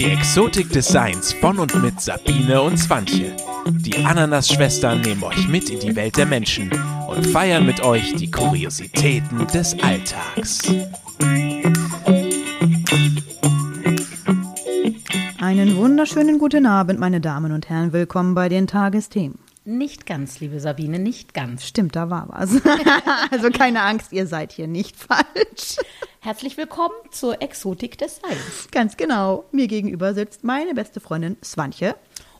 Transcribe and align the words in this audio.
Die 0.00 0.12
Exotik 0.12 0.70
des 0.70 0.88
Seins 0.88 1.34
von 1.34 1.58
und 1.58 1.82
mit 1.82 2.00
Sabine 2.00 2.62
und 2.62 2.78
Swantje. 2.78 3.36
Die 3.66 4.02
Ananas-Schwestern 4.02 5.02
nehmen 5.02 5.22
euch 5.22 5.46
mit 5.46 5.68
in 5.68 5.78
die 5.78 5.94
Welt 5.94 6.16
der 6.16 6.24
Menschen 6.24 6.70
und 7.06 7.26
feiern 7.26 7.66
mit 7.66 7.82
euch 7.82 8.14
die 8.14 8.30
Kuriositäten 8.30 9.46
des 9.48 9.76
Alltags. 9.82 10.62
Einen 15.38 15.76
wunderschönen 15.76 16.38
guten 16.38 16.64
Abend, 16.64 16.98
meine 16.98 17.20
Damen 17.20 17.52
und 17.52 17.68
Herren. 17.68 17.92
Willkommen 17.92 18.34
bei 18.34 18.48
den 18.48 18.66
Tagesthemen. 18.66 19.49
Nicht 19.70 20.04
ganz, 20.04 20.40
liebe 20.40 20.58
Sabine, 20.58 20.98
nicht 20.98 21.32
ganz. 21.32 21.64
Stimmt, 21.64 21.94
da 21.94 22.10
war 22.10 22.28
was. 22.28 22.60
also 23.30 23.50
keine 23.50 23.82
Angst, 23.82 24.12
ihr 24.12 24.26
seid 24.26 24.50
hier 24.50 24.66
nicht 24.66 24.96
falsch. 24.96 25.76
Herzlich 26.18 26.56
willkommen 26.56 26.96
zur 27.12 27.40
Exotik 27.40 27.96
des 27.96 28.16
Seins. 28.16 28.68
Ganz 28.72 28.96
genau. 28.96 29.44
Mir 29.52 29.68
gegenüber 29.68 30.12
sitzt 30.12 30.42
meine 30.42 30.74
beste 30.74 30.98
Freundin 30.98 31.36
Swantje. 31.44 31.94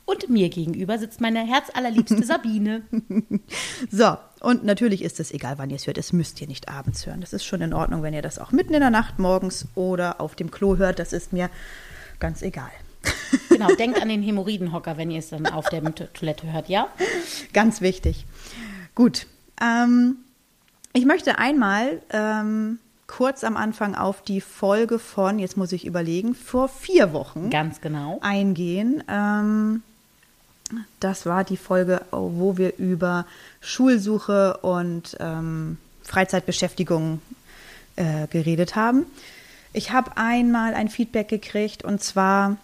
Und 0.06 0.28
mir 0.28 0.48
gegenüber 0.48 0.98
sitzt 0.98 1.20
meine 1.20 1.46
herzallerliebste 1.46 2.24
Sabine. 2.24 2.82
So, 3.92 4.16
und 4.41 4.64
natürlich 4.64 5.02
ist 5.02 5.20
es 5.20 5.30
egal, 5.30 5.56
wann 5.56 5.70
ihr 5.70 5.77
es 5.77 5.86
hört. 5.86 5.98
Es 5.98 6.12
müsst 6.12 6.41
ihr 6.41 6.48
nicht 6.48 6.69
abends 6.69 7.06
hören. 7.06 7.20
Das 7.20 7.33
ist 7.33 7.44
schon 7.44 7.60
in 7.60 7.72
Ordnung, 7.72 8.02
wenn 8.02 8.12
ihr 8.12 8.22
das 8.22 8.41
auch 8.41 8.50
mitten 8.50 8.74
in 8.74 8.80
der 8.80 8.91
Nacht 8.91 9.20
morgens 9.20 9.69
oder 9.77 10.20
auf 10.20 10.34
dem 10.34 10.50
Klo 10.50 10.78
hört. 10.78 10.98
Das 10.98 11.12
ist 11.12 11.33
mir 11.33 11.48
ganz 12.19 12.42
egal. 12.42 12.70
Genau, 13.48 13.69
denkt 13.75 14.01
an 14.01 14.09
den 14.09 14.23
Hämorrhoidenhocker, 14.23 14.97
wenn 14.97 15.11
ihr 15.11 15.19
es 15.19 15.30
dann 15.30 15.47
auf 15.47 15.69
der 15.69 15.83
Toilette 15.95 16.52
hört, 16.52 16.69
ja? 16.69 16.89
Ganz 17.53 17.80
wichtig. 17.80 18.27
Gut. 18.95 19.27
Ähm, 19.61 20.16
ich 20.93 21.05
möchte 21.05 21.39
einmal 21.39 22.03
ähm, 22.11 22.79
kurz 23.06 23.45
am 23.45 23.56
Anfang 23.56 23.95
auf 23.95 24.23
die 24.23 24.41
Folge 24.41 24.98
von, 24.98 25.39
jetzt 25.39 25.56
muss 25.56 25.73
ich 25.73 25.84
überlegen, 25.84 26.34
vor 26.34 26.69
vier 26.69 27.12
Wochen 27.12 27.50
Ganz 27.50 27.81
genau. 27.81 28.19
eingehen. 28.22 29.03
Ähm, 29.09 29.83
das 31.00 31.27
war 31.27 31.44
die 31.44 31.56
Folge, 31.56 32.03
wo 32.11 32.56
wir 32.56 32.77
über 32.78 33.27
Schulsuche 33.61 34.59
und 34.59 35.17
ähm, 35.20 35.78
Freizeitbeschäftigung 36.03 37.20
äh, 37.97 38.27
geredet 38.28 38.77
haben. 38.77 39.06
Ich 39.72 39.92
habe 39.92 40.17
einmal 40.17 40.75
ein 40.75 40.89
Feedback 40.89 41.28
gekriegt 41.28 41.84
und 41.84 42.03
zwar, 42.03 42.56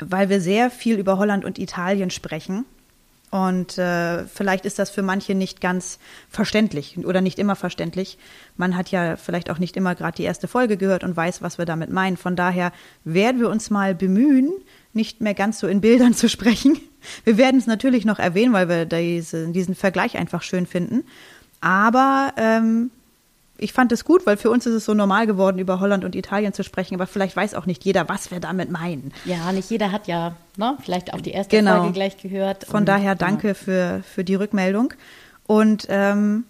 weil 0.00 0.28
wir 0.28 0.40
sehr 0.40 0.70
viel 0.70 0.98
über 0.98 1.18
Holland 1.18 1.44
und 1.44 1.58
Italien 1.58 2.10
sprechen. 2.10 2.64
Und 3.30 3.76
äh, 3.76 4.24
vielleicht 4.26 4.64
ist 4.64 4.78
das 4.78 4.88
für 4.88 5.02
manche 5.02 5.34
nicht 5.34 5.60
ganz 5.60 5.98
verständlich 6.30 6.96
oder 6.98 7.20
nicht 7.20 7.38
immer 7.38 7.56
verständlich. 7.56 8.16
Man 8.56 8.74
hat 8.74 8.90
ja 8.90 9.16
vielleicht 9.16 9.50
auch 9.50 9.58
nicht 9.58 9.76
immer 9.76 9.94
gerade 9.94 10.16
die 10.16 10.22
erste 10.22 10.48
Folge 10.48 10.78
gehört 10.78 11.04
und 11.04 11.14
weiß, 11.14 11.42
was 11.42 11.58
wir 11.58 11.66
damit 11.66 11.90
meinen. 11.90 12.16
Von 12.16 12.36
daher 12.36 12.72
werden 13.04 13.40
wir 13.40 13.50
uns 13.50 13.68
mal 13.68 13.94
bemühen, 13.94 14.50
nicht 14.94 15.20
mehr 15.20 15.34
ganz 15.34 15.58
so 15.58 15.66
in 15.66 15.82
Bildern 15.82 16.14
zu 16.14 16.28
sprechen. 16.28 16.80
Wir 17.24 17.36
werden 17.36 17.58
es 17.58 17.66
natürlich 17.66 18.06
noch 18.06 18.18
erwähnen, 18.18 18.54
weil 18.54 18.68
wir 18.68 18.86
diese, 18.86 19.48
diesen 19.48 19.74
Vergleich 19.74 20.16
einfach 20.16 20.42
schön 20.42 20.66
finden. 20.66 21.04
Aber 21.60 22.32
ähm, 22.36 22.90
ich 23.58 23.72
fand 23.72 23.92
es 23.92 24.04
gut, 24.04 24.24
weil 24.24 24.36
für 24.36 24.50
uns 24.50 24.66
ist 24.66 24.74
es 24.74 24.84
so 24.84 24.94
normal 24.94 25.26
geworden, 25.26 25.58
über 25.58 25.80
Holland 25.80 26.04
und 26.04 26.14
Italien 26.14 26.52
zu 26.52 26.62
sprechen. 26.62 26.94
Aber 26.94 27.06
vielleicht 27.06 27.36
weiß 27.36 27.54
auch 27.54 27.66
nicht 27.66 27.84
jeder, 27.84 28.08
was 28.08 28.30
wir 28.30 28.40
damit 28.40 28.70
meinen. 28.70 29.12
Ja, 29.24 29.50
nicht 29.52 29.68
jeder 29.70 29.92
hat 29.92 30.06
ja 30.06 30.36
ne, 30.56 30.76
vielleicht 30.80 31.12
auch 31.12 31.20
die 31.20 31.32
erste 31.32 31.56
Genau. 31.56 31.78
Folge 31.78 31.92
gleich 31.92 32.16
gehört. 32.16 32.64
Von 32.64 32.80
Und, 32.80 32.86
daher 32.86 33.12
ja. 33.12 33.14
danke 33.16 33.54
für, 33.54 34.02
für 34.04 34.24
die 34.24 34.36
Rückmeldung. 34.36 34.94
Und 35.46 35.86
ähm, 35.88 36.44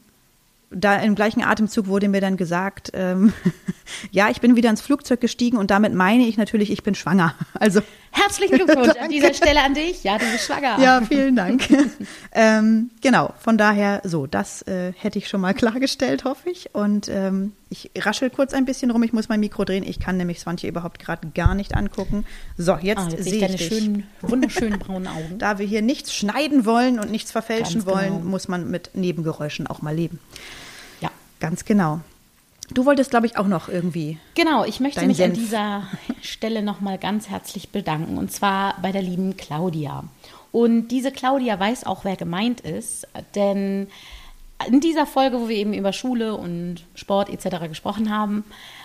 da 0.71 0.97
im 0.97 1.15
gleichen 1.15 1.43
Atemzug 1.43 1.87
wurde 1.87 2.09
mir 2.09 2.21
dann 2.21 2.37
gesagt, 2.37 2.91
ähm, 2.93 3.33
ja, 4.11 4.29
ich 4.29 4.41
bin 4.41 4.57
wieder 4.57 4.69
ins 4.71 4.83
Flugzeug 4.83 5.21
gestiegen 5.21 5.57
und 5.57 5.71
damit 5.71 5.95
meine 5.95 6.27
ich 6.27 6.37
natürlich, 6.37 6.71
ich 6.71 6.83
bin 6.83 6.95
schwanger. 6.95 7.35
Also 7.55 7.81
Herzlichen 8.11 8.57
Glückwunsch 8.67 8.97
an 8.97 9.11
dieser 9.11 9.35
Stelle 9.35 9.63
an 9.63 9.75
dich. 9.75 10.05
Ja, 10.05 10.19
du 10.19 10.25
bist 10.31 10.47
schwanger. 10.47 10.79
ja, 10.81 11.01
vielen 11.03 11.37
Dank. 11.37 11.69
ähm, 12.33 12.91
genau, 13.01 13.33
von 13.39 13.59
daher 13.59 14.01
so, 14.05 14.27
das 14.27 14.63
äh, 14.63 14.93
hätte 14.97 15.19
ich 15.19 15.29
schon 15.29 15.41
mal 15.41 15.55
klargestellt, 15.55 16.25
hoffe 16.25 16.51
ich. 16.51 16.75
Und 16.75 17.09
ähm, 17.09 17.53
ich 17.71 17.91
raschel 17.99 18.31
kurz 18.31 18.55
ein 18.55 18.65
bisschen 18.65 18.91
rum, 18.91 19.03
ich 19.03 19.13
muss 19.13 19.29
mein 19.29 19.41
Mikro 19.41 19.65
drehen. 19.65 19.85
Ich 19.85 20.01
kann 20.01 20.17
nämlich 20.17 20.41
Swantje 20.41 20.69
überhaupt 20.69 20.99
gerade 20.99 21.29
gar 21.35 21.55
nicht 21.55 21.75
angucken. 21.75 22.25
So, 22.57 22.77
jetzt, 22.81 22.99
Ah, 22.99 23.09
jetzt 23.11 23.25
sehe 23.25 23.35
ich 23.35 23.41
deine 23.41 23.55
ich 23.55 23.69
dich. 23.69 23.79
schönen, 23.79 24.07
wunderschönen 24.23 24.79
braunen 24.79 25.07
Augen. 25.09 25.35
Da 25.39 25.59
wir 25.59 25.67
hier 25.67 25.83
nichts 25.83 26.15
schneiden 26.15 26.65
wollen 26.65 26.99
und 26.99 27.11
nichts 27.11 27.31
verfälschen 27.31 27.85
Ganz 27.85 27.87
genau. 27.87 27.97
wollen, 27.97 28.27
muss 28.27 28.49
man 28.49 28.71
mit 28.71 28.91
Nebengeräuschen 28.95 29.67
auch 29.67 29.83
mal 29.83 29.95
leben. 29.95 30.19
Ja. 31.01 31.11
Ganz 31.41 31.65
genau. 31.65 32.01
Du 32.73 32.85
wolltest, 32.85 33.11
glaube 33.11 33.27
ich, 33.27 33.37
auch 33.39 33.47
noch 33.47 33.69
irgendwie. 33.69 34.19
Genau, 34.35 34.65
ich 34.65 34.81
möchte 34.81 35.01
mich 35.07 35.23
an 35.23 35.35
Senf. 35.35 35.39
dieser 35.39 35.89
Stelle 36.23 36.63
nochmal 36.63 36.99
ganz 36.99 37.29
herzlich 37.29 37.71
bedanken 37.71 38.19
und 38.19 38.31
zwar 38.31 38.81
bei 38.83 38.93
der 38.93 39.03
lieben 39.03 39.37
Claudia. 39.37 40.05
Und 40.53 40.89
diese 40.89 41.11
Claudia 41.11 41.59
weiß 41.59 41.85
auch, 41.85 42.05
wer 42.05 42.17
gemeint 42.17 42.61
ist, 42.61 43.07
denn 43.35 43.89
in 44.67 44.81
dieser 44.81 45.07
Folge, 45.07 45.41
wo 45.41 45.49
wir 45.49 45.57
eben 45.57 45.73
über 45.73 45.93
Schule 45.93 46.35
und 46.35 46.85
Sport 46.95 47.31
etc. 47.31 47.69
gesprochen 47.69 48.11
haben, 48.11 48.45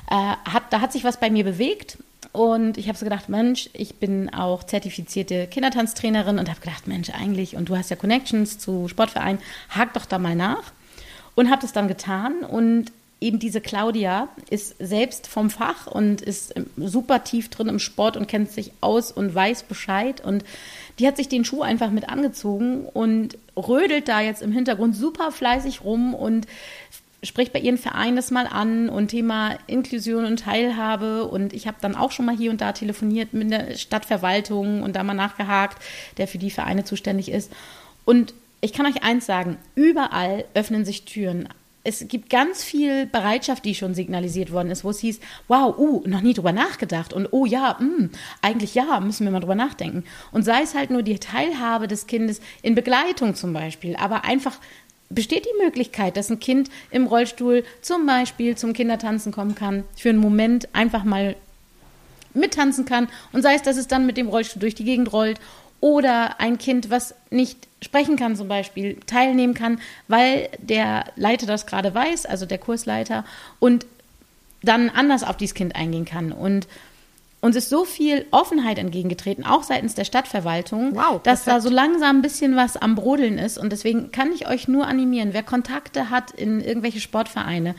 äh, 0.09 0.13
hat, 0.15 0.63
da 0.71 0.81
hat 0.81 0.91
sich 0.91 1.03
was 1.03 1.19
bei 1.19 1.29
mir 1.29 1.43
bewegt. 1.43 1.97
Und 2.31 2.77
ich 2.77 2.87
habe 2.87 2.97
so 2.97 3.05
gedacht, 3.05 3.29
Mensch, 3.29 3.69
ich 3.73 3.95
bin 3.95 4.33
auch 4.33 4.63
zertifizierte 4.63 5.47
Kindertanztrainerin 5.47 6.39
und 6.39 6.49
habe 6.49 6.59
gedacht, 6.59 6.87
Mensch, 6.87 7.09
eigentlich, 7.09 7.55
und 7.55 7.69
du 7.69 7.77
hast 7.77 7.89
ja 7.89 7.95
Connections 7.95 8.57
zu 8.59 8.87
Sportvereinen, 8.87 9.41
hak 9.69 9.93
doch 9.93 10.05
da 10.05 10.19
mal 10.19 10.35
nach. 10.35 10.71
Und 11.35 11.49
habe 11.49 11.61
das 11.61 11.73
dann 11.73 11.87
getan 11.87 12.43
und 12.43 12.91
eben 13.23 13.39
diese 13.39 13.61
Claudia 13.61 14.27
ist 14.49 14.75
selbst 14.79 15.27
vom 15.27 15.49
Fach 15.49 15.87
und 15.87 16.21
ist 16.21 16.55
ähm, 16.55 16.67
super 16.75 17.23
tief 17.23 17.49
drin 17.49 17.69
im 17.69 17.79
Sport 17.79 18.17
und 18.17 18.27
kennt 18.27 18.51
sich 18.51 18.71
aus 18.81 19.11
und 19.11 19.33
weiß 19.33 19.63
Bescheid. 19.63 20.21
Und 20.23 20.43
die 20.99 21.07
hat 21.07 21.17
sich 21.17 21.29
den 21.29 21.45
Schuh 21.45 21.61
einfach 21.61 21.89
mit 21.89 22.09
angezogen 22.09 22.85
und 22.85 23.37
rödelt 23.55 24.07
da 24.07 24.21
jetzt 24.21 24.41
im 24.41 24.51
Hintergrund 24.51 24.95
super 24.95 25.31
fleißig 25.31 25.83
rum 25.83 26.13
und 26.13 26.45
spricht 27.23 27.53
bei 27.53 27.59
ihren 27.59 27.77
Vereinen 27.77 28.17
das 28.17 28.31
mal 28.31 28.45
an 28.47 28.89
und 28.89 29.07
Thema 29.07 29.57
Inklusion 29.67 30.25
und 30.25 30.41
Teilhabe. 30.41 31.25
Und 31.25 31.53
ich 31.53 31.65
habe 31.65 31.77
dann 31.79 31.95
auch 31.95 32.11
schon 32.11 32.25
mal 32.25 32.35
hier 32.35 32.51
und 32.51 32.59
da 32.59 32.73
telefoniert 32.73 33.33
mit 33.33 33.49
der 33.49 33.75
Stadtverwaltung 33.75 34.83
und 34.83 34.97
da 34.97 35.03
mal 35.03 35.13
nachgehakt, 35.13 35.81
der 36.17 36.27
für 36.27 36.37
die 36.37 36.51
Vereine 36.51 36.83
zuständig 36.83 37.31
ist. 37.31 37.51
Und 38.03 38.33
ich 38.59 38.73
kann 38.73 38.85
euch 38.85 39.03
eins 39.03 39.25
sagen, 39.25 39.57
überall 39.75 40.43
öffnen 40.53 40.83
sich 40.83 41.05
Türen. 41.05 41.47
Es 41.85 42.07
gibt 42.07 42.29
ganz 42.29 42.63
viel 42.63 43.05
Bereitschaft, 43.07 43.65
die 43.65 43.75
schon 43.75 43.93
signalisiert 43.93 44.51
worden 44.51 44.71
ist, 44.71 44.85
wo 44.85 44.89
es 44.89 44.99
hieß, 44.99 45.19
wow, 45.49 45.77
uh, 45.77 46.01
noch 46.05 46.21
nie 46.21 46.33
drüber 46.33 46.53
nachgedacht. 46.53 47.11
Und 47.11 47.27
oh 47.31 47.45
ja, 47.45 47.77
mh, 47.79 48.09
eigentlich 48.41 48.73
ja, 48.73 49.01
müssen 49.01 49.25
wir 49.25 49.31
mal 49.31 49.41
drüber 49.41 49.55
nachdenken. 49.55 50.05
Und 50.31 50.43
sei 50.43 50.61
es 50.61 50.75
halt 50.75 50.91
nur 50.91 51.03
die 51.03 51.19
Teilhabe 51.19 51.87
des 51.87 52.07
Kindes 52.07 52.39
in 52.61 52.75
Begleitung 52.75 53.35
zum 53.35 53.51
Beispiel, 53.51 53.97
aber 53.97 54.23
einfach 54.23 54.57
besteht 55.09 55.45
die 55.45 55.63
Möglichkeit, 55.63 56.17
dass 56.17 56.29
ein 56.29 56.39
Kind 56.39 56.69
im 56.89 57.05
Rollstuhl 57.05 57.63
zum 57.81 58.05
Beispiel 58.05 58.55
zum 58.55 58.73
Kindertanzen 58.73 59.31
kommen 59.31 59.55
kann, 59.55 59.83
für 59.95 60.09
einen 60.09 60.19
Moment 60.19 60.73
einfach 60.73 61.03
mal 61.03 61.35
mittanzen 62.33 62.85
kann. 62.85 63.07
Und 63.31 63.41
sei 63.41 63.55
es, 63.55 63.61
dass 63.61 63.77
es 63.77 63.87
dann 63.87 64.05
mit 64.05 64.17
dem 64.17 64.27
Rollstuhl 64.27 64.59
durch 64.59 64.75
die 64.75 64.85
Gegend 64.85 65.11
rollt 65.13 65.39
oder 65.83 66.39
ein 66.39 66.57
Kind, 66.57 66.89
was 66.89 67.13
nicht 67.29 67.67
sprechen 67.81 68.15
kann 68.15 68.37
zum 68.37 68.47
Beispiel, 68.47 69.01
teilnehmen 69.05 69.53
kann, 69.53 69.81
weil 70.07 70.47
der 70.57 71.03
Leiter 71.17 71.45
das 71.45 71.65
gerade 71.65 71.93
weiß, 71.93 72.25
also 72.25 72.45
der 72.45 72.57
Kursleiter, 72.57 73.25
und 73.59 73.85
dann 74.61 74.89
anders 74.89 75.25
auf 75.25 75.35
dieses 75.35 75.55
Kind 75.55 75.75
eingehen 75.75 76.05
kann. 76.05 76.31
Und 76.31 76.69
uns 77.41 77.57
ist 77.57 77.69
so 77.69 77.83
viel 77.83 78.25
Offenheit 78.31 78.77
entgegengetreten, 78.77 79.45
auch 79.45 79.63
seitens 79.63 79.93
der 79.93 80.05
Stadtverwaltung, 80.05 80.95
Wow, 80.95 81.21
dass 81.21 81.43
da 81.43 81.59
so 81.59 81.69
langsam 81.69 82.19
ein 82.19 82.21
bisschen 82.21 82.55
was 82.55 82.77
am 82.77 82.95
Brodeln 82.95 83.37
ist. 83.37 83.57
Und 83.57 83.73
deswegen 83.73 84.13
kann 84.13 84.31
ich 84.31 84.47
euch 84.47 84.69
nur 84.69 84.87
animieren, 84.87 85.33
wer 85.33 85.43
Kontakte 85.43 86.09
hat 86.09 86.31
in 86.31 86.61
irgendwelche 86.61 87.01
Sportvereine, 87.01 87.75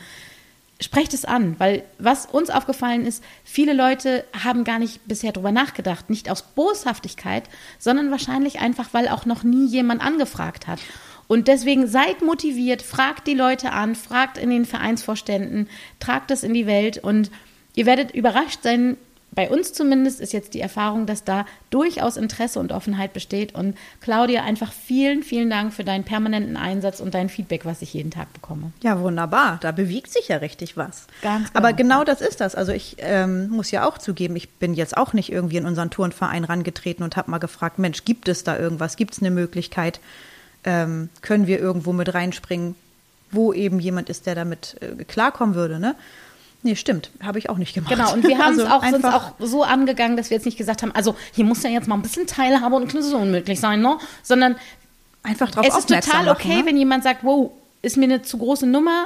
sprecht 0.81 1.13
es 1.13 1.23
an, 1.23 1.55
weil 1.57 1.83
was 1.99 2.25
uns 2.25 2.49
aufgefallen 2.49 3.05
ist, 3.05 3.23
viele 3.43 3.73
Leute 3.73 4.25
haben 4.43 4.63
gar 4.63 4.79
nicht 4.79 5.07
bisher 5.07 5.31
drüber 5.31 5.51
nachgedacht, 5.51 6.09
nicht 6.09 6.29
aus 6.29 6.41
Boshaftigkeit, 6.41 7.43
sondern 7.79 8.11
wahrscheinlich 8.11 8.59
einfach, 8.59 8.89
weil 8.91 9.07
auch 9.07 9.25
noch 9.25 9.43
nie 9.43 9.67
jemand 9.67 10.01
angefragt 10.01 10.67
hat. 10.67 10.79
Und 11.27 11.47
deswegen 11.47 11.87
seid 11.87 12.21
motiviert, 12.21 12.81
fragt 12.81 13.27
die 13.27 13.33
Leute 13.33 13.71
an, 13.71 13.95
fragt 13.95 14.37
in 14.37 14.49
den 14.49 14.65
Vereinsvorständen, 14.65 15.69
tragt 15.99 16.29
es 16.29 16.43
in 16.43 16.53
die 16.53 16.67
Welt 16.67 16.97
und 16.97 17.31
ihr 17.73 17.85
werdet 17.85 18.11
überrascht 18.11 18.59
sein, 18.61 18.97
bei 19.35 19.49
uns 19.49 19.73
zumindest 19.73 20.21
ist 20.21 20.33
jetzt 20.33 20.53
die 20.53 20.61
Erfahrung, 20.61 21.05
dass 21.05 21.25
da 21.25 21.45
durchaus 21.69 22.15
Interesse 22.15 22.59
und 22.59 22.71
Offenheit 22.71 23.11
besteht. 23.11 23.53
Und 23.53 23.77
Claudia, 23.99 24.43
einfach 24.43 24.71
vielen, 24.71 25.23
vielen 25.23 25.49
Dank 25.49 25.73
für 25.73 25.83
deinen 25.83 26.05
permanenten 26.05 26.55
Einsatz 26.55 27.01
und 27.01 27.13
dein 27.13 27.27
Feedback, 27.27 27.65
was 27.65 27.81
ich 27.81 27.93
jeden 27.93 28.11
Tag 28.11 28.31
bekomme. 28.33 28.71
Ja, 28.81 28.99
wunderbar. 29.01 29.59
Da 29.61 29.73
bewegt 29.73 30.11
sich 30.11 30.29
ja 30.29 30.37
richtig 30.37 30.77
was. 30.77 31.07
Ganz 31.21 31.49
genau. 31.49 31.59
Aber 31.59 31.73
genau 31.73 32.03
das 32.05 32.21
ist 32.21 32.39
das. 32.39 32.55
Also 32.55 32.71
ich 32.71 32.95
ähm, 32.99 33.49
muss 33.49 33.71
ja 33.71 33.85
auch 33.85 33.97
zugeben, 33.97 34.37
ich 34.37 34.49
bin 34.49 34.73
jetzt 34.73 34.95
auch 34.95 35.13
nicht 35.13 35.31
irgendwie 35.31 35.57
in 35.57 35.65
unseren 35.65 35.89
Turnverein 35.89 36.45
rangetreten 36.45 37.03
und 37.03 37.17
habe 37.17 37.29
mal 37.29 37.39
gefragt, 37.39 37.77
Mensch, 37.77 38.05
gibt 38.05 38.29
es 38.29 38.45
da 38.45 38.57
irgendwas? 38.57 38.95
Gibt 38.95 39.13
es 39.13 39.19
eine 39.19 39.31
Möglichkeit? 39.31 39.99
Ähm, 40.63 41.09
können 41.21 41.45
wir 41.45 41.59
irgendwo 41.59 41.91
mit 41.91 42.13
reinspringen, 42.13 42.75
wo 43.31 43.51
eben 43.51 43.79
jemand 43.79 44.09
ist, 44.09 44.25
der 44.25 44.35
damit 44.35 44.77
äh, 44.81 45.03
klarkommen 45.03 45.55
würde? 45.55 45.79
Ne? 45.79 45.95
Nee, 46.65 46.75
stimmt. 46.75 47.11
Habe 47.21 47.37
ich 47.37 47.47
auch 47.51 47.57
nicht 47.59 47.75
gemacht. 47.75 47.93
Genau, 47.93 48.11
und 48.11 48.23
wir 48.27 48.37
haben 48.43 48.53
es 48.55 48.59
Also 48.61 48.73
auch 48.73 48.81
sonst 48.83 49.05
einfach- 49.05 49.33
auch 49.39 49.45
so 49.45 49.63
angegangen, 49.63 50.17
dass 50.17 50.31
wir 50.31 50.37
jetzt 50.37 50.45
nicht 50.45 50.57
gesagt 50.57 50.81
haben, 50.81 50.91
also 50.93 51.15
hier 51.31 51.45
muss 51.45 51.61
ja 51.61 51.69
jetzt 51.69 51.87
mal 51.87 51.93
ein 51.93 52.01
bisschen 52.01 52.25
Teilhabe 52.25 52.75
und 52.75 52.81
Inklusion 52.81 53.29
möglich 53.29 53.59
sein, 53.59 53.81
ne? 53.81 53.99
Sondern 54.23 54.55
einfach 55.21 55.51
drauf 55.51 55.63
es 55.67 55.77
ist 55.77 55.89
total 55.89 56.27
okay, 56.29 56.47
machen, 56.47 56.59
ne? 56.61 56.65
wenn 56.65 56.77
jemand 56.77 57.03
sagt, 57.03 57.23
wow, 57.23 57.51
ist 57.83 57.97
mir 57.97 58.05
eine 58.05 58.23
zu 58.23 58.39
große 58.39 58.65
Nummer, 58.65 59.05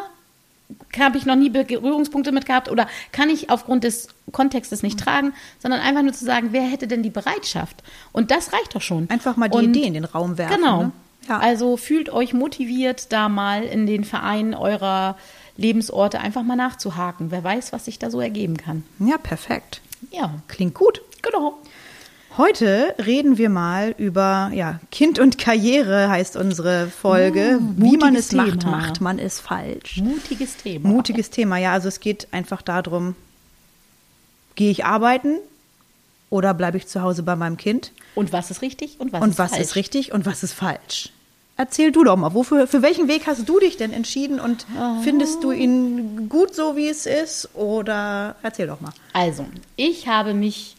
habe 0.97 1.17
ich 1.17 1.25
noch 1.25 1.35
nie 1.35 1.49
Berührungspunkte 1.49 2.31
mit 2.31 2.45
gehabt 2.45 2.69
oder 2.69 2.87
kann 3.11 3.29
ich 3.29 3.49
aufgrund 3.49 3.83
des 3.83 4.07
Kontextes 4.31 4.81
nicht 4.81 4.97
tragen, 4.97 5.33
sondern 5.61 5.81
einfach 5.81 6.01
nur 6.03 6.13
zu 6.13 6.23
sagen, 6.23 6.49
wer 6.51 6.61
hätte 6.61 6.87
denn 6.87 7.03
die 7.03 7.09
Bereitschaft? 7.09 7.83
Und 8.13 8.31
das 8.31 8.53
reicht 8.53 8.73
doch 8.73 8.81
schon. 8.81 9.09
Einfach 9.09 9.35
mal 9.35 9.49
die 9.49 9.57
Und 9.57 9.63
Idee 9.75 9.87
in 9.87 9.95
den 9.95 10.05
Raum 10.05 10.37
werfen. 10.37 10.55
Genau. 10.61 10.83
Ne? 10.83 10.91
Ja. 11.27 11.39
Also 11.39 11.75
fühlt 11.75 12.09
euch 12.09 12.33
motiviert, 12.33 13.11
da 13.11 13.27
mal 13.27 13.63
in 13.63 13.85
den 13.85 14.05
Vereinen 14.05 14.53
eurer 14.53 15.17
Lebensorte 15.59 16.19
einfach 16.19 16.43
mal 16.43 16.55
nachzuhaken. 16.55 17.31
Wer 17.31 17.43
weiß, 17.43 17.73
was 17.73 17.85
sich 17.85 17.99
da 17.99 18.09
so 18.09 18.19
ergeben 18.21 18.57
kann. 18.57 18.83
ja, 18.99 19.17
perfekt. 19.17 19.81
Ja, 20.11 20.35
Klingt 20.47 20.73
gut. 20.75 21.01
genau. 21.21 21.57
Heute 22.37 22.95
reden 23.05 23.37
wir 23.37 23.49
mal 23.49 23.93
über 23.97 24.51
ja, 24.53 24.79
Kind 24.91 25.19
und 25.19 25.37
Karriere 25.37 26.09
heißt 26.09 26.37
unsere 26.37 26.87
Folge. 26.87 27.59
Wie 27.75 27.97
man 27.97 28.15
es 28.15 28.31
macht, 28.31 28.61
Thema. 28.61 28.71
macht 28.77 29.01
man 29.01 29.19
es 29.19 29.39
falsch. 29.41 29.97
Mutiges 29.97 30.55
Thema. 30.55 30.87
Mutiges 30.87 31.31
Thema, 31.31 31.57
ja. 31.57 31.73
Also 31.73 31.89
es 31.89 31.99
geht 31.99 32.27
einfach 32.31 32.61
darum, 32.61 33.15
gehe 34.55 34.71
ich 34.71 34.85
arbeiten 34.85 35.37
oder 36.29 36.53
bleibe 36.53 36.77
ich 36.77 36.87
zu 36.87 37.01
Hause 37.01 37.23
bei 37.23 37.35
meinem 37.35 37.57
Kind? 37.57 37.91
Und 38.15 38.31
was 38.31 38.51
ist 38.51 38.61
richtig 38.61 38.99
und 38.99 39.11
was 39.11 39.21
und 39.21 39.31
ist 39.31 39.39
was 39.39 39.49
falsch? 39.51 39.61
ist 39.61 39.75
richtig 39.75 40.13
und 40.13 40.25
was 40.25 40.43
ist 40.43 40.53
falsch? 40.53 41.09
Erzähl 41.59 41.91
du 41.91 42.05
doch 42.05 42.15
mal, 42.15 42.33
wofür, 42.33 42.67
für 42.67 42.81
welchen 42.81 43.09
Weg 43.09 43.27
hast 43.27 43.49
du 43.49 43.59
dich 43.59 43.75
denn 43.75 43.91
entschieden 43.91 44.39
und 44.39 44.65
findest 45.03 45.43
du 45.43 45.51
ihn 45.51 46.29
gut 46.29 46.55
so, 46.55 46.77
wie 46.77 46.87
es 46.87 47.05
ist? 47.05 47.49
Oder 47.53 48.37
erzähl 48.41 48.67
doch 48.67 48.79
mal. 48.79 48.93
Also, 49.11 49.45
ich 49.75 50.07
habe 50.07 50.33
mich 50.33 50.77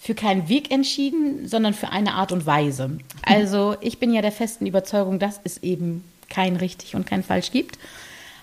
für 0.00 0.14
keinen 0.14 0.48
Weg 0.48 0.70
entschieden, 0.70 1.46
sondern 1.46 1.74
für 1.74 1.90
eine 1.90 2.14
Art 2.14 2.32
und 2.32 2.46
Weise. 2.46 2.98
Also, 3.26 3.76
ich 3.82 3.98
bin 3.98 4.14
ja 4.14 4.22
der 4.22 4.32
festen 4.32 4.64
Überzeugung, 4.64 5.18
dass 5.18 5.40
es 5.44 5.62
eben 5.62 6.02
kein 6.30 6.56
richtig 6.56 6.94
und 6.94 7.06
kein 7.06 7.22
falsch 7.22 7.50
gibt, 7.50 7.78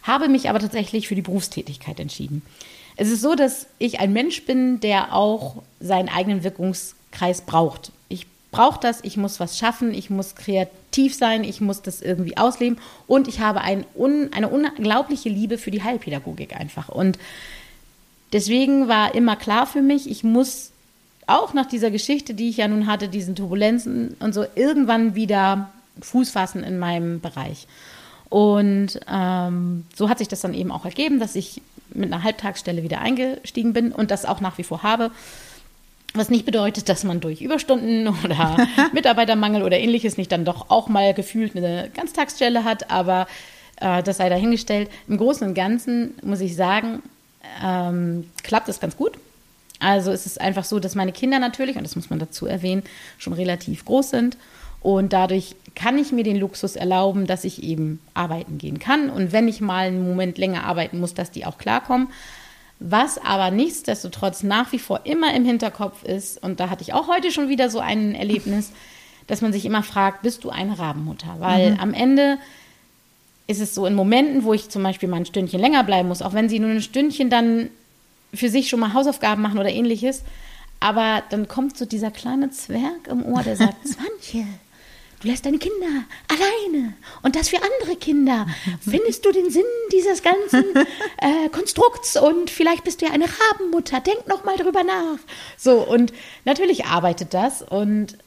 habe 0.03 0.27
mich 0.27 0.49
aber 0.49 0.59
tatsächlich 0.59 1.07
für 1.07 1.15
die 1.15 1.23
Berufstätigkeit 1.23 1.99
entschieden. 1.99 2.43
Es 2.95 3.09
ist 3.09 3.21
so, 3.21 3.33
dass 3.33 3.65
ich 3.79 3.99
ein 3.99 4.13
Mensch 4.13 4.45
bin, 4.45 4.81
der 4.81 5.15
auch 5.15 5.63
seinen 5.79 6.09
eigenen 6.09 6.43
Wirkungskreis 6.43 7.41
braucht. 7.41 7.91
Brauche 8.51 8.79
das, 8.81 8.99
ich 9.03 9.15
muss 9.15 9.39
was 9.39 9.57
schaffen, 9.57 9.93
ich 9.93 10.09
muss 10.09 10.35
kreativ 10.35 11.15
sein, 11.15 11.43
ich 11.45 11.61
muss 11.61 11.81
das 11.81 12.01
irgendwie 12.01 12.37
ausleben 12.37 12.77
und 13.07 13.29
ich 13.29 13.39
habe 13.39 13.61
ein 13.61 13.85
un, 13.95 14.29
eine 14.33 14.49
unglaubliche 14.49 15.29
Liebe 15.29 15.57
für 15.57 15.71
die 15.71 15.83
Heilpädagogik 15.83 16.55
einfach. 16.55 16.89
Und 16.89 17.17
deswegen 18.33 18.89
war 18.89 19.15
immer 19.15 19.37
klar 19.37 19.65
für 19.65 19.81
mich, 19.81 20.09
ich 20.09 20.23
muss 20.23 20.71
auch 21.27 21.53
nach 21.53 21.65
dieser 21.65 21.91
Geschichte, 21.91 22.33
die 22.33 22.49
ich 22.49 22.57
ja 22.57 22.67
nun 22.67 22.87
hatte, 22.87 23.07
diesen 23.07 23.35
Turbulenzen 23.35 24.15
und 24.19 24.33
so, 24.33 24.45
irgendwann 24.55 25.15
wieder 25.15 25.71
Fuß 26.01 26.31
fassen 26.31 26.63
in 26.63 26.77
meinem 26.77 27.21
Bereich. 27.21 27.67
Und 28.29 28.99
ähm, 29.09 29.85
so 29.95 30.09
hat 30.09 30.19
sich 30.19 30.27
das 30.27 30.41
dann 30.41 30.53
eben 30.53 30.71
auch 30.71 30.85
ergeben, 30.85 31.19
dass 31.19 31.35
ich 31.35 31.61
mit 31.93 32.11
einer 32.11 32.23
Halbtagsstelle 32.23 32.83
wieder 32.83 33.01
eingestiegen 33.01 33.73
bin 33.73 33.91
und 33.91 34.11
das 34.11 34.25
auch 34.25 34.39
nach 34.39 34.57
wie 34.57 34.63
vor 34.63 34.83
habe. 34.83 35.11
Was 36.13 36.29
nicht 36.29 36.45
bedeutet, 36.45 36.89
dass 36.89 37.03
man 37.03 37.21
durch 37.21 37.41
Überstunden 37.41 38.07
oder 38.23 38.67
Mitarbeitermangel 38.93 39.63
oder 39.63 39.79
ähnliches 39.79 40.17
nicht 40.17 40.31
dann 40.31 40.45
doch 40.45 40.69
auch 40.69 40.89
mal 40.89 41.13
gefühlt 41.13 41.55
eine 41.55 41.89
Ganztagsstelle 41.93 42.63
hat, 42.63 42.91
aber 42.91 43.27
äh, 43.79 44.03
das 44.03 44.17
sei 44.17 44.29
dahingestellt. 44.29 44.89
Im 45.07 45.17
Großen 45.17 45.47
und 45.47 45.53
Ganzen 45.53 46.15
muss 46.23 46.41
ich 46.41 46.55
sagen, 46.55 47.01
ähm, 47.63 48.29
klappt 48.43 48.69
es 48.69 48.79
ganz 48.79 48.97
gut. 48.97 49.17
Also 49.79 50.11
es 50.11 50.25
ist 50.25 50.39
einfach 50.39 50.63
so, 50.63 50.79
dass 50.79 50.95
meine 50.95 51.11
Kinder 51.11 51.39
natürlich, 51.39 51.75
und 51.75 51.83
das 51.83 51.95
muss 51.95 52.09
man 52.09 52.19
dazu 52.19 52.45
erwähnen, 52.45 52.83
schon 53.17 53.33
relativ 53.33 53.83
groß 53.85 54.11
sind. 54.11 54.37
Und 54.81 55.13
dadurch 55.13 55.55
kann 55.75 55.97
ich 55.97 56.11
mir 56.11 56.23
den 56.23 56.37
Luxus 56.37 56.75
erlauben, 56.75 57.27
dass 57.27 57.43
ich 57.43 57.63
eben 57.63 57.99
arbeiten 58.13 58.57
gehen 58.57 58.79
kann. 58.79 59.09
Und 59.09 59.31
wenn 59.31 59.47
ich 59.47 59.61
mal 59.61 59.87
einen 59.87 60.07
Moment 60.07 60.37
länger 60.37 60.63
arbeiten 60.65 60.99
muss, 60.99 61.13
dass 61.13 61.31
die 61.31 61.45
auch 61.45 61.57
klarkommen. 61.57 62.07
Was 62.83 63.19
aber 63.19 63.51
nichtsdestotrotz 63.51 64.41
nach 64.41 64.71
wie 64.71 64.79
vor 64.79 65.01
immer 65.03 65.35
im 65.35 65.45
Hinterkopf 65.45 66.03
ist, 66.03 66.41
und 66.41 66.59
da 66.59 66.71
hatte 66.71 66.81
ich 66.81 66.93
auch 66.93 67.07
heute 67.07 67.31
schon 67.31 67.47
wieder 67.47 67.69
so 67.69 67.79
ein 67.79 68.15
Erlebnis, 68.15 68.71
dass 69.27 69.41
man 69.41 69.53
sich 69.53 69.65
immer 69.65 69.83
fragt, 69.83 70.23
bist 70.23 70.43
du 70.43 70.49
eine 70.49 70.79
Rabenmutter? 70.79 71.35
Weil 71.37 71.77
am 71.79 71.93
Ende 71.93 72.39
ist 73.45 73.61
es 73.61 73.75
so 73.75 73.85
in 73.85 73.93
Momenten, 73.93 74.43
wo 74.43 74.53
ich 74.53 74.69
zum 74.69 74.81
Beispiel 74.81 75.07
mal 75.07 75.17
ein 75.17 75.27
Stündchen 75.27 75.59
länger 75.59 75.83
bleiben 75.83 76.07
muss, 76.07 76.23
auch 76.23 76.33
wenn 76.33 76.49
sie 76.49 76.57
nur 76.57 76.71
ein 76.71 76.81
Stündchen 76.81 77.29
dann 77.29 77.69
für 78.33 78.49
sich 78.49 78.67
schon 78.67 78.79
mal 78.79 78.93
Hausaufgaben 78.93 79.43
machen 79.43 79.59
oder 79.59 79.69
ähnliches, 79.69 80.23
aber 80.79 81.21
dann 81.29 81.47
kommt 81.47 81.77
so 81.77 81.85
dieser 81.85 82.09
kleine 82.09 82.49
Zwerg 82.49 83.07
im 83.09 83.23
Ohr, 83.23 83.43
der 83.43 83.57
sagt, 83.57 83.75
Swantje, 83.87 84.47
du 85.21 85.27
lässt 85.27 85.45
deine 85.45 85.59
Kinder 85.59 86.05
alleine 86.27 86.93
und 87.21 87.35
das 87.35 87.49
für 87.49 87.57
andere 87.57 87.95
Kinder. 87.95 88.47
Findest 88.81 89.25
du 89.25 89.31
den 89.31 89.49
Sinn 89.49 89.63
dieses 89.91 90.21
ganzen 90.21 90.63
äh, 91.17 91.49
Konstrukts 91.49 92.17
und 92.17 92.49
vielleicht 92.49 92.83
bist 92.83 93.01
du 93.01 93.05
ja 93.05 93.11
eine 93.11 93.25
Rabenmutter, 93.25 93.99
denk 93.99 94.27
noch 94.27 94.43
mal 94.43 94.57
drüber 94.57 94.83
nach. 94.83 95.19
So, 95.57 95.79
und 95.87 96.11
natürlich 96.45 96.85
arbeitet 96.85 97.33
das 97.33 97.61
und 97.61 98.17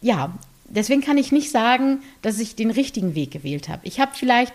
ja, 0.00 0.34
deswegen 0.64 1.00
kann 1.00 1.18
ich 1.18 1.32
nicht 1.32 1.50
sagen, 1.50 2.02
dass 2.22 2.38
ich 2.38 2.56
den 2.56 2.70
richtigen 2.70 3.14
Weg 3.14 3.30
gewählt 3.30 3.68
habe. 3.68 3.86
Ich 3.86 4.00
habe 4.00 4.12
vielleicht 4.14 4.52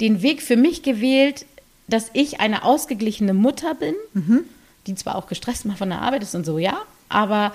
den 0.00 0.22
Weg 0.22 0.42
für 0.42 0.56
mich 0.56 0.82
gewählt, 0.82 1.44
dass 1.88 2.10
ich 2.12 2.40
eine 2.40 2.64
ausgeglichene 2.64 3.34
Mutter 3.34 3.74
bin, 3.74 3.94
die 4.86 4.94
zwar 4.94 5.16
auch 5.16 5.26
gestresst 5.26 5.64
mal 5.64 5.76
von 5.76 5.88
der 5.88 6.02
Arbeit 6.02 6.22
ist 6.22 6.34
und 6.34 6.44
so, 6.44 6.58
ja, 6.58 6.80
aber 7.08 7.52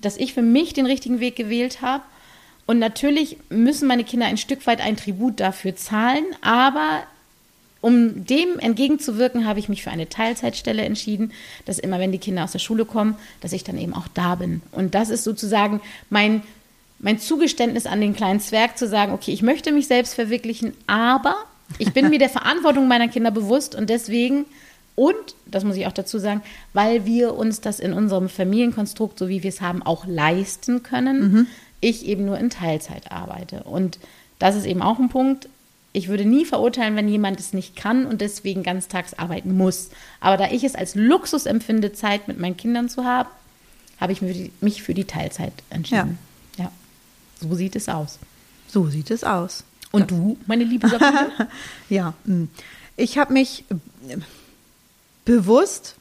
dass 0.00 0.16
ich 0.16 0.34
für 0.34 0.42
mich 0.42 0.72
den 0.72 0.86
richtigen 0.86 1.20
Weg 1.20 1.36
gewählt 1.36 1.80
habe. 1.82 2.02
Und 2.66 2.78
natürlich 2.78 3.36
müssen 3.48 3.88
meine 3.88 4.04
Kinder 4.04 4.26
ein 4.26 4.36
Stück 4.36 4.66
weit 4.66 4.80
ein 4.80 4.96
Tribut 4.96 5.40
dafür 5.40 5.76
zahlen, 5.76 6.24
aber 6.40 7.02
um 7.82 8.24
dem 8.24 8.60
entgegenzuwirken, 8.60 9.44
habe 9.46 9.58
ich 9.58 9.68
mich 9.68 9.82
für 9.82 9.90
eine 9.90 10.08
Teilzeitstelle 10.08 10.82
entschieden, 10.82 11.32
dass 11.64 11.80
immer, 11.80 11.98
wenn 11.98 12.12
die 12.12 12.18
Kinder 12.18 12.44
aus 12.44 12.52
der 12.52 12.60
Schule 12.60 12.84
kommen, 12.84 13.16
dass 13.40 13.52
ich 13.52 13.64
dann 13.64 13.76
eben 13.76 13.92
auch 13.92 14.06
da 14.14 14.36
bin. 14.36 14.62
Und 14.70 14.94
das 14.94 15.10
ist 15.10 15.24
sozusagen 15.24 15.80
mein, 16.08 16.42
mein 17.00 17.18
Zugeständnis 17.18 17.86
an 17.86 18.00
den 18.00 18.14
kleinen 18.14 18.38
Zwerg, 18.38 18.78
zu 18.78 18.86
sagen, 18.86 19.12
okay, 19.12 19.32
ich 19.32 19.42
möchte 19.42 19.72
mich 19.72 19.88
selbst 19.88 20.14
verwirklichen, 20.14 20.74
aber 20.86 21.34
ich 21.78 21.92
bin 21.92 22.08
mir 22.08 22.20
der 22.20 22.28
Verantwortung 22.30 22.86
meiner 22.86 23.08
Kinder 23.08 23.32
bewusst 23.32 23.74
und 23.74 23.90
deswegen, 23.90 24.44
und 24.94 25.16
das 25.46 25.64
muss 25.64 25.76
ich 25.76 25.88
auch 25.88 25.92
dazu 25.92 26.20
sagen, 26.20 26.42
weil 26.72 27.04
wir 27.04 27.34
uns 27.34 27.60
das 27.60 27.80
in 27.80 27.92
unserem 27.92 28.28
Familienkonstrukt, 28.28 29.18
so 29.18 29.28
wie 29.28 29.42
wir 29.42 29.48
es 29.48 29.60
haben, 29.60 29.82
auch 29.82 30.06
leisten 30.06 30.84
können, 30.84 31.48
ich 31.82 32.06
eben 32.06 32.24
nur 32.24 32.38
in 32.38 32.48
Teilzeit 32.48 33.12
arbeite. 33.12 33.64
Und 33.64 33.98
das 34.38 34.56
ist 34.56 34.64
eben 34.64 34.80
auch 34.80 34.98
ein 34.98 35.10
Punkt, 35.10 35.50
ich 35.92 36.08
würde 36.08 36.24
nie 36.24 36.46
verurteilen, 36.46 36.96
wenn 36.96 37.08
jemand 37.08 37.38
es 37.38 37.52
nicht 37.52 37.76
kann 37.76 38.06
und 38.06 38.22
deswegen 38.22 38.62
ganztags 38.62 39.12
arbeiten 39.12 39.54
muss. 39.54 39.90
Aber 40.20 40.38
da 40.38 40.50
ich 40.50 40.64
es 40.64 40.74
als 40.74 40.94
Luxus 40.94 41.44
empfinde, 41.44 41.92
Zeit 41.92 42.28
mit 42.28 42.40
meinen 42.40 42.56
Kindern 42.56 42.88
zu 42.88 43.04
haben, 43.04 43.28
habe 44.00 44.12
ich 44.12 44.22
mich 44.22 44.82
für 44.82 44.94
die, 44.94 45.04
Teilzeit 45.04 45.52
entschieden. 45.68 46.18
Ja. 46.56 46.72
So 47.40 47.54
sieht 47.54 47.76
es 47.76 47.88
aus. 47.88 48.18
So 48.68 48.88
sieht 48.88 49.10
es 49.10 49.22
aus. 49.22 49.64
Und 49.90 50.10
du, 50.10 50.38
meine 50.46 50.64
liebe 50.64 50.88
Sabine? 50.88 51.48
Ja, 51.90 52.14
mh. 52.24 52.48
ich 52.96 53.18
habe 53.18 53.32
mich 53.32 53.64
äh, 54.08 54.16
bewusst, 55.24 55.96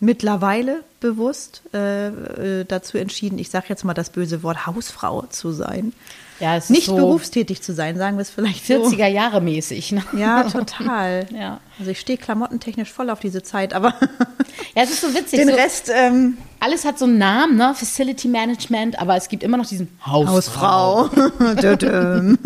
mittlerweile 0.00 0.82
bewusst 1.00 1.62
äh, 1.72 2.08
äh, 2.08 2.64
dazu 2.64 2.98
entschieden, 2.98 3.38
ich 3.38 3.50
sage 3.50 3.66
jetzt 3.68 3.84
mal 3.84 3.94
das 3.94 4.10
böse 4.10 4.42
Wort 4.42 4.66
Hausfrau 4.66 5.22
zu 5.28 5.52
sein. 5.52 5.92
Ja, 6.38 6.56
es 6.56 6.68
Nicht 6.68 6.86
so 6.86 6.96
berufstätig 6.96 7.62
zu 7.62 7.72
sein, 7.72 7.96
sagen 7.96 8.18
wir 8.18 8.22
es 8.22 8.28
vielleicht 8.28 8.66
so. 8.66 8.74
40er 8.74 9.06
Jahre 9.06 9.40
mäßig. 9.40 9.92
Ne? 9.92 10.02
Ja, 10.16 10.44
total. 10.44 11.26
Ja. 11.36 11.60
Also 11.78 11.90
ich 11.90 12.00
stehe 12.00 12.18
klamottentechnisch 12.18 12.92
voll 12.92 13.08
auf 13.10 13.20
diese 13.20 13.42
Zeit, 13.42 13.72
aber 13.72 13.94
Ja, 14.76 14.82
es 14.82 14.90
ist 14.90 15.00
so 15.00 15.14
witzig. 15.14 15.38
den 15.38 15.48
so, 15.48 15.54
Rest 15.54 15.90
ähm, 15.94 16.36
alles 16.60 16.84
hat 16.84 16.98
so 16.98 17.06
einen 17.06 17.16
Namen, 17.16 17.56
ne? 17.56 17.74
Facility 17.74 18.28
Management, 18.28 18.98
aber 18.98 19.16
es 19.16 19.28
gibt 19.28 19.42
immer 19.42 19.56
noch 19.56 19.66
diesen 19.66 19.88
Hausfrau. 20.04 21.08
Hausfrau. 21.14 22.36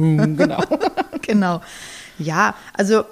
Genau. 0.36 0.62
genau. 1.22 1.60
Ja, 2.18 2.54
also 2.74 3.04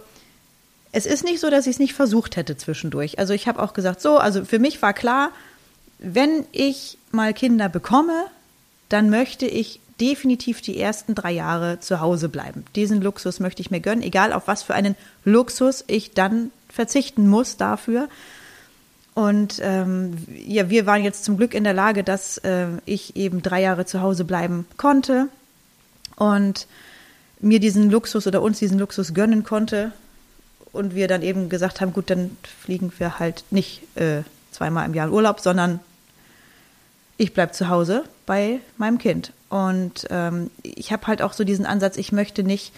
es 0.93 1.07
ist 1.07 1.25
nicht 1.25 1.41
so, 1.41 1.51
dass 1.51 1.67
ich 1.67 1.75
es 1.75 1.79
nicht 1.79 1.95
versucht 1.95 2.37
hätte 2.37 2.57
zwischendurch. 2.57 3.19
Also 3.19 3.33
ich 3.33 3.47
habe 3.47 3.63
auch 3.63 3.73
gesagt, 3.73 4.01
so, 4.01 4.19
also 4.19 4.45
für 4.45 4.59
mich 4.59 4.83
war 4.83 4.93
klar, 4.93 5.31
wenn 5.99 6.45
ich 6.53 6.99
mal 7.13 7.33
Kinder 7.35 7.69
bekomme, 7.69 8.25
dann 8.89 9.11
möchte 9.11 9.47
ich 9.47 9.81
definitiv 10.01 10.63
die 10.63 10.81
ersten 10.81 11.15
drei 11.15 11.31
Jahre 11.31 11.79
zu 11.81 12.01
Hause 12.01 12.29
bleiben. 12.29 12.65
Diesen 12.75 13.03
Luxus 13.03 13.39
möchte 13.39 13.61
ich 13.61 13.71
mir 13.71 13.81
gönnen, 13.81 14.03
egal 14.03 14.33
auf 14.33 14.49
was 14.49 14.63
für 14.63 14.75
einen 14.75 14.97
Luxus 15.25 15.85
ich 15.87 16.13
dann 16.13 16.51
verzichten 16.69 17.29
muss 17.29 17.57
dafür. 17.57 18.09
Und 19.15 19.61
ähm, 19.63 20.17
ja, 20.47 20.71
wir 20.71 20.87
waren 20.87 21.05
jetzt 21.05 21.25
zum 21.25 21.37
Glück 21.37 21.53
in 21.53 21.65
der 21.65 21.75
Lage, 21.75 22.03
dass 22.03 22.39
äh, 22.39 22.69
ich 22.87 23.17
eben 23.17 23.43
drei 23.43 23.61
Jahre 23.61 23.85
zu 23.85 24.01
Hause 24.01 24.25
bleiben 24.25 24.67
konnte 24.77 25.29
und 26.17 26.67
mir 27.41 27.61
diesen 27.61 27.91
Luxus 27.91 28.27
oder 28.27 28.41
uns 28.41 28.59
diesen 28.59 28.79
Luxus 28.79 29.13
gönnen 29.13 29.45
konnte. 29.45 29.93
Und 30.73 30.95
wir 30.95 31.09
dann 31.09 31.23
eben 31.23 31.49
gesagt 31.49 31.81
haben, 31.81 31.93
gut, 31.93 32.11
dann 32.11 32.37
fliegen 32.62 32.93
wir 32.99 33.19
halt 33.19 33.45
nicht 33.50 33.83
äh, 33.97 34.23
zweimal 34.50 34.87
im 34.87 34.95
Jahr 34.95 35.09
in 35.09 35.12
Urlaub, 35.12 35.41
sondern 35.41 35.81
ich 37.17 37.35
bleibe 37.35 37.53
zu 37.53 37.69
Hause 37.69 38.05
bei 38.27 38.61
meinem 38.77 38.99
Kind. 38.99 39.33
Und 39.49 40.07
ähm, 40.11 40.50
ich 40.62 40.93
habe 40.93 41.07
halt 41.07 41.23
auch 41.23 41.33
so 41.33 41.45
diesen 41.45 41.67
Ansatz, 41.67 41.97
ich 41.97 42.12
möchte 42.12 42.43
nicht, 42.43 42.73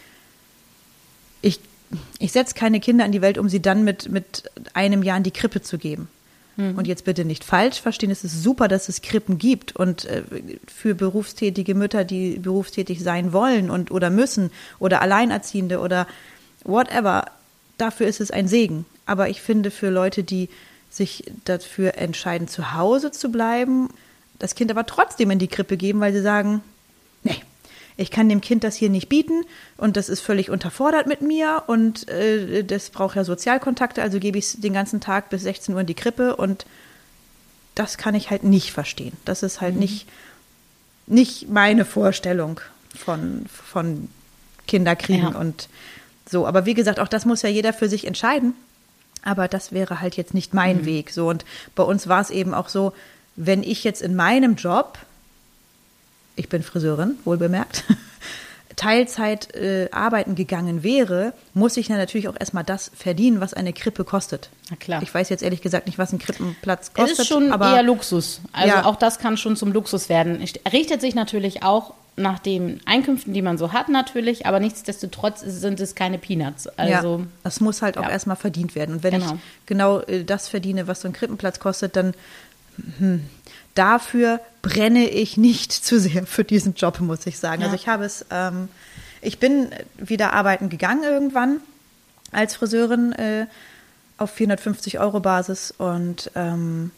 ich, 1.42 1.61
ich 2.18 2.32
setze 2.32 2.54
keine 2.54 2.80
Kinder 2.80 3.04
in 3.04 3.12
die 3.12 3.22
Welt, 3.22 3.38
um 3.38 3.49
sie 3.49 3.61
dann 3.61 3.84
mit, 3.84 4.11
mit 4.11 4.50
einem 4.75 5.02
Jahr 5.02 5.18
in 5.18 5.22
die 5.22 5.30
Krippe 5.30 5.61
zu 5.61 5.78
geben. 5.78 6.08
Mhm. 6.56 6.76
Und 6.76 6.87
jetzt 6.87 7.04
bitte 7.04 7.25
nicht 7.25 7.44
falsch 7.44 7.80
verstehen, 7.80 8.11
es 8.11 8.25
ist 8.25 8.42
super, 8.42 8.68
dass 8.68 8.88
es 8.88 9.02
Krippen 9.02 9.38
gibt 9.38 9.76
und 9.76 10.04
äh, 10.06 10.22
für 10.66 10.94
berufstätige 10.94 11.75
Mütter, 11.75 12.04
die 12.04 12.38
berufstätig 12.38 13.02
sein 13.02 13.32
wollen 13.32 13.70
und 13.70 13.90
oder 13.90 14.11
müssen 14.11 14.50
oder 14.78 15.02
Alleinerziehende 15.02 15.78
oder 15.78 16.06
whatever, 16.64 17.26
dafür 17.78 18.06
ist 18.06 18.20
es 18.20 18.30
ein 18.30 18.48
Segen. 18.48 18.84
Aber 19.06 19.28
ich 19.28 19.40
finde 19.42 19.70
für 19.70 19.90
Leute, 19.90 20.22
die 20.22 20.48
sich 20.90 21.24
dafür 21.44 21.96
entscheiden, 21.96 22.48
zu 22.48 22.74
Hause 22.74 23.10
zu 23.10 23.30
bleiben, 23.30 23.88
das 24.38 24.54
Kind 24.54 24.70
aber 24.70 24.86
trotzdem 24.86 25.30
in 25.30 25.38
die 25.38 25.48
Krippe 25.48 25.76
geben, 25.76 26.00
weil 26.00 26.12
sie 26.12 26.20
sagen, 26.20 26.62
nee, 27.22 27.40
ich 27.96 28.10
kann 28.10 28.28
dem 28.28 28.40
Kind 28.40 28.64
das 28.64 28.76
hier 28.76 28.90
nicht 28.90 29.08
bieten 29.08 29.44
und 29.76 29.96
das 29.96 30.08
ist 30.08 30.20
völlig 30.20 30.50
unterfordert 30.50 31.06
mit 31.06 31.22
mir 31.22 31.64
und 31.66 32.08
äh, 32.08 32.64
das 32.64 32.90
braucht 32.90 33.16
ja 33.16 33.24
Sozialkontakte, 33.24 34.02
also 34.02 34.18
gebe 34.18 34.38
ich 34.38 34.46
es 34.46 34.60
den 34.60 34.72
ganzen 34.72 35.00
Tag 35.00 35.30
bis 35.30 35.42
16 35.42 35.74
Uhr 35.74 35.80
in 35.80 35.86
die 35.86 35.94
Krippe 35.94 36.36
und 36.36 36.66
das 37.74 37.96
kann 37.96 38.14
ich 38.14 38.30
halt 38.30 38.44
nicht 38.44 38.72
verstehen. 38.72 39.16
Das 39.24 39.42
ist 39.42 39.60
halt 39.60 39.74
mhm. 39.74 39.80
nicht, 39.80 40.08
nicht 41.06 41.48
meine 41.48 41.84
Vorstellung 41.84 42.60
von, 42.94 43.46
von 43.46 44.08
Kinderkriegen 44.66 45.32
ja. 45.32 45.38
und 45.38 45.68
so. 46.32 46.46
Aber 46.46 46.66
wie 46.66 46.74
gesagt, 46.74 46.98
auch 46.98 47.06
das 47.06 47.24
muss 47.24 47.42
ja 47.42 47.48
jeder 47.48 47.72
für 47.72 47.88
sich 47.88 48.06
entscheiden. 48.06 48.54
Aber 49.24 49.46
das 49.46 49.70
wäre 49.70 50.00
halt 50.00 50.16
jetzt 50.16 50.34
nicht 50.34 50.52
mein 50.52 50.78
mhm. 50.78 50.86
Weg. 50.86 51.10
So 51.10 51.28
und 51.28 51.44
bei 51.76 51.84
uns 51.84 52.08
war 52.08 52.20
es 52.20 52.30
eben 52.30 52.54
auch 52.54 52.68
so, 52.68 52.92
wenn 53.36 53.62
ich 53.62 53.84
jetzt 53.84 54.02
in 54.02 54.16
meinem 54.16 54.56
Job, 54.56 54.98
ich 56.34 56.48
bin 56.48 56.62
Friseurin, 56.62 57.16
wohl 57.24 57.36
bemerkt, 57.36 57.84
Teilzeit 58.76 59.54
äh, 59.54 59.88
arbeiten 59.92 60.34
gegangen 60.34 60.82
wäre, 60.82 61.34
muss 61.54 61.76
ich 61.76 61.88
dann 61.88 61.98
natürlich 61.98 62.28
auch 62.28 62.36
erstmal 62.38 62.64
das 62.64 62.90
verdienen, 62.96 63.40
was 63.40 63.54
eine 63.54 63.72
Krippe 63.72 64.04
kostet. 64.04 64.50
Na 64.70 64.76
klar. 64.76 65.02
Ich 65.02 65.14
weiß 65.14 65.28
jetzt 65.28 65.42
ehrlich 65.42 65.62
gesagt 65.62 65.86
nicht, 65.86 65.98
was 65.98 66.12
ein 66.12 66.18
Krippenplatz 66.18 66.92
kostet. 66.92 67.12
Es 67.12 67.18
ist 67.20 67.28
schon 67.28 67.52
aber, 67.52 67.74
eher 67.74 67.82
Luxus. 67.82 68.40
Also 68.52 68.68
ja. 68.68 68.84
auch 68.84 68.96
das 68.96 69.18
kann 69.18 69.36
schon 69.36 69.56
zum 69.56 69.72
Luxus 69.72 70.08
werden. 70.08 70.42
Richtet 70.72 71.00
sich 71.00 71.14
natürlich 71.14 71.62
auch 71.62 71.94
nach 72.16 72.38
den 72.38 72.81
Einkünften, 72.85 73.33
die 73.33 73.42
man 73.42 73.57
so 73.57 73.73
hat, 73.73 73.88
natürlich, 73.88 74.47
aber 74.47 74.61
nichtsdestotrotz 74.61 75.40
sind 75.40 75.81
es 75.81 75.95
keine 75.95 76.19
Peanuts. 76.19 76.66
Also, 76.66 77.19
ja, 77.19 77.26
das 77.42 77.61
muss 77.61 77.81
halt 77.81 77.97
auch 77.97 78.04
ja. 78.04 78.11
erstmal 78.11 78.37
verdient 78.37 78.75
werden. 78.75 78.97
Und 78.97 79.02
wenn 79.02 79.12
genau. 79.12 79.35
ich 79.35 79.40
genau 79.66 80.00
äh, 80.00 80.25
das 80.25 80.49
verdiene, 80.49 80.87
was 80.87 81.00
so 81.00 81.09
ein 81.09 81.14
Krippenplatz 81.14 81.59
kostet, 81.59 81.97
dann 81.97 82.14
hm, 82.99 83.23
dafür 83.75 84.40
brenne 84.61 85.09
ich 85.09 85.37
nicht 85.37 85.73
zu 85.85 85.99
sehr 85.99 86.26
für 86.26 86.45
diesen 86.45 86.75
Job, 86.75 87.00
muss 87.00 87.26
ich 87.26 87.38
sagen. 87.38 87.62
Also 87.62 87.64
ja. 87.64 87.73
Also 87.73 87.83
ich 87.83 87.88
habe 87.88 88.04
es, 88.04 88.26
ähm, 88.31 88.69
ich 89.23 89.38
bin 89.38 89.71
wieder 89.97 90.33
arbeiten 90.33 90.69
gegangen 90.69 91.04
irgendwann 91.04 91.61
als 92.31 92.57
Friseurin 92.57 93.12
äh, 93.12 93.47
auf 94.19 94.31
450 94.31 95.00
Euro 95.00 95.21
Basis 95.21 95.71
und 95.71 96.31
ähm, 96.35 96.90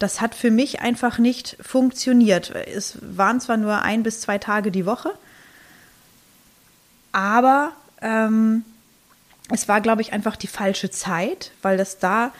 das 0.00 0.20
hat 0.20 0.34
für 0.34 0.50
mich 0.50 0.80
einfach 0.80 1.18
nicht 1.18 1.56
funktioniert. 1.60 2.50
Es 2.50 2.98
waren 3.02 3.40
zwar 3.40 3.58
nur 3.58 3.82
ein 3.82 4.02
bis 4.02 4.20
zwei 4.22 4.38
Tage 4.38 4.72
die 4.72 4.86
Woche, 4.86 5.12
aber 7.12 7.72
ähm, 8.00 8.64
es 9.52 9.68
war, 9.68 9.80
glaube 9.80 10.00
ich, 10.00 10.12
einfach 10.12 10.36
die 10.36 10.46
falsche 10.46 10.90
Zeit, 10.90 11.52
weil 11.62 11.76
das 11.76 11.98
da 11.98 12.32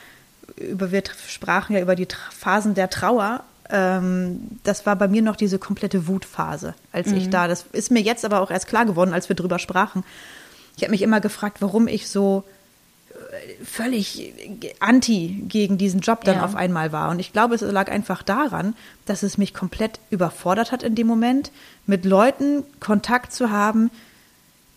über 0.57 0.91
wir 0.91 1.03
sprachen 1.29 1.75
ja 1.75 1.83
über 1.83 1.95
die 1.95 2.09
Phasen 2.37 2.75
der 2.75 2.91
Trauer. 2.91 3.45
Ähm, 3.69 4.59
das 4.65 4.87
war 4.87 4.97
bei 4.97 5.07
mir 5.07 5.23
noch 5.23 5.37
diese 5.37 5.59
komplette 5.59 6.09
Wutphase, 6.09 6.75
als 6.93 7.09
mhm. 7.09 7.17
ich 7.19 7.31
da. 7.31 7.47
Das 7.47 7.67
ist 7.73 7.91
mir 7.91 8.01
jetzt 8.01 8.25
aber 8.25 8.41
auch 8.41 8.51
erst 8.51 8.69
klar 8.69 8.87
geworden, 8.87 9.13
als 9.13 9.29
wir 9.29 9.37
drüber 9.37 9.59
sprachen. 9.59 10.03
Ich 10.77 10.83
habe 10.83 10.93
mich 10.93 11.03
immer 11.03 11.21
gefragt, 11.21 11.59
warum 11.61 11.89
ich 11.89 12.09
so 12.09 12.45
völlig 13.65 14.33
anti 14.81 15.45
gegen 15.49 15.79
diesen 15.79 16.01
Job 16.01 16.25
dann 16.25 16.37
ja. 16.37 16.45
auf 16.45 16.55
einmal 16.55 16.93
war. 16.93 17.11
Und 17.11 17.19
ich 17.19 17.33
glaube, 17.33 17.55
es 17.55 17.61
lag 17.61 17.91
einfach 17.91 18.23
daran, 18.23 18.75
dass 19.07 19.23
es 19.23 19.39
mich 19.39 19.55
komplett 19.55 20.01
überfordert 20.11 20.73
hat 20.73 20.83
in 20.83 20.95
dem 20.95 21.07
Moment, 21.07 21.51
mit 21.87 22.05
Leuten 22.05 22.65
Kontakt 22.81 23.33
zu 23.33 23.51
haben, 23.51 23.91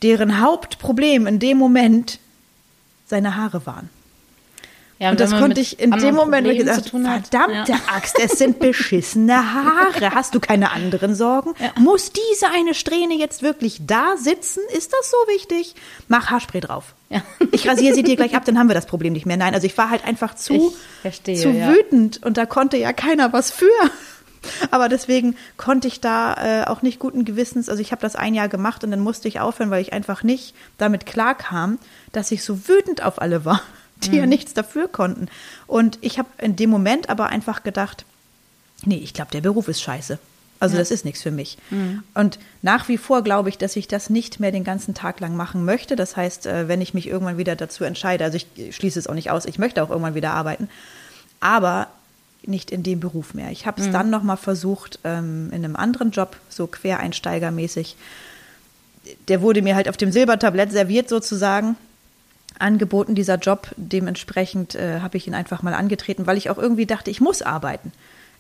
deren 0.02 0.42
Hauptproblem 0.42 1.28
in 1.28 1.40
dem 1.40 1.58
Moment 1.58 2.20
seine 3.06 3.36
Haare 3.36 3.66
waren. 3.66 3.90
Ja, 5.00 5.10
und, 5.10 5.14
und 5.14 5.20
das 5.20 5.38
konnte 5.38 5.60
ich 5.60 5.80
in 5.80 5.92
dem 5.92 6.16
Moment 6.16 6.48
gedacht, 6.48 6.90
verdammte 6.90 7.72
ja. 7.72 7.80
Axt, 7.94 8.18
es 8.20 8.34
sind 8.34 8.60
beschissene 8.60 9.54
Haare. 9.54 10.14
Hast 10.14 10.36
du 10.36 10.40
keine 10.40 10.72
anderen 10.72 11.16
Sorgen? 11.16 11.54
Ja. 11.60 11.72
Muss 11.80 12.12
diese 12.12 12.48
eine 12.54 12.74
Strähne 12.74 13.16
jetzt 13.16 13.42
wirklich 13.42 13.82
da 13.86 14.16
sitzen? 14.18 14.62
Ist 14.76 14.94
das 14.94 15.10
so 15.10 15.18
wichtig? 15.34 15.76
Mach 16.08 16.30
Haarspray 16.30 16.62
drauf. 16.62 16.94
Ja. 17.10 17.22
Ich 17.52 17.68
rasiere 17.68 17.96
sie 17.96 18.04
dir 18.04 18.16
gleich 18.16 18.36
ab, 18.36 18.46
dann 18.46 18.58
haben 18.58 18.68
wir 18.68 18.76
das 18.76 18.86
Problem 18.86 19.14
nicht 19.14 19.26
mehr. 19.26 19.38
Nein, 19.38 19.54
also 19.54 19.66
ich 19.66 19.78
war 19.78 19.90
halt 19.90 20.06
einfach 20.06 20.36
zu, 20.36 20.74
verstehe, 21.02 21.38
zu 21.38 21.54
wütend 21.54 22.24
und 22.24 22.38
da 22.38 22.46
konnte 22.46 22.78
ja 22.78 22.94
keiner 22.94 23.34
was 23.34 23.52
für. 23.52 23.68
Aber 24.72 24.90
deswegen 24.90 25.36
konnte 25.58 25.88
ich 25.88 26.02
da 26.02 26.64
äh, 26.64 26.66
auch 26.66 26.82
nicht 26.82 27.00
guten 27.00 27.24
Gewissens, 27.24 27.70
also 27.70 27.82
ich 27.82 27.92
habe 27.92 28.02
das 28.02 28.16
ein 28.16 28.34
Jahr 28.34 28.50
gemacht 28.50 28.84
und 28.84 28.92
dann 28.92 29.00
musste 29.00 29.28
ich 29.28 29.40
aufhören, 29.40 29.70
weil 29.70 29.82
ich 29.82 29.94
einfach 29.94 30.24
nicht 30.24 30.54
damit 30.78 31.06
klarkam, 31.06 31.80
dass 32.12 32.32
ich 32.32 32.44
so 32.44 32.68
wütend 32.68 33.04
auf 33.04 33.22
alle 33.22 33.46
war 33.46 33.62
die 34.12 34.18
mhm. 34.18 34.22
ja 34.22 34.26
nichts 34.26 34.54
dafür 34.54 34.88
konnten. 34.88 35.28
Und 35.68 35.98
ich 36.02 36.20
habe 36.20 36.30
in 36.40 36.56
dem 36.56 36.70
Moment 36.70 37.10
aber 37.10 37.28
einfach 37.28 37.64
gedacht, 37.64 38.06
nee, 38.86 38.98
ich 38.98 39.14
glaube, 39.14 39.32
der 39.32 39.42
Beruf 39.42 39.68
ist 39.68 39.82
scheiße. 39.82 40.20
Also 40.60 40.76
ja. 40.76 40.80
das 40.80 40.92
ist 40.92 41.04
nichts 41.04 41.22
für 41.22 41.32
mich. 41.32 41.58
Mhm. 41.72 42.04
Und 42.14 42.40
nach 42.62 42.88
wie 42.88 42.98
vor 42.98 43.22
glaube 43.22 43.50
ich, 43.50 43.58
dass 43.58 43.76
ich 43.76 43.90
das 43.90 44.10
nicht 44.10 44.40
mehr 44.40 44.52
den 44.52 44.64
ganzen 44.64 44.94
Tag 44.94 45.20
lang 45.20 45.36
machen 45.36 45.66
möchte. 45.66 45.98
Das 45.98 46.16
heißt, 46.16 46.46
äh, 46.46 46.70
wenn 46.70 46.80
ich 46.80 46.94
mich 46.94 47.08
irgendwann 47.08 47.38
wieder 47.38 47.58
dazu 47.58 47.84
entscheide, 47.84 48.24
also 48.24 48.38
ich 48.38 48.74
schließe 48.74 48.98
es 48.98 49.08
auch 49.08 49.14
nicht 49.14 49.30
aus, 49.30 49.46
ich 49.46 49.60
möchte 49.60 49.84
auch 49.84 49.90
irgendwann 49.90 50.16
wieder 50.16 50.34
arbeiten, 50.34 50.70
aber 51.42 51.88
nicht 52.46 52.72
in 52.72 52.84
dem 52.84 53.00
Beruf 53.00 53.34
mehr. 53.34 53.52
Ich 53.52 53.66
habe 53.66 53.82
es 53.82 53.88
mhm. 53.88 53.92
dann 53.92 54.10
noch 54.10 54.24
mal 54.24 54.38
versucht 54.38 55.00
ähm, 55.04 55.50
in 55.52 55.66
einem 55.66 55.76
anderen 55.76 56.12
Job, 56.12 56.38
so 56.50 56.68
quereinsteigermäßig. 56.68 57.98
Der 59.28 59.42
wurde 59.42 59.62
mir 59.62 59.76
halt 59.76 59.90
auf 59.90 59.98
dem 59.98 60.14
Silbertablett 60.14 60.72
serviert 60.72 61.10
sozusagen 61.10 61.76
angeboten, 62.60 63.16
dieser 63.16 63.38
Job. 63.38 63.70
Dementsprechend 63.78 64.76
äh, 64.76 65.00
habe 65.02 65.18
ich 65.18 65.28
ihn 65.28 65.36
einfach 65.36 65.64
mal 65.64 65.74
angetreten, 65.74 66.28
weil 66.28 66.38
ich 66.38 66.50
auch 66.50 66.58
irgendwie 66.58 66.86
dachte, 66.86 67.12
ich 67.12 67.22
muss 67.22 67.42
arbeiten. 67.42 67.92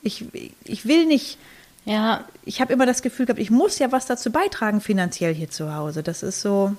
Ich, 0.01 0.25
ich 0.63 0.85
will 0.85 1.05
nicht. 1.05 1.37
Ja. 1.85 2.23
Ich 2.45 2.61
habe 2.61 2.73
immer 2.73 2.85
das 2.85 3.01
Gefühl 3.01 3.25
gehabt, 3.25 3.41
ich 3.41 3.51
muss 3.51 3.79
ja 3.79 3.91
was 3.91 4.05
dazu 4.05 4.31
beitragen 4.31 4.81
finanziell 4.81 5.33
hier 5.33 5.49
zu 5.49 5.73
Hause. 5.75 6.03
Das 6.03 6.23
ist 6.23 6.41
so, 6.41 6.75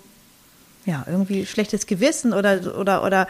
ja, 0.86 1.04
irgendwie 1.06 1.46
schlechtes 1.46 1.86
Gewissen 1.86 2.32
oder, 2.32 2.78
oder, 2.78 3.04
oder 3.04 3.28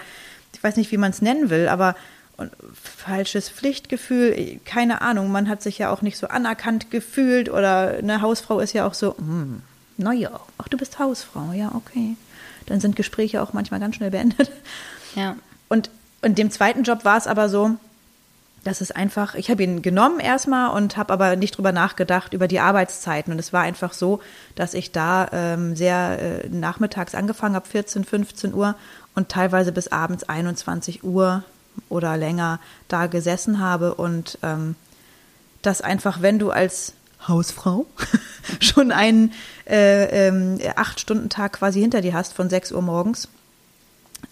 ich 0.52 0.62
weiß 0.62 0.76
nicht, 0.76 0.92
wie 0.92 0.96
man 0.96 1.10
es 1.10 1.22
nennen 1.22 1.50
will, 1.50 1.68
aber 1.68 1.96
und 2.36 2.50
falsches 2.74 3.48
Pflichtgefühl, 3.48 4.58
keine 4.64 5.02
Ahnung, 5.02 5.30
man 5.30 5.48
hat 5.48 5.62
sich 5.62 5.78
ja 5.78 5.90
auch 5.92 6.02
nicht 6.02 6.18
so 6.18 6.26
anerkannt 6.26 6.90
gefühlt 6.90 7.48
oder 7.48 7.98
eine 7.98 8.22
Hausfrau 8.22 8.58
ist 8.58 8.72
ja 8.72 8.88
auch 8.88 8.94
so, 8.94 9.16
hm, 9.16 9.62
naja, 9.98 10.40
ach, 10.58 10.66
du 10.66 10.76
bist 10.76 10.98
Hausfrau, 10.98 11.52
ja, 11.52 11.70
okay 11.76 12.16
dann 12.66 12.80
sind 12.80 12.96
Gespräche 12.96 13.42
auch 13.42 13.52
manchmal 13.52 13.80
ganz 13.80 13.96
schnell 13.96 14.10
beendet. 14.10 14.50
Ja. 15.14 15.36
Und 15.68 15.90
in 16.22 16.34
dem 16.34 16.50
zweiten 16.50 16.82
Job 16.82 17.04
war 17.04 17.16
es 17.16 17.26
aber 17.26 17.48
so, 17.48 17.76
dass 18.64 18.80
es 18.80 18.90
einfach, 18.90 19.34
ich 19.34 19.50
habe 19.50 19.62
ihn 19.62 19.82
genommen 19.82 20.20
erstmal 20.20 20.70
und 20.70 20.96
habe 20.96 21.12
aber 21.12 21.36
nicht 21.36 21.56
drüber 21.56 21.72
nachgedacht 21.72 22.32
über 22.32 22.48
die 22.48 22.60
Arbeitszeiten. 22.60 23.32
Und 23.32 23.38
es 23.38 23.52
war 23.52 23.62
einfach 23.62 23.92
so, 23.92 24.20
dass 24.54 24.74
ich 24.74 24.90
da 24.90 25.28
ähm, 25.32 25.76
sehr 25.76 26.44
äh, 26.44 26.48
nachmittags 26.48 27.14
angefangen 27.14 27.54
habe, 27.54 27.68
14, 27.68 28.04
15 28.04 28.54
Uhr 28.54 28.74
und 29.14 29.28
teilweise 29.28 29.70
bis 29.70 29.88
abends 29.88 30.24
21 30.24 31.04
Uhr 31.04 31.44
oder 31.88 32.16
länger 32.16 32.58
da 32.88 33.06
gesessen 33.06 33.58
habe 33.60 33.94
und 33.94 34.38
ähm, 34.42 34.76
dass 35.62 35.80
einfach, 35.80 36.22
wenn 36.22 36.38
du 36.38 36.50
als 36.50 36.94
Hausfrau 37.28 37.86
schon 38.60 38.92
einen 38.92 39.32
äh, 39.66 40.28
ähm, 40.28 40.58
Acht-Stunden-Tag 40.76 41.54
quasi 41.54 41.80
hinter 41.80 42.00
dir 42.00 42.14
hast 42.14 42.32
von 42.32 42.50
6 42.50 42.72
Uhr 42.72 42.82
morgens, 42.82 43.28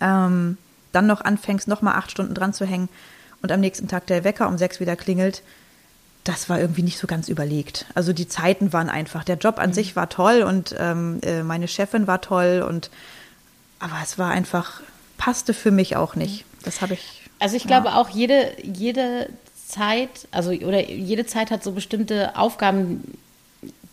ähm, 0.00 0.58
dann 0.92 1.06
noch 1.06 1.22
anfängst, 1.22 1.68
noch 1.68 1.82
mal 1.82 1.94
acht 1.94 2.10
Stunden 2.10 2.34
dran 2.34 2.52
zu 2.52 2.66
hängen 2.66 2.88
und 3.42 3.50
am 3.50 3.60
nächsten 3.60 3.88
Tag 3.88 4.06
der 4.06 4.24
Wecker 4.24 4.48
um 4.48 4.56
sechs 4.56 4.80
wieder 4.80 4.96
klingelt, 4.96 5.42
das 6.24 6.48
war 6.48 6.60
irgendwie 6.60 6.84
nicht 6.84 6.98
so 6.98 7.08
ganz 7.08 7.28
überlegt. 7.28 7.86
Also 7.94 8.12
die 8.12 8.28
Zeiten 8.28 8.72
waren 8.72 8.88
einfach. 8.88 9.24
Der 9.24 9.36
Job 9.36 9.58
an 9.58 9.70
mhm. 9.70 9.74
sich 9.74 9.96
war 9.96 10.08
toll 10.08 10.42
und 10.42 10.74
ähm, 10.78 11.18
äh, 11.22 11.42
meine 11.42 11.66
Chefin 11.66 12.06
war 12.06 12.20
toll 12.20 12.64
und 12.66 12.90
aber 13.80 13.96
es 14.02 14.16
war 14.18 14.30
einfach 14.30 14.80
passte 15.18 15.54
für 15.54 15.72
mich 15.72 15.96
auch 15.96 16.14
nicht. 16.14 16.44
Das 16.62 16.80
habe 16.80 16.94
ich. 16.94 17.28
Also 17.40 17.56
ich 17.56 17.64
ja. 17.64 17.68
glaube 17.68 17.96
auch 17.96 18.08
jede 18.08 18.52
jede 18.62 19.28
Zeit, 19.72 20.28
also 20.30 20.50
oder 20.50 20.88
jede 20.90 21.24
Zeit 21.26 21.50
hat 21.50 21.64
so 21.64 21.72
bestimmte 21.72 22.36
Aufgaben, 22.36 23.02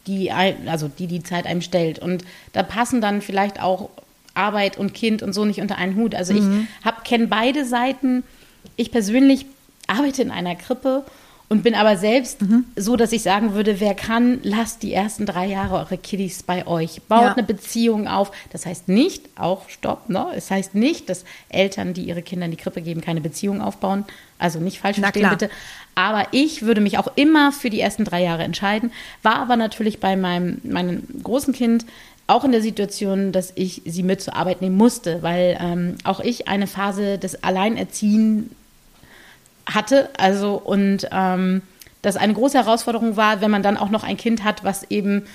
die 0.08 0.32
also 0.32 0.88
die 0.90 1.08
die 1.08 1.24
Zeit 1.24 1.46
einem 1.46 1.62
stellt 1.62 2.00
und 2.00 2.24
da 2.54 2.64
passen 2.64 3.02
dann 3.02 3.22
vielleicht 3.22 3.62
auch 3.62 3.90
Arbeit 4.34 4.78
und 4.78 4.94
Kind 4.94 5.22
und 5.24 5.34
so 5.34 5.46
nicht 5.46 5.62
unter 5.62 5.78
einen 5.78 5.96
Hut. 5.96 6.16
Also 6.16 6.34
ich 6.34 6.44
hab 6.84 7.04
kenne 7.04 7.28
beide 7.28 7.66
Seiten. 7.66 8.24
Ich 8.76 8.92
persönlich 8.92 9.46
arbeite 9.88 10.22
in 10.22 10.32
einer 10.32 10.56
Krippe 10.56 11.04
und 11.50 11.64
bin 11.64 11.74
aber 11.76 11.98
selbst 11.98 12.42
Mhm. 12.42 12.66
so, 12.76 12.96
dass 12.96 13.12
ich 13.12 13.22
sagen 13.24 13.54
würde, 13.54 13.80
wer 13.80 13.96
kann, 13.96 14.40
lasst 14.44 14.84
die 14.84 14.94
ersten 14.94 15.26
drei 15.26 15.48
Jahre 15.48 15.76
eure 15.78 15.98
Kiddies 15.98 16.44
bei 16.44 16.66
euch. 16.68 17.02
Baut 17.08 17.22
Ja. 17.24 17.34
eine 17.34 17.44
Beziehung 17.44 18.08
auf. 18.08 18.32
Das 18.52 18.66
heißt 18.66 18.88
nicht, 18.88 19.24
auch 19.36 19.68
stopp, 19.68 20.10
ne? 20.10 20.28
Es 20.36 20.52
heißt 20.52 20.76
nicht, 20.76 21.10
dass 21.10 21.26
Eltern, 21.50 21.94
die 21.94 22.04
ihre 22.04 22.22
Kinder 22.22 22.46
in 22.46 22.52
die 22.52 22.58
Krippe 22.58 22.82
geben, 22.82 23.02
keine 23.02 23.22
Beziehung 23.22 23.62
aufbauen. 23.62 24.06
Also 24.40 24.60
nicht 24.60 24.80
falsch 24.80 25.00
verstehen, 25.00 25.30
bitte. 25.30 25.50
Aber 25.96 26.28
ich 26.32 26.62
würde 26.62 26.82
mich 26.82 26.98
auch 26.98 27.12
immer 27.16 27.52
für 27.52 27.70
die 27.70 27.82
ersten 27.82 28.06
drei 28.06 28.24
Jahre 28.24 28.44
entscheiden. 28.44 28.92
War 29.22 29.36
aber 29.36 29.58
natürlich 29.58 30.00
bei 30.00 30.16
meinem, 30.16 30.60
meinem 30.64 31.04
großen 31.22 31.54
Kind 31.54 31.86
auch 32.26 32.44
in 32.44 32.52
der 32.52 32.62
Situation, 32.62 33.32
dass 33.32 33.52
ich 33.56 33.82
sie 33.86 34.04
mit 34.04 34.22
zur 34.22 34.36
Arbeit 34.36 34.62
nehmen 34.62 34.78
musste, 34.78 35.22
weil 35.24 35.58
ähm, 35.60 35.98
auch 36.04 36.20
ich 36.20 36.48
eine 36.48 36.68
Phase 36.68 37.18
des 37.18 37.44
Alleinerziehen 37.44 38.52
hatte. 39.66 40.10
Also 40.18 40.54
und 40.54 41.08
ähm, 41.12 41.64
das 42.02 42.16
eine 42.16 42.34
große 42.34 42.58
Herausforderung 42.58 43.18
war, 43.18 43.42
wenn 43.42 43.52
man 43.52 43.64
dann 43.64 43.78
auch 43.78 43.90
noch 43.90 44.04
ein 44.04 44.16
Kind 44.16 44.44
hat, 44.44 44.64
was 44.64 44.90
eben 44.90 45.26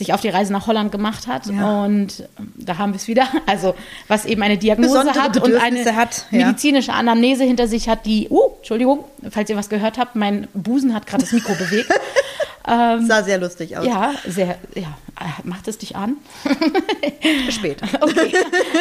sich 0.00 0.14
auf 0.14 0.22
die 0.22 0.30
Reise 0.30 0.50
nach 0.50 0.66
Holland 0.66 0.92
gemacht 0.92 1.26
hat. 1.26 1.46
Ja. 1.46 1.84
Und 1.84 2.24
ähm, 2.38 2.52
da 2.56 2.78
haben 2.78 2.92
wir 2.92 2.96
es 2.96 3.06
wieder. 3.06 3.28
Also 3.46 3.74
was 4.06 4.26
eben 4.26 4.42
eine 4.42 4.58
Diagnose 4.58 4.90
Besondere 4.90 5.20
hat 5.20 5.36
und 5.42 5.54
eine 5.56 5.96
hat, 5.96 6.26
ja. 6.30 6.46
medizinische 6.46 6.92
Anamnese 6.92 7.44
hinter 7.44 7.66
sich 7.66 7.88
hat, 7.88 8.06
die, 8.06 8.28
uh, 8.30 8.52
Entschuldigung, 8.58 9.04
falls 9.28 9.50
ihr 9.50 9.56
was 9.56 9.68
gehört 9.68 9.98
habt, 9.98 10.14
mein 10.14 10.46
Busen 10.54 10.94
hat 10.94 11.06
gerade 11.06 11.24
das 11.24 11.32
Mikro 11.32 11.54
bewegt. 11.54 11.90
Sah 12.66 13.22
sehr 13.24 13.38
lustig 13.38 13.76
aus. 13.76 13.84
Ja, 13.84 14.14
sehr, 14.26 14.58
ja, 14.74 14.96
äh, 15.18 15.24
macht 15.42 15.66
es 15.66 15.78
dich 15.78 15.96
an? 15.96 16.16
Spät. 17.50 17.78
Okay, 18.00 18.32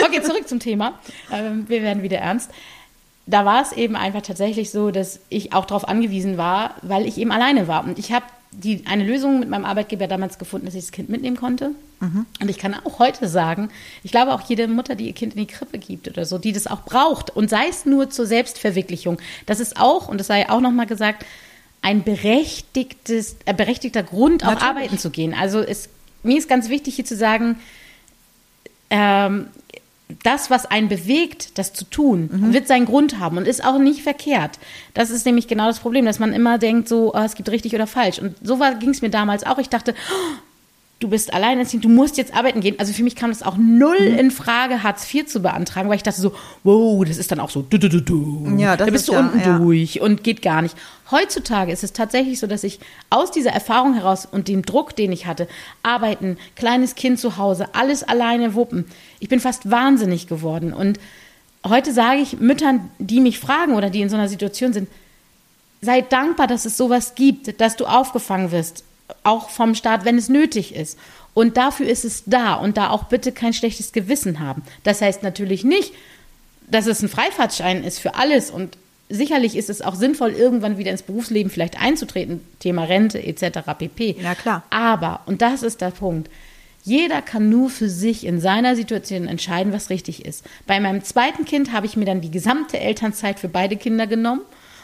okay 0.05 0.21
zurück 0.21 0.47
zum 0.47 0.59
Thema. 0.59 0.99
Ähm, 1.31 1.65
wir 1.67 1.81
werden 1.81 2.03
wieder 2.03 2.19
ernst. 2.19 2.51
Da 3.25 3.45
war 3.45 3.63
es 3.63 3.71
eben 3.71 3.95
einfach 3.95 4.21
tatsächlich 4.21 4.69
so, 4.69 4.91
dass 4.91 5.19
ich 5.29 5.53
auch 5.53 5.65
darauf 5.65 5.87
angewiesen 5.87 6.37
war, 6.37 6.75
weil 6.83 7.07
ich 7.07 7.17
eben 7.17 7.31
alleine 7.31 7.67
war. 7.67 7.83
Und 7.83 7.97
ich 7.97 8.11
habe 8.11 8.25
die, 8.51 8.83
eine 8.87 9.03
Lösung 9.03 9.39
mit 9.39 9.49
meinem 9.49 9.65
Arbeitgeber 9.65 10.07
damals 10.07 10.37
gefunden, 10.37 10.65
dass 10.65 10.75
ich 10.75 10.81
das 10.81 10.91
Kind 10.91 11.09
mitnehmen 11.09 11.37
konnte. 11.37 11.71
Und 12.39 12.49
ich 12.49 12.57
kann 12.57 12.73
auch 12.73 12.99
heute 12.99 13.27
sagen, 13.27 13.69
ich 14.03 14.11
glaube 14.11 14.33
auch 14.33 14.41
jede 14.41 14.67
Mutter, 14.67 14.95
die 14.95 15.07
ihr 15.07 15.13
Kind 15.13 15.33
in 15.33 15.41
die 15.41 15.53
Krippe 15.53 15.77
gibt 15.77 16.07
oder 16.07 16.25
so, 16.25 16.37
die 16.37 16.53
das 16.53 16.65
auch 16.65 16.83
braucht 16.83 17.29
und 17.29 17.49
sei 17.49 17.67
es 17.69 17.85
nur 17.85 18.09
zur 18.09 18.25
Selbstverwirklichung, 18.25 19.17
das 19.45 19.59
ist 19.59 19.77
auch, 19.77 20.07
und 20.07 20.17
das 20.17 20.27
sei 20.27 20.49
auch 20.49 20.61
nochmal 20.61 20.85
gesagt, 20.85 21.25
ein 21.81 22.03
berechtigtes, 22.03 23.35
äh, 23.45 23.53
berechtigter 23.53 24.03
Grund, 24.03 24.43
auch 24.43 24.51
Natürlich. 24.51 24.69
arbeiten 24.69 24.97
zu 24.97 25.09
gehen. 25.09 25.33
Also 25.33 25.59
es, 25.59 25.89
mir 26.23 26.37
ist 26.37 26.47
ganz 26.47 26.69
wichtig 26.69 26.95
hier 26.95 27.05
zu 27.05 27.15
sagen, 27.15 27.59
ähm, 28.89 29.47
das, 30.23 30.49
was 30.49 30.65
einen 30.65 30.89
bewegt, 30.89 31.57
das 31.59 31.71
zu 31.71 31.85
tun, 31.85 32.29
wird 32.51 32.67
seinen 32.67 32.85
Grund 32.85 33.19
haben 33.19 33.37
und 33.37 33.47
ist 33.47 33.63
auch 33.63 33.77
nicht 33.77 34.01
verkehrt. 34.01 34.57
Das 34.95 35.11
ist 35.11 35.25
nämlich 35.25 35.47
genau 35.47 35.67
das 35.67 35.79
Problem, 35.79 36.05
dass 36.05 36.17
man 36.17 36.33
immer 36.33 36.57
denkt, 36.57 36.89
so, 36.89 37.13
oh, 37.13 37.19
es 37.19 37.35
gibt 37.35 37.49
richtig 37.49 37.75
oder 37.75 37.85
falsch. 37.85 38.19
Und 38.19 38.35
so 38.41 38.57
ging 38.79 38.89
es 38.89 39.03
mir 39.03 39.11
damals 39.11 39.45
auch. 39.45 39.59
Ich 39.59 39.69
dachte, 39.69 39.93
oh, 39.93 40.48
du 40.99 41.07
bist 41.07 41.33
alleinerziehend, 41.33 41.85
du 41.85 41.89
musst 41.89 42.17
jetzt 42.17 42.33
arbeiten 42.35 42.59
gehen. 42.59 42.75
Also 42.77 42.91
für 42.91 43.03
mich 43.03 43.15
kam 43.15 43.29
das 43.29 43.41
auch 43.41 43.55
null 43.57 43.97
Mhm. 44.11 44.17
in 44.19 44.31
Frage, 44.31 44.83
Hartz 44.83 45.11
IV 45.13 45.25
zu 45.27 45.39
beantragen, 45.39 45.87
weil 45.87 45.95
ich 45.95 46.03
dachte 46.03 46.19
so, 46.19 46.33
wow, 46.65 47.05
das 47.05 47.15
ist 47.17 47.31
dann 47.31 47.39
auch 47.39 47.49
so, 47.49 47.61
du, 47.61 47.79
du, 47.79 47.87
du, 47.87 48.01
du. 48.01 48.55
Ja, 48.57 48.75
das 48.75 48.85
da 48.85 48.91
bist 48.91 49.03
ist 49.03 49.07
du 49.07 49.13
ja- 49.13 49.19
unten 49.21 49.39
ja. 49.39 49.57
durch 49.59 50.01
und 50.01 50.23
geht 50.25 50.41
gar 50.41 50.61
nicht. 50.61 50.75
Heutzutage 51.09 51.71
ist 51.71 51.83
es 51.85 51.93
tatsächlich 51.93 52.37
so, 52.39 52.47
dass 52.47 52.65
ich 52.65 52.79
aus 53.09 53.31
dieser 53.31 53.51
Erfahrung 53.51 53.93
heraus 53.93 54.27
und 54.29 54.47
dem 54.49 54.61
Druck, 54.63 54.95
den 54.95 55.11
ich 55.13 55.25
hatte, 55.25 55.47
arbeiten, 55.83 56.37
kleines 56.57 56.95
Kind 56.95 57.17
zu 57.17 57.37
Hause, 57.37 57.67
alles 57.73 58.03
alleine 58.03 58.53
wuppen, 58.53 58.83
ich 59.21 59.29
bin 59.29 59.39
fast 59.39 59.71
wahnsinnig 59.71 60.27
geworden. 60.27 60.73
Und 60.73 60.99
heute 61.65 61.93
sage 61.93 62.19
ich 62.19 62.39
Müttern, 62.41 62.89
die 62.99 63.21
mich 63.21 63.39
fragen 63.39 63.73
oder 63.75 63.89
die 63.89 64.01
in 64.01 64.09
so 64.09 64.17
einer 64.17 64.27
Situation 64.27 64.73
sind, 64.73 64.89
sei 65.81 66.01
dankbar, 66.01 66.47
dass 66.47 66.65
es 66.65 66.75
sowas 66.75 67.15
gibt, 67.15 67.61
dass 67.61 67.77
du 67.77 67.85
aufgefangen 67.85 68.51
wirst, 68.51 68.83
auch 69.23 69.49
vom 69.49 69.75
Staat, 69.75 70.05
wenn 70.05 70.17
es 70.17 70.29
nötig 70.29 70.75
ist. 70.75 70.97
Und 71.33 71.57
dafür 71.57 71.87
ist 71.87 72.05
es 72.05 72.23
da 72.25 72.55
und 72.55 72.77
da 72.77 72.89
auch 72.89 73.05
bitte 73.05 73.31
kein 73.31 73.53
schlechtes 73.53 73.91
Gewissen 73.91 74.39
haben. 74.39 74.63
Das 74.83 75.01
heißt 75.01 75.23
natürlich 75.23 75.63
nicht, 75.63 75.93
dass 76.69 76.87
es 76.87 77.01
ein 77.01 77.09
Freifahrtschein 77.09 77.83
ist 77.83 77.99
für 77.99 78.15
alles 78.15 78.51
und 78.51 78.77
sicherlich 79.09 79.55
ist 79.55 79.69
es 79.69 79.81
auch 79.81 79.95
sinnvoll, 79.95 80.31
irgendwann 80.31 80.77
wieder 80.77 80.91
ins 80.91 81.01
Berufsleben 81.01 81.51
vielleicht 81.51 81.81
einzutreten, 81.81 82.41
Thema 82.59 82.83
Rente 82.83 83.21
etc. 83.23 83.59
pp. 83.77 84.17
Ja, 84.21 84.35
klar. 84.35 84.63
Aber, 84.69 85.21
und 85.25 85.41
das 85.41 85.63
ist 85.63 85.81
der 85.81 85.91
Punkt, 85.91 86.29
jeder 86.83 87.21
kann 87.21 87.49
nur 87.49 87.69
für 87.69 87.89
sich 87.89 88.25
in 88.25 88.39
seiner 88.39 88.75
Situation 88.75 89.27
entscheiden, 89.27 89.73
was 89.73 89.89
richtig 89.89 90.25
ist. 90.25 90.45
Bei 90.65 90.79
meinem 90.79 91.03
zweiten 91.03 91.45
Kind 91.45 91.71
habe 91.71 91.85
ich 91.85 91.97
mir 91.97 92.05
dann 92.05 92.21
die 92.21 92.31
gesamte 92.31 92.79
Elternzeit 92.79 93.39
für 93.39 93.49
beide 93.49 93.75
Kinder 93.75 94.07
genommen 94.07 94.41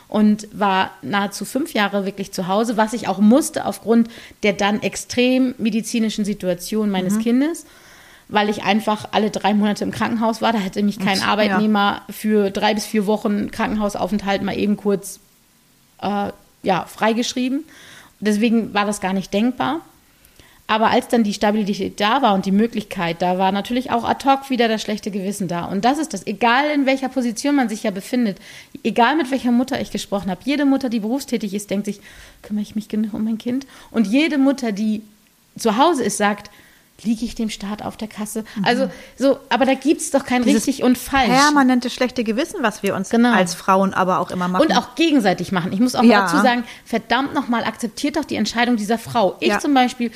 und 0.08 0.48
war 0.52 0.92
nahezu 1.02 1.46
fünf 1.46 1.74
Jahre 1.74 2.06
wirklich 2.06 2.32
zu 2.32 2.48
Hause, 2.48 2.78
was 2.78 2.94
ich 2.94 3.08
auch 3.08 3.20
musste 3.20 3.66
aufgrund 3.66 4.10
der 4.44 4.54
dann 4.54 4.82
extrem 4.82 5.56
medizinischen 5.58 6.26
Situation 6.26 6.90
meines 6.90 7.20
Kindes, 7.20 7.66
weil 8.28 8.50
ich 8.50 8.64
einfach 8.64 9.10
alle 9.12 9.32
drei 9.32 9.54
Monate 9.54 9.84
im 9.84 9.92
Krankenhaus 9.92 10.42
war. 10.42 10.54
Da 10.54 10.60
hätte 10.60 10.84
mich 10.84 11.00
kein 11.00 11.20
ja. 11.20 11.26
Arbeitnehmer 11.26 12.02
für 12.10 12.50
drei 12.52 12.74
bis 12.74 12.86
vier 12.86 13.08
Wochen 13.08 13.52
Krankenhausaufenthalt 13.52 14.42
mal 14.42 14.58
eben 14.58 14.78
kurz 14.78 15.20
äh, 16.02 16.32
ja, 16.64 16.86
freigeschrieben. 16.86 17.64
Deswegen 18.20 18.74
war 18.74 18.86
das 18.86 19.02
gar 19.02 19.14
nicht 19.14 19.34
denkbar. 19.34 19.82
Aber 20.68 20.90
als 20.90 21.08
dann 21.10 21.24
die 21.24 21.34
Stabilität 21.34 22.00
da 22.00 22.24
war 22.24 22.34
und 22.34 22.48
die 22.48 22.52
Möglichkeit 22.52 23.22
da 23.22 23.38
war, 23.38 23.52
natürlich 23.52 23.92
auch 23.92 24.04
ad 24.04 24.28
hoc 24.28 24.50
wieder 24.50 24.68
das 24.68 24.82
schlechte 24.82 25.12
Gewissen 25.12 25.48
da. 25.48 25.66
Und 25.66 25.86
das 25.86 26.00
ist 26.00 26.12
das, 26.14 26.26
egal 26.26 26.70
in 26.74 26.88
welcher 26.88 27.08
Position 27.08 27.56
man 27.56 27.70
sich 27.70 27.84
ja 27.84 27.92
befindet, 27.92 28.38
egal 28.84 29.16
mit 29.16 29.30
welcher 29.30 29.52
Mutter 29.52 29.80
ich 29.80 29.92
gesprochen 29.92 30.32
habe, 30.32 30.42
jede 30.44 30.66
Mutter, 30.66 30.90
die 30.90 31.00
berufstätig 31.02 31.54
ist, 31.54 31.70
denkt 31.70 31.86
sich, 31.86 32.00
kümmere 32.42 32.64
ich 32.64 32.74
mich 32.76 32.88
genug 32.90 33.14
um 33.14 33.24
mein 33.26 33.38
Kind? 33.38 33.68
Und 33.92 34.08
jede 34.08 34.40
Mutter, 34.40 34.72
die 34.72 35.04
zu 35.56 35.78
Hause 35.78 36.04
ist, 36.04 36.18
sagt, 36.18 36.50
liege 37.04 37.26
ich 37.26 37.36
dem 37.36 37.52
Staat 37.52 37.84
auf 37.84 37.96
der 37.96 38.08
Kasse? 38.08 38.44
Also 38.64 38.90
so, 39.20 39.38
aber 39.50 39.66
da 39.66 39.76
gibt 39.76 40.02
es 40.02 40.10
doch 40.10 40.26
kein 40.26 40.42
Dieses 40.44 40.66
richtig 40.66 40.84
und 40.84 40.98
falsch. 40.98 41.28
Permanente 41.30 41.92
schlechte 41.92 42.24
Gewissen, 42.24 42.64
was 42.64 42.82
wir 42.82 42.96
uns 42.96 43.10
Genau. 43.12 43.34
als 43.34 43.54
Frauen 43.54 43.94
aber 43.94 44.18
auch 44.20 44.32
immer 44.32 44.48
machen. 44.48 44.66
Und 44.66 44.76
auch 44.76 44.96
gegenseitig 44.96 45.52
machen. 45.52 45.72
Ich 45.74 45.80
muss 45.80 45.94
auch 45.94 46.02
Ja. 46.04 46.22
mal 46.22 46.26
dazu 46.26 46.38
sagen, 46.42 46.64
verdammt 46.86 47.36
nochmal, 47.36 47.66
akzeptiert 47.66 48.16
doch 48.16 48.26
die 48.26 48.36
Entscheidung 48.38 48.78
dieser 48.78 48.98
Frau. 48.98 49.36
Ich 49.42 49.50
Ja. 49.50 49.60
zum 49.60 49.76
Beispiel 49.76 50.10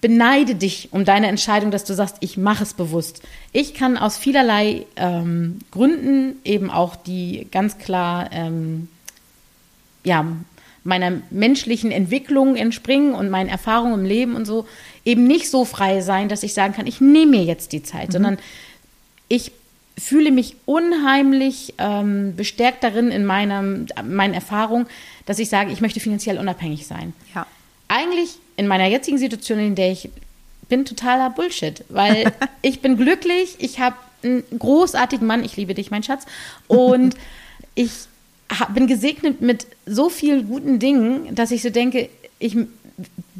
beneide 0.00 0.54
dich 0.54 0.88
um 0.92 1.04
deine 1.04 1.28
Entscheidung, 1.28 1.70
dass 1.70 1.84
du 1.84 1.94
sagst, 1.94 2.16
ich 2.20 2.36
mache 2.36 2.62
es 2.62 2.74
bewusst. 2.74 3.22
Ich 3.52 3.74
kann 3.74 3.98
aus 3.98 4.16
vielerlei 4.16 4.86
ähm, 4.96 5.58
Gründen 5.70 6.36
eben 6.44 6.70
auch 6.70 6.96
die 6.96 7.46
ganz 7.50 7.78
klar 7.78 8.30
ähm, 8.32 8.88
ja, 10.04 10.26
meiner 10.84 11.20
menschlichen 11.30 11.90
Entwicklung 11.90 12.56
entspringen 12.56 13.14
und 13.14 13.28
meinen 13.28 13.50
Erfahrungen 13.50 14.00
im 14.00 14.06
Leben 14.06 14.34
und 14.34 14.46
so 14.46 14.66
eben 15.04 15.26
nicht 15.26 15.50
so 15.50 15.64
frei 15.64 16.00
sein, 16.00 16.28
dass 16.28 16.42
ich 16.42 16.54
sagen 16.54 16.74
kann, 16.74 16.86
ich 16.86 17.00
nehme 17.00 17.32
mir 17.32 17.44
jetzt 17.44 17.72
die 17.72 17.82
Zeit, 17.82 18.12
sondern 18.12 18.38
ich 19.28 19.52
fühle 19.98 20.30
mich 20.30 20.56
unheimlich 20.64 21.74
ähm, 21.76 22.34
bestärkt 22.34 22.82
darin 22.82 23.10
in 23.10 23.26
meiner, 23.26 23.62
meinen 24.02 24.32
Erfahrungen, 24.32 24.86
dass 25.26 25.38
ich 25.38 25.50
sage, 25.50 25.72
ich 25.72 25.82
möchte 25.82 26.00
finanziell 26.00 26.38
unabhängig 26.38 26.86
sein. 26.86 27.12
Ja. 27.34 27.46
Eigentlich 27.88 28.38
in 28.60 28.66
meiner 28.68 28.86
jetzigen 28.86 29.16
Situation, 29.16 29.58
in 29.58 29.74
der 29.74 29.90
ich 29.90 30.10
bin, 30.68 30.84
totaler 30.84 31.30
Bullshit, 31.30 31.82
weil 31.88 32.30
ich 32.62 32.80
bin 32.82 32.98
glücklich, 32.98 33.56
ich 33.58 33.80
habe 33.80 33.96
einen 34.22 34.44
großartigen 34.58 35.26
Mann, 35.26 35.42
ich 35.42 35.56
liebe 35.56 35.72
dich, 35.74 35.90
mein 35.90 36.02
Schatz, 36.02 36.26
und 36.68 37.14
ich 37.74 37.90
hab, 38.52 38.74
bin 38.74 38.86
gesegnet 38.86 39.40
mit 39.40 39.66
so 39.86 40.10
vielen 40.10 40.46
guten 40.46 40.78
Dingen, 40.78 41.34
dass 41.34 41.50
ich 41.52 41.62
so 41.62 41.70
denke, 41.70 42.10
ich 42.38 42.54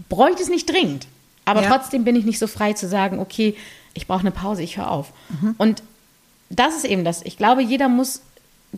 bräuchte 0.08 0.42
es 0.42 0.48
nicht 0.48 0.70
dringend. 0.70 1.06
Aber 1.44 1.62
Ja. 1.62 1.68
trotzdem 1.68 2.04
bin 2.04 2.16
ich 2.16 2.24
nicht 2.24 2.38
so 2.38 2.46
frei 2.46 2.72
zu 2.72 2.88
sagen, 2.88 3.18
okay, 3.18 3.54
ich 3.92 4.06
brauche 4.06 4.20
eine 4.20 4.30
Pause, 4.30 4.62
ich 4.62 4.78
höre 4.78 4.90
auf. 4.90 5.12
Und 5.58 5.82
das 6.48 6.76
ist 6.76 6.84
eben 6.86 7.04
das. 7.04 7.20
Ich 7.24 7.36
glaube, 7.36 7.60
jeder 7.62 7.88
muss 7.88 8.22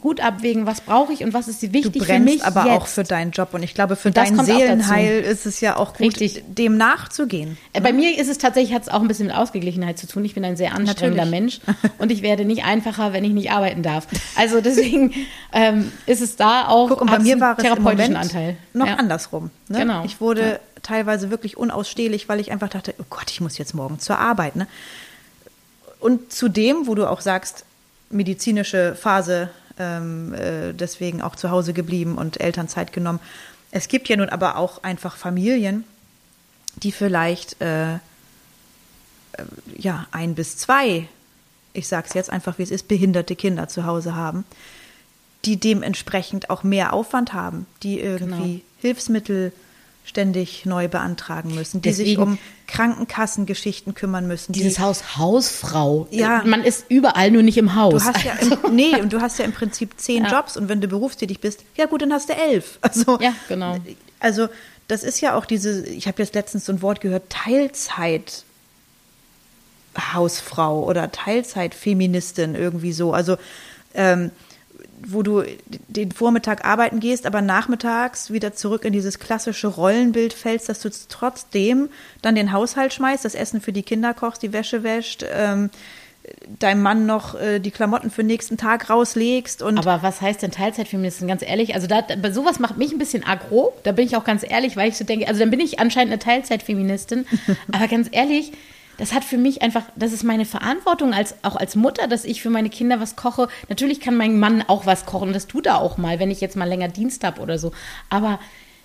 gut 0.01 0.21
abwägen, 0.23 0.65
was 0.65 0.81
brauche 0.81 1.13
ich 1.13 1.23
und 1.23 1.35
was 1.35 1.49
ist 1.49 1.63
Du 1.63 1.73
wichtig 1.75 2.03
für 2.03 2.09
brennst 2.09 2.25
mich 2.35 2.45
aber 2.45 2.65
jetzt. 2.65 2.73
auch 2.73 2.87
für 2.87 3.05
deinen 3.05 3.31
Job 3.31 3.51
und 3.53 3.63
ich 3.63 3.75
glaube, 3.75 3.95
für 3.95 4.11
dein. 4.11 4.43
Seelenheil 4.43 5.21
ist 5.21 5.45
es 5.45 5.61
ja 5.61 5.77
auch 5.77 5.91
gut, 5.93 6.01
Richtig. 6.01 6.43
dem 6.49 6.79
nachzugehen. 6.79 7.59
Äh, 7.75 7.83
Bei 7.83 7.93
mir 7.93 8.19
ist 8.19 8.29
es 8.31 8.39
tatsächlich, 8.39 8.75
hat 8.75 8.83
es 8.85 8.89
auch 8.89 9.03
ein 9.03 9.09
bisschen 9.09 9.27
mit 9.27 9.37
Ausgeglichenheit 9.37 9.99
zu 9.99 10.07
tun. 10.07 10.25
Ich 10.25 10.35
bin 10.35 10.45
ein 10.47 10.57
sehr 10.57 10.75
anstrengender 10.75 11.27
Natürlich. 11.27 11.61
Mensch 11.67 11.79
und 11.99 12.11
ich 12.11 12.23
werde 12.23 12.47
nicht 12.47 12.65
einfacher, 12.65 13.13
wenn 13.13 13.23
ich 13.25 13.33
nicht 13.33 13.51
arbeiten 13.51 13.83
darf. 13.83 14.07
Also 14.35 14.63
deswegen 14.63 15.13
ähm, 15.53 15.93
ist 16.07 16.23
es 16.23 16.37
da 16.37 16.69
auch 16.69 16.89
Guck, 16.89 17.03
und 17.03 17.11
bei 17.11 17.19
mir 17.19 17.39
war 17.39 17.59
es 17.59 17.63
therapeutischen 17.63 18.17
Anteil. 18.17 18.57
noch 18.73 18.87
Ja. 18.87 18.95
andersrum. 18.95 19.51
Ne? 19.69 19.81
Genau. 19.81 20.05
Ich 20.07 20.23
wurde 20.23 20.43
Ja. 20.53 20.59
teilweise 20.83 21.31
wirklich 21.31 21.59
unausstehlich, 21.59 22.31
weil 22.31 22.41
ich 22.41 22.51
einfach 22.51 22.71
dachte, 22.71 22.95
oh 22.99 23.05
Gott, 23.11 23.31
ich 23.31 23.43
muss 23.43 23.59
jetzt 23.59 23.75
morgen 23.75 23.99
zur 23.99 24.19
Arbeit. 24.19 24.57
Ne? 24.57 24.67
Und 26.01 26.33
zudem, 26.33 26.87
wo 26.87 26.95
du 26.95 27.07
auch 27.07 27.21
sagst, 27.21 27.65
medizinische 28.11 28.95
Phase, 28.95 29.49
ähm, 29.79 30.35
äh, 30.35 30.73
deswegen 30.73 31.23
auch 31.23 31.37
zu 31.37 31.51
Hause 31.51 31.73
geblieben 31.73 32.17
und 32.19 32.41
Elternzeit 32.41 32.93
genommen. 32.93 33.21
Es 33.71 33.89
gibt 33.89 34.09
ja 34.09 34.17
nun 34.17 34.29
aber 34.29 34.57
auch 34.57 34.83
einfach 34.83 35.17
Familien, 35.17 35.85
die 36.83 36.93
vielleicht 36.93 37.61
äh, 37.61 37.95
äh, 37.95 37.99
ja 39.77 40.07
ein 40.13 40.35
bis 40.35 40.57
zwei 40.57 41.09
ich 41.73 41.89
sage 41.89 42.07
es 42.09 42.15
jetzt 42.15 42.31
einfach, 42.31 42.59
wie 42.59 42.63
es 42.63 42.71
ist, 42.71 42.89
behinderte 42.89 43.37
Kinder 43.37 43.69
zu 43.69 43.87
Hause 43.87 44.15
haben, 44.15 44.45
die 45.45 45.57
dementsprechend 45.57 46.51
auch 46.51 46.63
mehr 46.63 46.93
Aufwand 46.93 47.33
haben, 47.33 47.67
die 47.83 48.01
irgendwie 48.01 48.55
Genau. 48.59 48.65
Hilfsmittel 48.81 49.53
ständig 50.05 50.67
neu 50.67 50.89
beantragen 50.89 51.55
müssen, 51.55 51.81
die 51.81 51.93
sich 51.93 52.05
Deswegen- 52.17 52.23
um 52.23 52.39
Krankenkassengeschichten 52.67 53.95
kümmern 53.95 54.27
müssen. 54.27 54.53
Dieses 54.53 54.75
die, 54.75 54.81
Haus 54.81 55.17
Hausfrau. 55.17 56.07
Ja. 56.11 56.43
Man 56.45 56.65
ist 56.65 56.87
überall 56.89 57.31
nur 57.31 57.43
nicht 57.43 57.59
im 57.59 57.75
Haus. 57.75 58.03
Du 58.03 58.09
hast 58.09 58.25
ja 58.25 58.33
im, 58.35 58.75
nee, 58.75 59.01
und 59.01 59.13
du 59.13 59.21
hast 59.21 59.39
ja 59.39 59.45
im 59.45 59.53
Prinzip 59.53 59.99
zehn 60.01 60.25
Ja. 60.25 60.31
Jobs 60.33 60.57
und 60.57 60.69
wenn 60.69 60.81
du 60.81 60.89
berufstätig 60.89 61.41
bist, 61.41 61.61
ja 61.77 61.87
gut, 61.87 62.03
dann 62.03 62.13
hast 62.13 62.29
du 62.29 62.35
elf. 62.35 62.79
Also, 62.83 63.19
Ja, 63.21 63.35
genau. 63.49 63.77
Also 64.21 64.49
das 64.89 65.03
ist 65.05 65.21
ja 65.21 65.35
auch 65.37 65.45
diese, 65.45 65.87
ich 65.87 66.07
habe 66.09 66.23
jetzt 66.23 66.35
letztens 66.35 66.65
so 66.67 66.73
ein 66.73 66.83
Wort 66.83 67.01
gehört, 67.01 67.31
Teilzeit. 67.31 68.45
Hausfrau 70.15 70.85
oder 70.85 71.13
Teilzeitfeministin 71.13 72.55
irgendwie 72.55 72.93
so. 72.93 73.13
Also 73.13 73.37
ähm, 73.95 74.31
wo 75.07 75.23
du 75.23 75.43
den 75.89 76.13
Vormittag 76.13 76.65
arbeiten 76.65 77.01
gehst, 77.01 77.27
aber 77.27 77.43
nachmittags 77.43 78.31
wieder 78.31 78.55
zurück 78.55 78.85
in 78.85 78.93
dieses 78.93 79.19
klassische 79.19 79.69
Rollenbild 79.69 80.33
fällst, 80.33 80.69
dass 80.69 80.81
du 80.81 80.91
trotzdem 81.09 81.89
dann 82.21 82.35
den 82.35 82.53
Haushalt 82.53 82.93
schmeißt, 82.93 83.25
das 83.25 83.35
Essen 83.35 83.61
für 83.61 83.73
die 83.73 83.83
Kinder 83.83 84.15
kochst, 84.15 84.43
die 84.43 84.53
Wäsche 84.53 84.83
wäscht, 84.83 85.25
ähm, 85.33 85.71
deinem 86.59 86.83
Mann 86.83 87.07
noch 87.07 87.35
äh, 87.35 87.59
die 87.59 87.71
Klamotten 87.71 88.11
für 88.11 88.23
den 88.23 88.29
nächsten 88.29 88.57
Tag 88.57 88.89
rauslegst 88.89 89.63
und 89.63 89.79
Aber 89.79 90.03
was 90.03 90.21
heißt 90.21 90.43
denn 90.43 90.53
Teilzeitfeministin? 90.53 91.27
Ganz 91.27 91.43
ehrlich, 91.43 91.75
also 91.75 91.87
da, 91.87 92.01
bei 92.01 92.31
sowas 92.31 92.59
macht 92.61 92.79
mich 92.79 92.93
ein 92.93 92.99
bisschen 92.99 93.25
aggro. 93.25 93.73
Da 93.83 93.93
bin 93.93 94.07
ich 94.07 94.17
auch 94.17 94.25
ganz 94.25 94.45
ehrlich, 94.49 94.77
weil 94.77 94.89
ich 94.89 94.97
so 94.97 95.05
denke, 95.05 95.27
also 95.27 95.41
dann 95.41 95.51
bin 95.51 95.61
ich 95.61 95.81
anscheinend 95.81 96.13
eine 96.13 96.21
Teilzeitfeministin. 96.21 97.27
aber 97.73 97.89
ganz 97.89 98.09
ehrlich, 98.13 98.53
das 99.03 99.13
hat 99.13 99.25
für 99.25 99.37
mich 99.37 99.63
einfach, 99.63 99.83
das 99.97 100.13
ist 100.13 100.23
meine 100.23 100.45
Verantwortung 100.45 101.13
als 101.13 101.35
auch 101.43 101.57
als 101.57 101.75
Mutter, 101.75 102.07
dass 102.07 102.25
ich 102.25 102.41
für 102.41 102.51
meine 102.51 102.71
Kinder 102.71 103.01
was 103.01 103.17
koche. 103.17 103.49
Natürlich 103.69 103.99
kann 103.99 104.17
mein 104.17 104.39
Mann 104.39 104.63
auch 104.69 104.87
was 104.87 105.07
kochen 105.07 105.33
das 105.33 105.49
tut 105.49 105.67
er 105.67 105.81
auch 105.81 105.99
mal, 105.99 106.21
wenn 106.21 106.31
ich 106.31 106.41
jetzt 106.41 106.55
mal 106.55 106.69
länger 106.69 106.87
Dienst 106.87 107.25
habe 107.25 107.41
oder 107.41 107.59
so. 107.59 107.73
Aber 108.11 108.39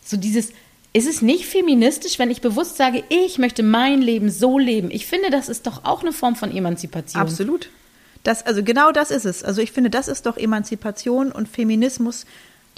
so 0.03 0.17
dieses 0.17 0.53
ist 0.91 1.07
es 1.07 1.21
nicht 1.21 1.45
feministisch, 1.45 2.17
wenn 2.17 2.31
ich 2.31 2.41
bewusst 2.41 2.77
sage, 2.77 3.03
ich 3.09 3.37
möchte 3.37 3.61
mein 3.61 4.01
Leben 4.01 4.31
so 4.31 4.57
leben? 4.57 4.89
Ich 4.89 5.05
finde, 5.05 5.29
das 5.29 5.49
ist 5.49 5.67
doch 5.67 5.85
auch 5.85 6.01
eine 6.01 6.13
Form 6.13 6.35
von 6.35 6.49
Emanzipation. 6.49 7.21
Absolut. 7.21 7.69
Das, 8.23 8.43
also 8.43 8.63
genau 8.63 8.91
das 8.91 9.11
ist 9.11 9.25
es. 9.25 9.43
Also 9.43 9.61
ich 9.61 9.71
finde, 9.71 9.91
das 9.91 10.07
ist 10.07 10.25
doch 10.25 10.35
Emanzipation 10.35 11.31
und 11.31 11.47
Feminismus, 11.47 12.25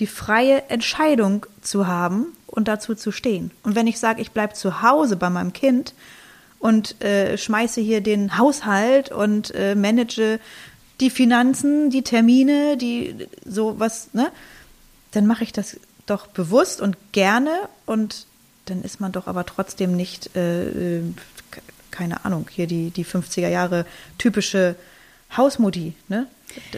die 0.02 0.08
freie 0.08 0.63
Entscheidung 0.69 1.45
zu 1.62 1.88
haben 1.88 2.34
und 2.47 2.67
dazu 2.67 2.95
zu 2.95 3.13
stehen. 3.13 3.52
Und 3.63 3.75
wenn 3.75 3.88
ich 3.88 3.97
sage, 3.97 4.21
ich 4.21 4.32
bleibe 4.32 4.56
zu 4.56 4.82
Hause 4.82 5.15
bei 5.15 5.30
meinem 5.30 5.54
Kind 5.54 5.93
und 6.60 7.02
äh, 7.02 7.38
schmeiße 7.38 7.82
hier 7.82 8.02
den 8.02 8.38
Haushalt 8.38 9.12
und 9.12 9.54
äh, 9.56 9.76
manage 9.76 10.39
die 11.00 11.10
Finanzen, 11.10 11.89
die 11.89 12.02
Termine, 12.02 12.78
die 12.78 13.28
sowas, 13.45 14.10
ne, 14.13 14.32
dann 15.12 15.26
mache 15.26 15.43
ich 15.43 15.54
das 15.54 15.80
doch 16.06 16.28
bewusst 16.28 16.82
und 16.82 16.98
gerne 17.12 17.52
und 17.86 18.26
dann 18.65 18.84
ist 18.84 19.00
man 19.00 19.12
doch 19.12 19.28
aber 19.28 19.45
trotzdem 19.45 19.95
nicht, 19.95 20.36
äh, 20.36 20.98
äh, 20.98 21.04
keine 21.91 22.26
Ahnung, 22.26 22.48
hier 22.52 22.67
die, 22.67 22.91
die 22.91 23.06
50er 23.06 23.48
Jahre 23.48 23.86
typische 24.17 24.76
Hausmutti, 25.36 25.93
ne? 26.08 26.28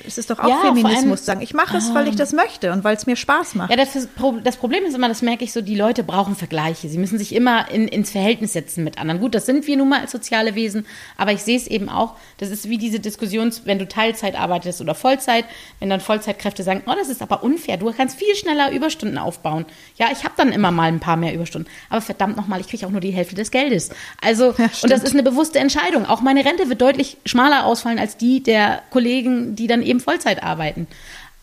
Es 0.05 0.17
ist 0.17 0.29
doch 0.29 0.39
auch 0.39 0.47
Ja, 0.49 0.57
Feminismus, 0.61 0.97
allem- 1.05 1.17
sagen, 1.17 1.41
ich 1.41 1.53
mache 1.53 1.77
es, 1.77 1.93
weil 1.93 2.07
ich 2.07 2.15
das 2.15 2.33
möchte 2.33 2.71
und 2.71 2.83
weil 2.83 2.95
es 2.95 3.05
mir 3.07 3.15
Spaß 3.15 3.55
macht. 3.55 3.69
Ja, 3.71 3.75
das, 3.77 3.95
ist- 3.95 4.09
das 4.43 4.57
Problem 4.57 4.83
ist 4.85 4.95
immer, 4.95 5.07
das 5.07 5.21
merke 5.21 5.43
ich 5.43 5.53
so, 5.53 5.61
die 5.61 5.75
Leute 5.75 6.03
brauchen 6.03 6.35
Vergleiche. 6.35 6.89
Sie 6.89 6.97
müssen 6.97 7.17
sich 7.17 7.33
immer 7.35 7.69
in, 7.71 7.87
ins 7.87 8.11
Verhältnis 8.11 8.53
setzen 8.53 8.83
mit 8.83 8.97
anderen. 8.99 9.19
Gut, 9.21 9.35
das 9.35 9.45
sind 9.45 9.67
wir 9.67 9.77
nun 9.77 9.89
mal 9.89 10.01
als 10.01 10.11
soziale 10.11 10.55
Wesen, 10.55 10.85
aber 11.17 11.31
ich 11.31 11.41
sehe 11.43 11.57
es 11.57 11.67
eben 11.67 11.89
auch, 11.89 12.15
das 12.37 12.49
ist 12.49 12.69
wie 12.69 12.77
diese 12.77 12.99
Diskussion, 12.99 13.51
wenn 13.65 13.79
du 13.79 13.87
Teilzeit 13.87 14.35
arbeitest 14.39 14.81
oder 14.81 14.95
Vollzeit, 14.95 15.45
wenn 15.79 15.89
dann 15.89 15.99
Vollzeitkräfte 16.01 16.63
sagen, 16.63 16.83
oh, 16.85 16.93
das 16.97 17.09
ist 17.09 17.21
aber 17.21 17.43
unfair, 17.43 17.77
du 17.77 17.91
kannst 17.91 18.17
viel 18.17 18.35
schneller 18.35 18.71
Überstunden 18.71 19.17
aufbauen. 19.17 19.65
Ja, 19.97 20.07
ich 20.11 20.23
habe 20.23 20.33
dann 20.37 20.51
immer 20.51 20.71
mal 20.71 20.89
ein 20.89 20.99
paar 20.99 21.17
mehr 21.17 21.33
Überstunden, 21.33 21.69
aber 21.89 22.01
verdammt 22.01 22.37
nochmal, 22.37 22.59
ich 22.61 22.67
kriege 22.67 22.85
auch 22.85 22.91
nur 22.91 23.01
die 23.01 23.11
Hälfte 23.11 23.35
des 23.35 23.51
Geldes. 23.51 23.89
Also, 24.21 24.49
und 24.49 24.89
das 24.91 25.03
ist 25.03 25.13
eine 25.13 25.23
bewusste 25.23 25.59
Entscheidung. 25.59 26.05
Auch 26.05 26.21
meine 26.21 26.45
Rente 26.45 26.69
wird 26.69 26.81
deutlich 26.81 27.17
schmaler 27.25 27.65
ausfallen 27.65 27.99
als 27.99 28.17
die 28.17 28.41
der 28.43 28.81
Kollegen, 28.89 29.55
die 29.55 29.60
dann 29.67 29.81
eben 29.81 29.99
Vollzeit 29.99 30.43
arbeiten. 30.43 30.87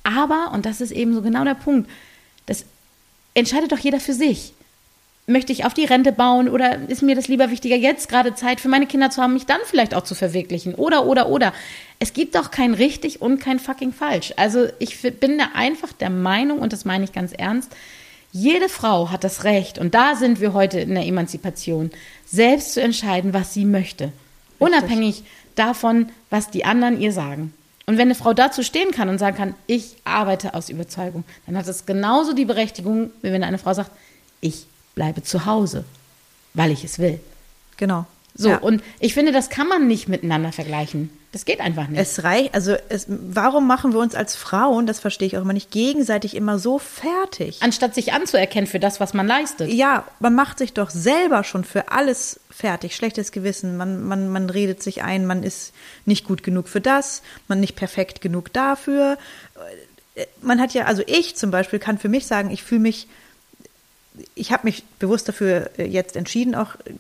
Aber, 0.03 0.53
und 0.53 0.65
das 0.67 0.81
ist 0.81 0.91
eben 0.91 1.15
so 1.15 1.23
genau 1.23 1.45
der 1.45 1.55
Punkt, 1.55 1.91
das 2.47 2.65
entscheidet 3.35 3.73
doch 3.73 3.79
jeder 3.79 4.01
für 4.01 4.15
sich. 4.15 4.53
Möchte 5.27 5.53
ich 5.53 5.67
auf 5.67 5.75
die 5.75 5.85
Rente 5.85 6.11
bauen 6.11 6.49
oder 6.49 6.89
ist 6.89 7.03
mir 7.03 7.15
das 7.15 7.29
lieber 7.29 7.51
wichtiger, 7.51 7.77
jetzt 7.77 8.09
gerade 8.09 8.35
Zeit 8.35 8.61
für 8.61 8.69
meine 8.69 8.87
Kinder 8.87 9.11
zu 9.11 9.21
haben, 9.21 9.35
mich 9.35 9.45
dann 9.45 9.61
vielleicht 9.67 9.95
auch 9.95 10.05
zu 10.05 10.15
verwirklichen? 10.15 10.75
Oder, 10.75 11.05
oder, 11.05 11.29
oder. 11.29 11.53
Es 11.99 12.15
gibt 12.15 12.35
doch 12.35 12.51
kein 12.51 12.73
richtig 12.73 13.21
und 13.21 13.39
kein 13.39 13.59
fucking 13.59 13.93
falsch. 13.93 14.33
Also 14.37 14.69
ich 14.79 15.03
bin 15.21 15.37
da 15.37 15.51
einfach 15.53 15.93
der 15.93 16.09
Meinung, 16.09 16.61
und 16.61 16.73
das 16.73 16.87
meine 16.87 17.05
ich 17.05 17.13
ganz 17.13 17.33
ernst, 17.33 17.71
jede 18.33 18.69
Frau 18.71 19.11
hat 19.11 19.25
das 19.25 19.45
Recht, 19.45 19.79
und 19.79 19.95
da 19.95 20.15
sind 20.15 20.41
wir 20.41 20.55
heute 20.55 20.81
in 20.81 20.95
der 20.95 21.07
Emanzipation, 21.07 21.91
selbst 22.27 22.73
zu 22.73 22.81
entscheiden, 22.81 23.35
was 23.35 23.53
sie 23.53 23.65
möchte. 23.65 24.13
Unabhängig 24.59 25.25
davon, 25.55 26.09
was 26.31 26.51
die 26.51 26.65
anderen 26.65 27.01
ihr 27.01 27.13
sagen. 27.13 27.53
Und 27.89 27.97
wenn 27.97 28.09
eine 28.09 28.15
Frau 28.15 28.35
dazu 28.35 28.63
stehen 28.63 28.91
kann 28.91 29.09
und 29.09 29.17
sagen 29.17 29.35
kann, 29.35 29.55
ich 29.67 29.97
arbeite 30.05 30.53
aus 30.53 30.69
Überzeugung, 30.69 31.25
dann 31.47 31.57
hat 31.57 31.67
es 31.69 31.87
genauso 31.87 32.35
die 32.35 32.45
Berechtigung, 32.45 33.11
wie 33.23 33.33
wenn 33.33 33.43
eine 33.43 33.57
Frau 33.57 33.73
sagt, 33.73 33.91
ich 34.43 34.67
bleibe 34.95 35.23
zu 35.23 35.47
Hause, 35.47 35.87
weil 36.53 36.71
ich 36.71 36.85
es 36.85 36.99
will. 36.99 37.19
Genau. 37.79 38.05
So, 38.35 38.51
Ja. 38.51 38.59
und 38.59 38.83
ich 39.01 39.15
finde, 39.15 39.33
das 39.33 39.49
kann 39.49 39.69
man 39.69 39.87
nicht 39.89 40.07
miteinander 40.07 40.53
vergleichen. 40.53 41.09
Das 41.33 41.45
geht 41.45 41.61
einfach 41.61 41.89
nicht. 41.89 42.01
Es 42.01 42.25
reicht, 42.25 42.55
also 42.55 42.75
es, 42.89 43.05
warum 43.09 43.67
machen 43.67 43.93
wir 43.93 44.01
uns 44.01 44.15
als 44.15 44.35
Frauen, 44.35 44.87
das 44.87 44.99
verstehe 44.99 45.29
ich 45.29 45.37
auch 45.37 45.43
immer 45.43 45.53
nicht, 45.53 45.71
gegenseitig 45.71 46.35
immer 46.35 46.59
so 46.59 46.79
fertig? 46.79 47.59
Anstatt 47.61 47.95
sich 47.95 48.15
anzuerkennen 48.15 48.67
für 48.67 48.81
das, 48.81 48.99
was 48.99 49.13
man 49.13 49.27
leistet. 49.27 49.71
Ja, 49.71 50.05
man 50.21 50.35
macht 50.35 50.57
sich 50.57 50.73
doch 50.73 50.89
selber 50.89 51.45
schon 51.45 51.65
für 51.65 51.93
alles 51.93 52.41
fertig. 52.51 52.97
Schlechtes 52.97 53.31
Gewissen. 53.31 53.77
Man, 53.77 54.03
man, 54.05 54.31
man 54.31 54.49
redet 54.49 54.83
sich 54.83 55.03
ein, 55.03 55.27
man 55.27 55.43
ist 55.43 55.75
nicht 56.07 56.27
gut 56.27 56.43
genug 56.43 56.67
für 56.67 56.81
das, 56.81 57.23
man 57.47 57.61
nicht 57.61 57.77
perfekt 57.77 58.23
genug 58.23 58.51
dafür. 58.55 59.19
Man 60.41 60.61
hat 60.61 60.73
ja, 60.73 60.87
also 60.87 61.03
ich 61.07 61.37
zum 61.37 61.51
Beispiel 61.51 61.79
kann 61.79 61.99
für 61.99 62.09
mich 62.09 62.27
sagen, 62.27 62.51
ich 62.51 62.63
fühle 62.63 62.81
mich, 62.81 63.07
ich 64.35 64.51
habe 64.51 64.67
mich 64.67 64.83
bewusst 64.99 65.29
dafür 65.29 65.71
äh, 65.79 65.85
jetzt 65.85 66.17
entschieden, 66.17 66.55
auch 66.55 66.75
äh, 66.87 66.95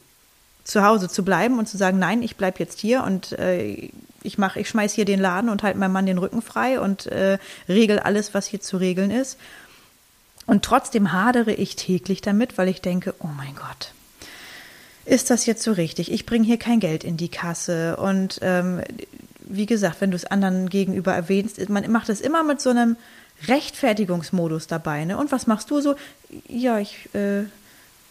zu 0.64 0.84
Hause 0.84 1.08
zu 1.08 1.24
bleiben 1.24 1.58
und 1.58 1.66
zu 1.66 1.78
sagen, 1.78 1.98
nein, 1.98 2.22
ich 2.22 2.36
bleibe 2.36 2.58
jetzt 2.58 2.78
hier 2.78 3.02
und 3.02 3.32
äh, 3.32 3.88
ich 4.28 4.38
mache, 4.38 4.60
ich 4.60 4.68
schmeiß 4.68 4.92
hier 4.92 5.04
den 5.04 5.18
Laden 5.18 5.50
und 5.50 5.64
halte 5.64 5.78
meinem 5.78 5.92
Mann 5.92 6.06
den 6.06 6.18
Rücken 6.18 6.42
frei 6.42 6.78
und 6.78 7.06
äh, 7.06 7.38
regel 7.68 7.98
alles, 7.98 8.34
was 8.34 8.46
hier 8.46 8.60
zu 8.60 8.76
regeln 8.76 9.10
ist. 9.10 9.38
Und 10.46 10.64
trotzdem 10.64 11.12
hadere 11.12 11.52
ich 11.52 11.76
täglich 11.76 12.20
damit, 12.20 12.56
weil 12.56 12.68
ich 12.68 12.80
denke, 12.80 13.14
oh 13.18 13.28
mein 13.36 13.54
Gott, 13.56 13.92
ist 15.04 15.30
das 15.30 15.46
jetzt 15.46 15.62
so 15.62 15.72
richtig? 15.72 16.12
Ich 16.12 16.26
bringe 16.26 16.46
hier 16.46 16.58
kein 16.58 16.80
Geld 16.80 17.02
in 17.02 17.16
die 17.16 17.28
Kasse. 17.30 17.96
Und 17.96 18.38
ähm, 18.42 18.82
wie 19.40 19.66
gesagt, 19.66 20.00
wenn 20.00 20.10
du 20.10 20.16
es 20.16 20.24
anderen 20.24 20.68
gegenüber 20.70 21.14
erwähnst, 21.14 21.68
man 21.68 21.90
macht 21.90 22.08
es 22.08 22.20
immer 22.20 22.44
mit 22.44 22.60
so 22.60 22.70
einem 22.70 22.96
Rechtfertigungsmodus 23.46 24.66
dabei. 24.66 25.04
Ne? 25.04 25.16
Und 25.16 25.32
was 25.32 25.46
machst 25.46 25.70
du 25.70 25.80
so? 25.80 25.94
Ja, 26.48 26.78
ich 26.78 27.08
äh, 27.14 27.44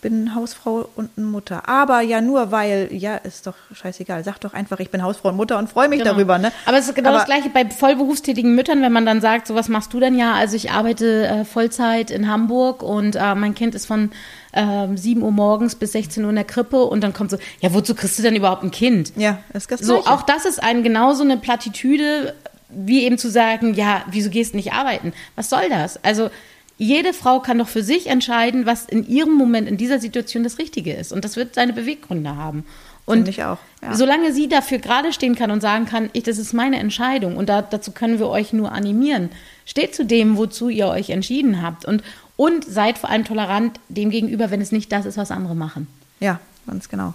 bin 0.02 0.36
Hausfrau 0.36 0.88
und 0.96 1.18
Mutter. 1.18 1.68
Aber 1.68 2.02
ja 2.02 2.22
nur, 2.22 2.52
weil, 2.52 2.90
ja, 2.92 3.16
ist 3.16 3.48
doch 3.48 3.56
scheißegal. 3.74 4.24
Sag 4.24 4.40
doch 4.40 4.54
einfach, 4.54 4.80
ich 4.80 4.92
bin 4.92 5.02
Hausfrau 5.02 5.30
und 5.30 5.36
Mutter 5.38 5.58
und 5.58 5.70
freue 5.70 5.90
mich 5.90 6.00
Genau. 6.00 6.12
darüber. 6.14 6.38
Ne? 6.38 6.52
Aber 6.66 6.78
es 6.78 6.88
ist 6.88 6.96
genau 6.96 7.10
Aber- 7.10 7.18
das 7.20 7.26
Gleiche 7.26 7.50
bei 7.50 7.68
vollberufstätigen 7.70 8.54
Müttern, 8.56 8.82
wenn 8.82 8.92
man 8.92 9.06
dann 9.06 9.22
sagt, 9.22 9.48
so 9.48 9.56
was 9.56 9.70
machst 9.70 9.94
du 9.94 10.00
denn 10.00 10.18
ja? 10.18 10.34
Also 10.36 10.56
ich 10.56 10.72
arbeite 10.72 11.28
äh, 11.28 11.46
Vollzeit 11.46 12.12
in 12.12 12.30
Hamburg 12.30 12.84
und 12.84 13.16
äh, 13.16 13.36
mein 13.36 13.56
Kind 13.56 13.74
ist 13.76 13.86
von 13.88 14.12
ähm, 14.54 14.98
7 14.98 15.22
Uhr 15.24 15.32
morgens 15.32 15.76
bis 15.76 15.92
16 15.94 16.24
Uhr 16.24 16.30
in 16.30 16.36
der 16.36 16.46
Krippe 16.46 16.84
und 16.84 17.02
dann 17.04 17.14
kommt 17.14 17.32
so, 17.32 17.38
ja, 17.60 17.74
wozu 17.74 17.96
kriegst 17.96 18.18
du 18.20 18.24
denn 18.24 18.36
überhaupt 18.36 18.64
ein 18.64 18.72
Kind? 18.72 19.14
Ja, 19.16 19.40
ist 19.54 19.72
das 19.72 19.82
So, 19.82 20.06
auch 20.06 20.22
das 20.22 20.46
ist 20.46 20.62
ein 20.62 20.84
genauso 20.84 21.24
eine 21.24 21.38
Plattitüde, 21.38 22.36
wie 22.70 23.04
eben 23.04 23.18
zu 23.18 23.30
sagen, 23.30 23.74
ja, 23.74 24.04
wieso 24.12 24.30
gehst 24.30 24.54
du 24.54 24.58
nicht 24.58 24.74
arbeiten? 24.74 25.14
Was 25.36 25.50
soll 25.50 25.70
das? 25.70 26.04
Also 26.04 26.30
jede 26.78 27.14
Frau 27.14 27.40
kann 27.40 27.58
doch 27.58 27.68
für 27.68 27.84
sich 27.84 28.08
entscheiden, 28.08 28.66
was 28.66 28.86
in 28.86 29.08
ihrem 29.08 29.34
Moment, 29.34 29.68
in 29.68 29.78
dieser 29.78 30.00
Situation 30.00 30.44
das 30.44 30.60
Richtige 30.60 30.94
ist. 30.94 31.12
Und 31.12 31.26
das 31.26 31.36
wird 31.36 31.56
seine 31.56 31.74
Beweggründe 31.74 32.36
haben. 32.36 32.66
Und 33.06 33.28
ich 33.30 33.42
auch, 33.44 33.58
ja. 33.82 33.96
solange 33.96 34.34
sie 34.34 34.50
dafür 34.50 34.80
gerade 34.80 35.14
stehen 35.14 35.36
kann 35.36 35.50
und 35.50 35.62
sagen 35.62 35.86
kann, 35.86 36.10
ich, 36.12 36.24
das 36.24 36.38
ist 36.38 36.52
meine 36.54 36.78
Entscheidung 36.78 37.38
und 37.38 37.48
da, 37.48 37.62
dazu 37.62 37.92
können 37.92 38.20
wir 38.20 38.28
euch 38.28 38.52
nur 38.52 38.74
animieren, 38.74 39.30
steht 39.66 39.96
zu 39.96 40.06
dem, 40.06 40.36
wozu 40.36 40.68
ihr 40.68 40.88
euch 40.88 41.10
entschieden 41.10 41.62
habt. 41.62 41.86
Und, 41.86 42.04
und 42.36 42.66
seid 42.66 42.98
vor 42.98 43.10
allem 43.10 43.24
tolerant 43.24 43.80
dem 43.88 44.10
gegenüber, 44.10 44.52
wenn 44.52 44.60
es 44.60 44.74
nicht 44.74 44.92
das 44.92 45.06
ist, 45.06 45.18
was 45.18 45.32
andere 45.32 45.56
machen. 45.56 45.88
Ja, 46.20 46.42
ganz 46.68 46.90
genau. 46.90 47.14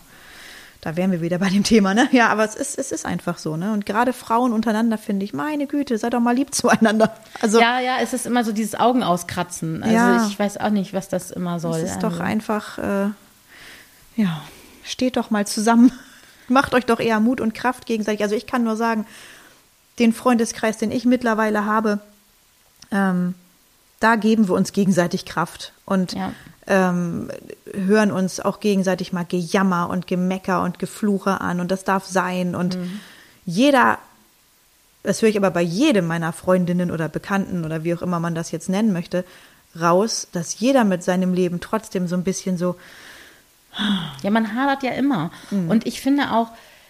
Da 0.84 0.96
wären 0.96 1.12
wir 1.12 1.20
wieder 1.20 1.38
bei 1.38 1.48
dem 1.48 1.62
Thema, 1.62 1.94
ne? 1.94 2.08
Ja, 2.10 2.28
aber 2.28 2.44
es 2.44 2.56
ist, 2.56 2.76
es 2.76 2.90
ist 2.90 3.06
einfach 3.06 3.38
so, 3.38 3.56
ne? 3.56 3.72
Und 3.72 3.86
gerade 3.86 4.12
Frauen 4.12 4.52
untereinander 4.52 4.98
finde 4.98 5.24
ich, 5.24 5.32
meine 5.32 5.68
Güte, 5.68 5.96
seid 5.96 6.12
doch 6.12 6.18
mal 6.20 6.34
lieb 6.34 6.52
zueinander. 6.54 7.14
Also 7.40 7.60
ja, 7.60 7.78
ja, 7.78 7.98
es 8.00 8.12
ist 8.12 8.26
immer 8.26 8.42
so 8.44 8.50
dieses 8.52 8.74
Augen 8.74 9.04
auskratzen. 9.04 9.82
Also 9.84 9.94
Ja. 9.94 10.26
ich 10.26 10.36
weiß 10.38 10.58
auch 10.58 10.70
nicht, 10.70 10.92
was 10.92 11.08
das 11.08 11.30
immer 11.30 11.60
soll. 11.60 11.78
es 11.78 11.92
ist 11.92 12.02
doch 12.02 12.10
Also- 12.12 12.22
einfach, 12.24 12.78
äh, 12.78 13.06
ja, 14.16 14.42
steht 14.84 15.16
doch 15.16 15.30
mal 15.30 15.46
zusammen. 15.46 15.92
Macht 16.48 16.74
euch 16.74 16.84
doch 16.84 16.98
eher 16.98 17.20
Mut 17.20 17.40
und 17.40 17.54
Kraft 17.54 17.86
gegenseitig. 17.86 18.22
Also 18.24 18.34
ich 18.34 18.46
kann 18.48 18.64
nur 18.64 18.76
sagen, 18.76 19.06
den 20.00 20.12
Freundeskreis, 20.12 20.78
den 20.78 20.90
ich 20.90 21.04
mittlerweile 21.04 21.64
habe, 21.64 22.00
ähm, 22.90 23.34
da 24.00 24.16
geben 24.16 24.48
wir 24.48 24.54
uns 24.56 24.72
gegenseitig 24.72 25.26
Kraft 25.26 25.72
und 25.84 26.12
Ja. 26.14 26.32
Ähm, 26.66 27.30
hören 27.72 28.12
uns 28.12 28.40
auch 28.40 28.60
gegenseitig 28.60 29.12
mal 29.12 29.24
Gejammer 29.24 29.90
und 29.90 30.06
Gemecker 30.06 30.62
und 30.62 30.78
Gefluche 30.78 31.40
an 31.40 31.60
und 31.60 31.70
das 31.70 31.84
darf 31.84 32.06
sein 32.06 32.54
und 32.54 32.78
jeder, 33.44 33.98
das 35.02 35.20
höre 35.22 35.28
ich 35.28 35.36
aber 35.36 35.50
bei 35.50 35.62
jedem 35.62 36.06
meiner 36.06 36.32
Freundinnen 36.32 36.90
oder 36.90 37.08
Bekannten 37.08 37.64
oder 37.64 37.82
wie 37.82 37.94
auch 37.94 38.02
immer 38.02 38.20
man 38.20 38.34
das 38.34 38.52
jetzt 38.52 38.68
nennen 38.68 38.92
möchte, 38.92 39.24
raus, 39.80 40.28
dass 40.32 40.60
jeder 40.60 40.84
mit 40.84 41.02
seinem 41.02 41.34
Leben 41.34 41.60
trotzdem 41.60 42.06
so 42.06 42.14
ein 42.14 42.24
bisschen 42.24 42.56
so, 42.56 42.76
Ja, 44.22 44.30
man 44.30 44.54
hadert 44.54 44.82
ja 44.82 44.92
immer. 44.92 45.30
Mhm. 45.50 45.70
Und 45.70 45.86
ich 45.86 46.00
finde 46.00 46.32
auch, 46.32 46.48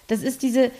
das 0.08 0.20
ist 0.20 0.42
diese, 0.42 0.70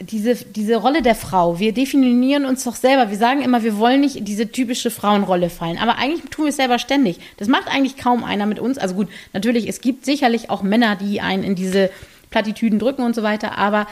diese, 0.00 0.34
diese 0.34 0.76
Rolle 0.76 1.02
der 1.02 1.14
Frau. 1.14 1.58
Wir 1.58 1.72
definieren 1.72 2.46
uns 2.46 2.64
doch 2.64 2.74
selber. 2.74 3.10
Wir 3.10 3.18
sagen 3.18 3.42
immer, 3.42 3.62
wir 3.62 3.76
wollen 3.76 4.00
nicht 4.00 4.26
diese 4.26 4.50
typische 4.50 4.90
Frauenrolle 4.90 5.50
fallen. 5.50 5.78
Aber 5.78 5.98
eigentlich 5.98 6.22
tun 6.30 6.46
wir 6.46 6.50
es 6.50 6.56
selber 6.56 6.78
ständig. 6.78 7.18
Das 7.36 7.48
macht 7.48 7.68
eigentlich 7.68 7.96
kaum 7.96 8.24
einer 8.24 8.46
mit 8.46 8.58
uns. 8.58 8.78
Also 8.78 8.94
gut, 8.94 9.08
natürlich, 9.32 9.68
es 9.68 9.80
gibt 9.80 10.04
sicherlich 10.04 10.48
auch 10.48 10.62
Männer, 10.62 10.96
die 10.96 11.20
einen 11.20 11.42
in 11.42 11.54
diese 11.54 11.90
Plattitüden 12.30 12.78
drücken 12.78 13.02
und 13.02 13.14
so 13.14 13.22
weiter. 13.22 13.58
Aber 13.58 13.86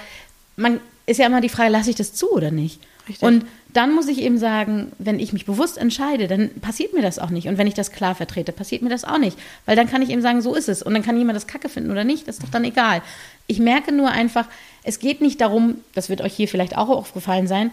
man 0.56 0.80
ist 1.06 1.18
ja 1.18 1.26
immer 1.26 1.40
die 1.40 1.48
Frage, 1.48 1.70
lasse 1.70 1.90
ich 1.90 1.96
das 1.96 2.14
zu 2.14 2.32
oder 2.32 2.50
nicht? 2.50 2.80
Richtig. 3.08 3.26
Und 3.26 3.46
dann 3.72 3.94
muss 3.94 4.08
ich 4.08 4.20
eben 4.20 4.38
sagen, 4.38 4.92
wenn 4.98 5.20
ich 5.20 5.32
mich 5.32 5.46
bewusst 5.46 5.78
entscheide, 5.78 6.26
dann 6.26 6.50
passiert 6.60 6.94
mir 6.94 7.02
das 7.02 7.18
auch 7.18 7.30
nicht. 7.30 7.48
Und 7.48 7.58
wenn 7.58 7.66
ich 7.66 7.74
das 7.74 7.92
klar 7.92 8.14
vertrete, 8.14 8.52
passiert 8.52 8.82
mir 8.82 8.88
das 8.88 9.04
auch 9.04 9.18
nicht. 9.18 9.38
Weil 9.66 9.76
dann 9.76 9.88
kann 9.88 10.02
ich 10.02 10.10
eben 10.10 10.22
sagen, 10.22 10.40
so 10.40 10.54
ist 10.54 10.68
es. 10.68 10.82
Und 10.82 10.94
dann 10.94 11.02
kann 11.02 11.18
jemand 11.18 11.36
das 11.36 11.46
Kacke 11.46 11.68
finden 11.68 11.90
oder 11.90 12.04
nicht. 12.04 12.26
Das 12.28 12.36
ist 12.36 12.42
doch 12.42 12.50
dann 12.50 12.64
egal. 12.64 13.02
Ich 13.46 13.58
merke 13.58 13.92
nur 13.92 14.10
einfach, 14.10 14.46
es 14.88 15.00
geht 15.00 15.20
nicht 15.20 15.40
darum, 15.42 15.76
das 15.94 16.08
wird 16.08 16.22
euch 16.22 16.32
hier 16.32 16.48
vielleicht 16.48 16.76
auch 16.76 16.88
aufgefallen 16.88 17.46
sein, 17.46 17.70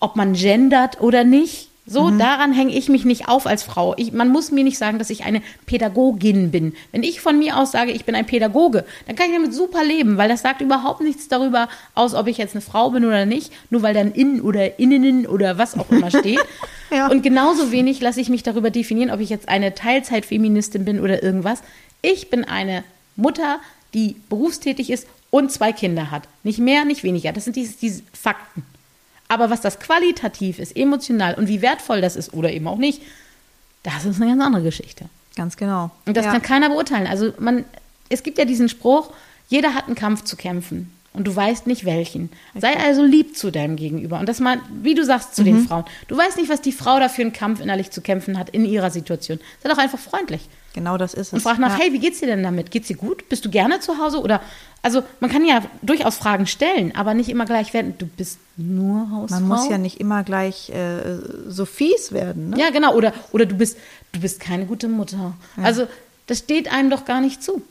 ob 0.00 0.16
man 0.16 0.34
gendert 0.34 1.00
oder 1.00 1.24
nicht. 1.24 1.68
So, 1.84 2.10
daran 2.10 2.52
hänge 2.52 2.72
ich 2.76 2.88
mich 2.88 3.04
nicht 3.04 3.26
auf 3.26 3.44
als 3.44 3.64
Frau. 3.64 3.94
Ich, 3.96 4.12
man 4.12 4.28
muss 4.28 4.52
mir 4.52 4.62
nicht 4.62 4.78
sagen, 4.78 5.00
dass 5.00 5.10
ich 5.10 5.24
eine 5.24 5.42
Pädagogin 5.66 6.52
bin. 6.52 6.74
Wenn 6.92 7.02
ich 7.02 7.20
von 7.20 7.38
mir 7.38 7.56
aus 7.56 7.72
sage, 7.72 7.90
ich 7.90 8.04
bin 8.04 8.14
ein 8.14 8.24
Pädagoge, 8.24 8.84
dann 9.06 9.16
kann 9.16 9.26
ich 9.26 9.34
damit 9.34 9.52
super 9.52 9.82
leben, 9.82 10.16
weil 10.16 10.28
das 10.28 10.42
sagt 10.42 10.60
überhaupt 10.60 11.00
nichts 11.00 11.26
darüber 11.26 11.68
aus, 11.96 12.14
ob 12.14 12.28
ich 12.28 12.38
jetzt 12.38 12.54
eine 12.54 12.60
Frau 12.60 12.90
bin 12.90 13.04
oder 13.04 13.26
nicht, 13.26 13.52
nur 13.70 13.82
weil 13.82 13.94
dann 13.94 14.12
innen 14.12 14.42
oder 14.42 14.78
innen 14.78 15.26
oder 15.26 15.58
was 15.58 15.76
auch 15.76 15.90
immer 15.90 16.10
steht. 16.10 16.40
Ja. 16.94 17.06
Und 17.06 17.22
genauso 17.22 17.72
wenig 17.72 18.02
lasse 18.02 18.20
ich 18.20 18.28
mich 18.28 18.42
darüber 18.42 18.68
definieren, 18.68 19.10
ob 19.10 19.18
ich 19.20 19.30
jetzt 19.30 19.48
eine 19.48 19.74
Teilzeitfeministin 19.74 20.84
bin 20.84 21.00
oder 21.00 21.22
irgendwas. 21.22 21.62
Ich 22.02 22.28
bin 22.28 22.44
eine 22.44 22.84
Mutter, 23.16 23.60
die 23.94 24.16
berufstätig 24.28 24.90
ist 24.90 25.06
und 25.32 25.50
zwei 25.50 25.72
Kinder 25.72 26.10
hat. 26.12 26.28
Nicht 26.44 26.58
mehr, 26.60 26.84
nicht 26.84 27.02
weniger. 27.02 27.32
Das 27.32 27.44
sind 27.44 27.56
diese, 27.56 27.74
diese 27.78 28.02
Fakten. 28.12 28.62
Aber 29.28 29.48
was 29.48 29.62
das 29.62 29.80
qualitativ 29.80 30.58
ist, 30.58 30.76
emotional 30.76 31.34
und 31.34 31.48
wie 31.48 31.62
wertvoll 31.62 32.02
das 32.02 32.16
ist 32.16 32.34
oder 32.34 32.52
eben 32.52 32.68
auch 32.68 32.76
nicht, 32.76 33.00
das 33.82 34.04
ist 34.04 34.20
eine 34.20 34.30
ganz 34.30 34.42
andere 34.44 34.62
Geschichte. 34.62 35.06
ganz 35.34 35.56
genau. 35.56 35.90
Und 36.06 36.16
das 36.16 36.26
ja. 36.26 36.32
kann 36.32 36.42
keiner 36.42 36.68
beurteilen. 36.68 37.06
Also 37.06 37.32
man, 37.38 37.64
es 38.10 38.22
gibt 38.22 38.36
ja 38.38 38.44
diesen 38.44 38.68
Spruch, 38.68 39.10
jeder 39.48 39.74
hat 39.74 39.86
einen 39.86 39.94
Kampf 39.96 40.22
zu 40.24 40.36
kämpfen 40.36 40.92
und 41.14 41.26
du 41.26 41.34
weißt 41.34 41.66
nicht 41.66 41.86
welchen. 41.86 42.28
Sei 42.54 42.76
also 42.76 43.02
lieb 43.02 43.34
zu 43.36 43.50
deinem 43.50 43.76
Gegenüber. 43.76 44.20
Und 44.20 44.28
das 44.28 44.38
mal, 44.38 44.60
wie 44.82 44.94
du 44.94 45.02
sagst 45.04 45.34
zu 45.34 45.40
Mhm. 45.42 45.46
den 45.46 45.66
Frauen. 45.66 45.84
Du 46.08 46.16
weißt 46.16 46.36
nicht, 46.36 46.50
was 46.50 46.60
die 46.60 46.72
Frau 46.72 46.98
da 47.00 47.08
für 47.08 47.22
einen 47.22 47.32
Kampf 47.32 47.60
innerlich 47.60 47.90
zu 47.90 48.02
kämpfen 48.02 48.38
hat 48.38 48.50
in 48.50 48.66
ihrer 48.66 48.90
Situation. 48.90 49.40
Sei 49.62 49.70
doch 49.70 49.78
einfach 49.78 49.98
freundlich. 49.98 50.42
Genau 50.74 50.96
das 50.96 51.14
ist 51.14 51.28
es. 51.28 51.32
Und 51.32 51.40
frag 51.40 51.58
nach, 51.58 51.78
ja. 51.78 51.84
hey, 51.84 51.92
wie 51.92 51.98
geht's 51.98 52.20
dir 52.20 52.26
denn 52.26 52.42
damit? 52.42 52.70
Geht's 52.70 52.88
dir 52.88 52.96
gut? 52.96 53.28
Bist 53.28 53.44
du 53.44 53.50
gerne 53.50 53.80
zu 53.80 53.98
Hause? 53.98 54.20
Oder, 54.20 54.40
also, 54.80 55.02
man 55.20 55.30
kann 55.30 55.44
ja 55.44 55.62
durchaus 55.82 56.16
Fragen 56.16 56.46
stellen, 56.46 56.94
aber 56.94 57.14
nicht 57.14 57.28
immer 57.28 57.44
gleich 57.44 57.74
werden, 57.74 57.94
du 57.98 58.06
bist 58.06 58.38
nur 58.56 59.10
Hausfrau. 59.10 59.40
Man 59.40 59.48
muss 59.48 59.68
ja 59.68 59.78
nicht 59.78 60.00
immer 60.00 60.22
gleich 60.24 60.70
äh, 60.70 61.18
so 61.48 61.66
fies 61.66 62.12
werden. 62.12 62.50
Ne? 62.50 62.58
Ja, 62.58 62.70
genau. 62.70 62.94
Oder, 62.94 63.12
oder 63.32 63.46
du 63.46 63.56
bist, 63.56 63.76
du 64.12 64.20
bist 64.20 64.40
keine 64.40 64.66
gute 64.66 64.88
Mutter. 64.88 65.34
Also, 65.62 65.86
das 66.26 66.38
steht 66.38 66.72
einem 66.72 66.90
doch 66.90 67.04
gar 67.04 67.20
nicht 67.20 67.42
zu. 67.42 67.62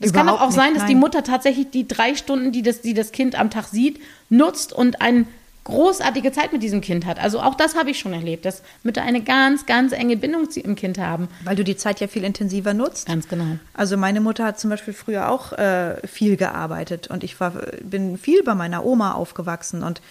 Es 0.00 0.12
kann 0.12 0.26
doch 0.26 0.40
auch 0.40 0.50
sein, 0.50 0.72
nicht, 0.72 0.82
dass 0.82 0.88
die. 0.88 0.94
Mutter 0.94 1.22
tatsächlich 1.22 1.70
die 1.70 1.86
drei 1.86 2.16
Stunden, 2.16 2.52
die 2.52 2.62
das, 2.62 2.80
die 2.80 2.94
das 2.94 3.12
Kind 3.12 3.38
am 3.38 3.50
Tag 3.50 3.66
sieht, 3.66 4.00
nutzt 4.30 4.72
und 4.72 5.00
eine 5.00 5.26
großartige 5.64 6.32
Zeit 6.32 6.52
mit 6.52 6.62
diesem 6.62 6.80
Kind 6.80 7.06
hat. 7.06 7.18
Also 7.18 7.40
auch 7.40 7.54
das 7.54 7.76
habe 7.76 7.90
ich 7.90 7.98
schon 7.98 8.12
erlebt, 8.12 8.44
dass 8.44 8.62
Mütter 8.82 9.02
eine 9.02 9.22
ganz, 9.22 9.66
ganz 9.66 9.92
enge 9.92 10.16
Bindung 10.16 10.50
zu 10.50 10.60
ihrem 10.60 10.74
Kind 10.74 10.98
haben. 10.98 11.28
Weil 11.44 11.56
du 11.56 11.64
die 11.64 11.76
Zeit 11.76 12.00
ja 12.00 12.08
viel 12.08 12.24
intensiver 12.24 12.74
nutzt. 12.74 13.06
Ganz 13.06 13.28
genau. 13.28 13.58
Also 13.74 13.96
meine 13.96 14.20
Mutter 14.20 14.44
hat 14.44 14.58
zum 14.58 14.70
Beispiel 14.70 14.94
früher 14.94 15.28
auch 15.28 15.52
äh, 15.52 16.06
viel 16.06 16.36
gearbeitet 16.36 17.08
und 17.08 17.22
ich 17.22 17.38
war, 17.38 17.52
bin 17.82 18.18
viel 18.18 18.42
bei 18.42 18.54
meiner 18.54 18.84
Oma 18.84 19.12
aufgewachsen 19.12 19.82
und 19.82 20.02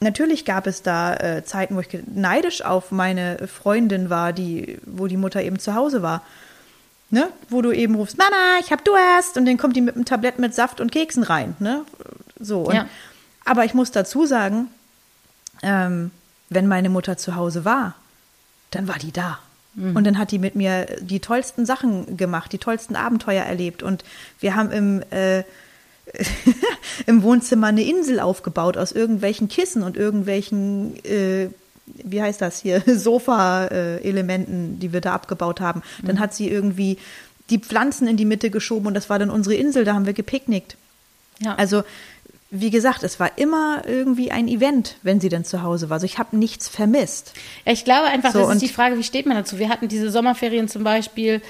natürlich 0.00 0.44
gab 0.44 0.66
es 0.66 0.82
da 0.82 1.14
äh, 1.14 1.44
Zeiten, 1.44 1.76
wo 1.76 1.80
ich 1.80 1.88
neidisch 2.06 2.62
auf 2.62 2.90
meine 2.90 3.46
Freundin 3.48 4.10
war, 4.10 4.32
die, 4.32 4.78
wo 4.86 5.06
die 5.06 5.16
Mutter 5.16 5.42
eben 5.42 5.58
zu 5.58 5.74
Hause 5.74 6.02
war. 6.02 6.22
Ne? 7.10 7.28
Wo 7.50 7.62
du 7.62 7.72
eben 7.72 7.94
rufst, 7.94 8.18
Mama, 8.18 8.58
ich 8.60 8.72
hab 8.72 8.84
Durst 8.84 9.36
und 9.36 9.46
dann 9.46 9.58
kommt 9.58 9.76
die 9.76 9.80
mit 9.80 9.94
einem 9.94 10.04
Tablett 10.04 10.38
mit 10.38 10.54
Saft 10.54 10.80
und 10.80 10.90
Keksen 10.90 11.22
rein. 11.22 11.56
Ne? 11.60 11.84
So. 12.40 12.62
Und, 12.62 12.74
Ja. 12.74 12.86
Aber 13.46 13.64
ich 13.64 13.72
muss 13.72 13.90
dazu 13.90 14.26
sagen, 14.26 14.68
ähm, 15.62 16.10
wenn 16.50 16.68
meine 16.68 16.90
Mutter 16.90 17.16
zu 17.16 17.34
Hause 17.34 17.64
war, 17.64 17.94
dann 18.70 18.86
war 18.88 18.98
die 18.98 19.12
da. 19.12 19.38
Und 19.78 20.04
dann 20.04 20.16
hat 20.16 20.30
die 20.30 20.38
mit 20.38 20.54
mir 20.54 20.86
die 21.02 21.20
tollsten 21.20 21.66
Sachen 21.66 22.16
gemacht, 22.16 22.50
die 22.50 22.58
tollsten 22.58 22.96
Abenteuer 22.96 23.44
erlebt. 23.44 23.82
Und 23.82 24.04
wir 24.40 24.56
haben 24.56 24.70
im, 24.70 25.02
äh, 25.10 25.44
im 27.06 27.22
Wohnzimmer 27.22 27.66
eine 27.66 27.82
Insel 27.82 28.20
aufgebaut 28.20 28.78
aus 28.78 28.92
irgendwelchen 28.92 29.48
Kissen 29.48 29.82
und 29.82 29.98
irgendwelchen, 29.98 30.96
äh, 31.04 31.50
wie 31.84 32.22
heißt 32.22 32.40
das 32.40 32.60
hier, 32.60 32.82
Sofa-Elementen, 32.86 34.80
die 34.80 34.94
wir 34.94 35.02
da 35.02 35.12
abgebaut 35.12 35.60
haben. 35.60 35.82
Dann 36.02 36.20
hat 36.20 36.32
sie 36.32 36.48
irgendwie 36.48 36.96
die 37.50 37.58
Pflanzen 37.58 38.08
in 38.08 38.16
die 38.16 38.24
Mitte 38.24 38.48
geschoben 38.48 38.86
und 38.86 38.94
das 38.94 39.10
war 39.10 39.18
dann 39.18 39.28
unsere 39.28 39.56
Insel, 39.56 39.84
da 39.84 39.92
haben 39.92 40.06
wir 40.06 40.14
gepicknickt. 40.14 40.78
Ja. 41.40 41.54
Also, 41.56 41.84
wie 42.60 42.70
gesagt, 42.70 43.02
es 43.02 43.18
war 43.20 43.38
immer 43.38 43.82
irgendwie 43.86 44.30
ein 44.30 44.48
Event, 44.48 44.96
wenn 45.02 45.20
sie 45.20 45.28
dann 45.28 45.44
zu 45.44 45.62
Hause 45.62 45.88
war. 45.90 45.94
Also 45.94 46.06
ich 46.06 46.18
habe 46.18 46.36
nichts 46.36 46.68
vermisst. 46.68 47.32
Ja, 47.64 47.72
ich 47.72 47.84
glaube 47.84 48.08
einfach, 48.08 48.32
So, 48.32 48.40
das 48.40 48.54
ist 48.54 48.62
die 48.62 48.68
Frage, 48.68 48.98
wie 48.98 49.04
steht 49.04 49.26
man 49.26 49.36
dazu? 49.36 49.58
Wir 49.58 49.68
hatten 49.68 49.88
diese 49.88 50.10
Sommerferien 50.10 50.68
zum 50.68 50.84
Beispiel, 50.84 51.42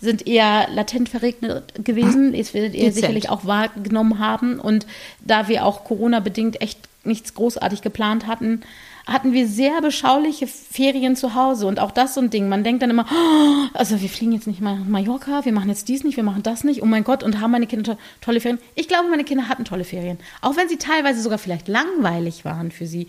sind 0.00 0.26
eher 0.26 0.68
latent 0.70 1.08
verregnet 1.08 1.84
gewesen. 1.84 2.32
Das 2.32 2.54
werdet 2.54 2.74
ihr 2.74 2.92
sicherlich 2.92 3.28
auch 3.28 3.44
wahrgenommen 3.44 4.18
haben. 4.18 4.58
Und 4.58 4.86
da 5.20 5.48
wir 5.48 5.64
auch 5.64 5.84
Corona-bedingt 5.84 6.60
echt 6.60 6.78
nichts 7.04 7.34
großartig 7.34 7.82
geplant 7.82 8.26
hatten, 8.26 8.62
hatten 9.06 9.32
wir 9.32 9.46
sehr 9.46 9.80
beschauliche 9.80 10.46
Ferien 10.46 11.16
zu 11.16 11.34
Hause. 11.34 11.66
Und 11.66 11.80
auch 11.80 11.90
das 11.90 12.14
so 12.14 12.20
ein 12.20 12.30
Ding. 12.30 12.48
Man 12.48 12.64
denkt 12.64 12.82
dann 12.82 12.90
immer, 12.90 13.06
"Oh, 13.10 13.66
also 13.74 14.00
wir 14.00 14.08
fliegen 14.08 14.32
jetzt 14.32 14.46
nicht 14.46 14.60
mal 14.60 14.78
nach 14.78 14.86
Mallorca, 14.86 15.44
wir 15.44 15.52
machen 15.52 15.68
jetzt 15.68 15.88
dies 15.88 16.04
nicht, 16.04 16.16
wir 16.16 16.24
machen 16.24 16.42
das 16.42 16.64
nicht. 16.64 16.82
Oh 16.82 16.86
mein 16.86 17.04
Gott, 17.04 17.22
und 17.22 17.40
haben 17.40 17.50
meine 17.50 17.66
Kinder 17.66 17.94
to 17.94 18.00
tolle 18.20 18.40
Ferien. 18.40 18.60
Ich 18.74 18.88
glaube, 18.88 19.08
meine 19.08 19.24
Kinder 19.24 19.48
hatten 19.48 19.64
tolle 19.64 19.84
Ferien. 19.84 20.18
Auch 20.42 20.56
wenn 20.56 20.68
sie 20.68 20.76
teilweise 20.76 21.20
sogar 21.20 21.38
vielleicht 21.38 21.68
langweilig 21.68 22.44
waren 22.44 22.70
für 22.70 22.86
sie 22.86 23.08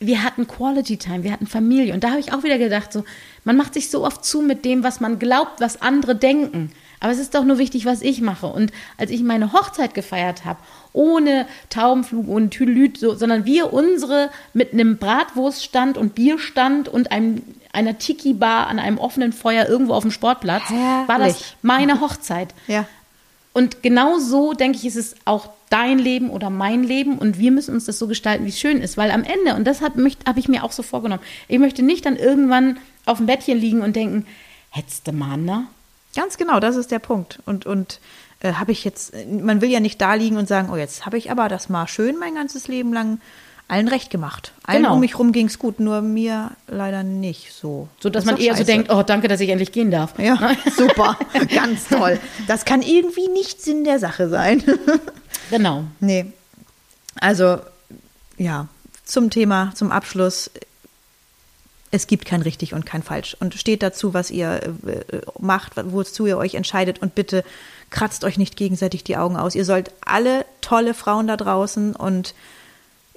wir 0.00 0.24
hatten 0.24 0.48
Quality 0.48 0.96
Time, 0.96 1.24
wir 1.24 1.32
hatten 1.32 1.46
Familie. 1.46 1.92
Und 1.92 2.02
da 2.02 2.10
habe 2.10 2.20
ich 2.20 2.32
auch 2.32 2.42
wieder 2.42 2.58
gedacht, 2.58 2.92
so, 2.92 3.04
man 3.44 3.56
macht 3.56 3.74
sich 3.74 3.90
so 3.90 4.04
oft 4.04 4.24
zu 4.24 4.40
mit 4.40 4.64
dem, 4.64 4.82
was 4.82 5.00
man 5.00 5.18
glaubt, 5.18 5.60
was 5.60 5.82
andere 5.82 6.16
denken. 6.16 6.72
Aber 7.00 7.12
es 7.12 7.18
ist 7.18 7.34
doch 7.34 7.44
nur 7.44 7.58
wichtig, 7.58 7.86
was 7.86 8.02
ich 8.02 8.20
mache. 8.20 8.46
Und 8.46 8.72
als 8.98 9.10
ich 9.10 9.22
meine 9.22 9.52
Hochzeit 9.52 9.94
gefeiert 9.94 10.44
habe, 10.44 10.60
ohne 10.92 11.46
Taubenflug, 11.70 12.28
ohne 12.28 12.50
Tüdelüt, 12.50 12.98
so, 12.98 13.14
sondern 13.14 13.46
wir 13.46 13.72
unsere 13.72 14.30
mit 14.52 14.72
einem 14.72 14.98
Bratwurststand 14.98 15.96
und 15.96 16.14
Bierstand 16.14 16.88
und 16.88 17.10
einem, 17.10 17.42
einer 17.72 17.98
Tiki-Bar 17.98 18.66
an 18.66 18.78
einem 18.78 18.98
offenen 18.98 19.32
Feuer 19.32 19.66
irgendwo 19.66 19.94
auf 19.94 20.02
dem 20.02 20.10
Sportplatz, 20.10 20.70
war 20.70 21.06
das 21.06 21.18
Herrlich. 21.18 21.56
meine 21.62 22.00
Hochzeit. 22.00 22.54
Ja. 22.66 22.86
Und 23.52 23.82
genau 23.82 24.18
so, 24.18 24.52
denke 24.52 24.78
ich, 24.78 24.86
ist 24.86 24.96
es 24.96 25.16
auch 25.24 25.48
dein 25.70 25.98
Leben 25.98 26.30
oder 26.30 26.50
mein 26.50 26.84
Leben 26.84 27.18
und 27.18 27.38
wir 27.38 27.50
müssen 27.50 27.74
uns 27.74 27.86
das 27.86 27.98
so 27.98 28.06
gestalten, 28.06 28.44
wie 28.44 28.50
es 28.50 28.58
schön 28.58 28.80
ist. 28.80 28.96
Weil 28.96 29.10
am 29.10 29.24
Ende, 29.24 29.54
und 29.54 29.64
das 29.64 29.80
habe 29.80 30.10
hab 30.26 30.36
ich 30.36 30.48
mir 30.48 30.64
auch 30.64 30.72
so 30.72 30.82
vorgenommen, 30.82 31.22
ich 31.48 31.58
möchte 31.58 31.82
nicht 31.82 32.06
dann 32.06 32.16
irgendwann 32.16 32.78
auf 33.06 33.18
dem 33.18 33.26
Bettchen 33.26 33.58
liegen 33.58 33.80
und 33.80 33.96
denken, 33.96 34.26
hättest 34.70 35.06
du 35.06 35.12
mal, 35.12 35.36
ne? 35.36 35.66
Ganz 36.16 36.36
genau, 36.36 36.60
das 36.60 36.76
ist 36.76 36.90
der 36.90 36.98
Punkt. 36.98 37.38
Und, 37.46 37.66
und 37.66 38.00
äh, 38.40 38.54
habe 38.54 38.72
ich 38.72 38.84
jetzt, 38.84 39.12
man 39.28 39.60
will 39.60 39.70
ja 39.70 39.80
nicht 39.80 40.00
da 40.00 40.14
liegen 40.14 40.36
und 40.36 40.48
sagen, 40.48 40.70
oh, 40.72 40.76
jetzt 40.76 41.06
habe 41.06 41.18
ich 41.18 41.30
aber 41.30 41.48
das 41.48 41.68
mal 41.68 41.86
schön 41.86 42.18
mein 42.18 42.34
ganzes 42.34 42.68
Leben 42.68 42.92
lang 42.92 43.20
allen 43.68 43.86
recht 43.86 44.10
gemacht. 44.10 44.52
Allen 44.64 44.82
Genau. 44.82 44.94
um 44.94 45.00
mich 45.00 45.16
rum 45.16 45.30
ging 45.30 45.46
es 45.46 45.60
gut, 45.60 45.78
nur 45.78 46.00
mir 46.02 46.50
leider 46.66 47.04
nicht 47.04 47.52
so. 47.52 47.86
So 48.00 48.10
dass 48.10 48.24
Das 48.24 48.32
man 48.32 48.40
eher 48.40 48.54
so 48.54 48.58
scheiße. 48.58 48.64
denkt, 48.64 48.90
oh, 48.92 49.04
danke, 49.04 49.28
dass 49.28 49.38
ich 49.40 49.48
endlich 49.50 49.70
gehen 49.70 49.92
darf. 49.92 50.18
Ja, 50.18 50.36
super, 50.76 51.16
ganz 51.54 51.86
toll. 51.86 52.18
Das 52.48 52.64
kann 52.64 52.82
irgendwie 52.82 53.28
nicht 53.28 53.62
Sinn 53.62 53.84
der 53.84 53.98
Sache 53.98 54.28
sein. 54.28 54.62
Genau. 55.50 55.82
nee. 55.98 56.26
Also, 57.20 57.58
ja, 58.38 58.68
zum 59.04 59.30
Thema, 59.30 59.72
zum 59.74 59.90
Abschluss. 59.90 60.48
Es 61.90 62.06
gibt 62.06 62.24
kein 62.24 62.42
richtig 62.42 62.72
und 62.72 62.86
kein 62.86 63.02
falsch. 63.02 63.36
Und 63.40 63.54
steht 63.54 63.82
dazu, 63.82 64.14
was 64.14 64.30
ihr 64.30 64.62
äh, 64.86 65.20
macht, 65.40 65.72
wozu 65.76 66.26
ihr 66.26 66.38
euch 66.38 66.54
entscheidet. 66.54 67.00
Und 67.00 67.14
bitte 67.14 67.44
kratzt 67.90 68.24
euch 68.24 68.38
nicht 68.38 68.56
gegenseitig 68.56 69.04
die 69.04 69.16
Augen 69.16 69.36
aus. 69.36 69.54
Ihr 69.54 69.64
sollt 69.64 69.92
alle 70.00 70.46
tolle 70.60 70.94
Frauen 70.94 71.26
da 71.26 71.36
draußen 71.36 71.96
und 71.96 72.34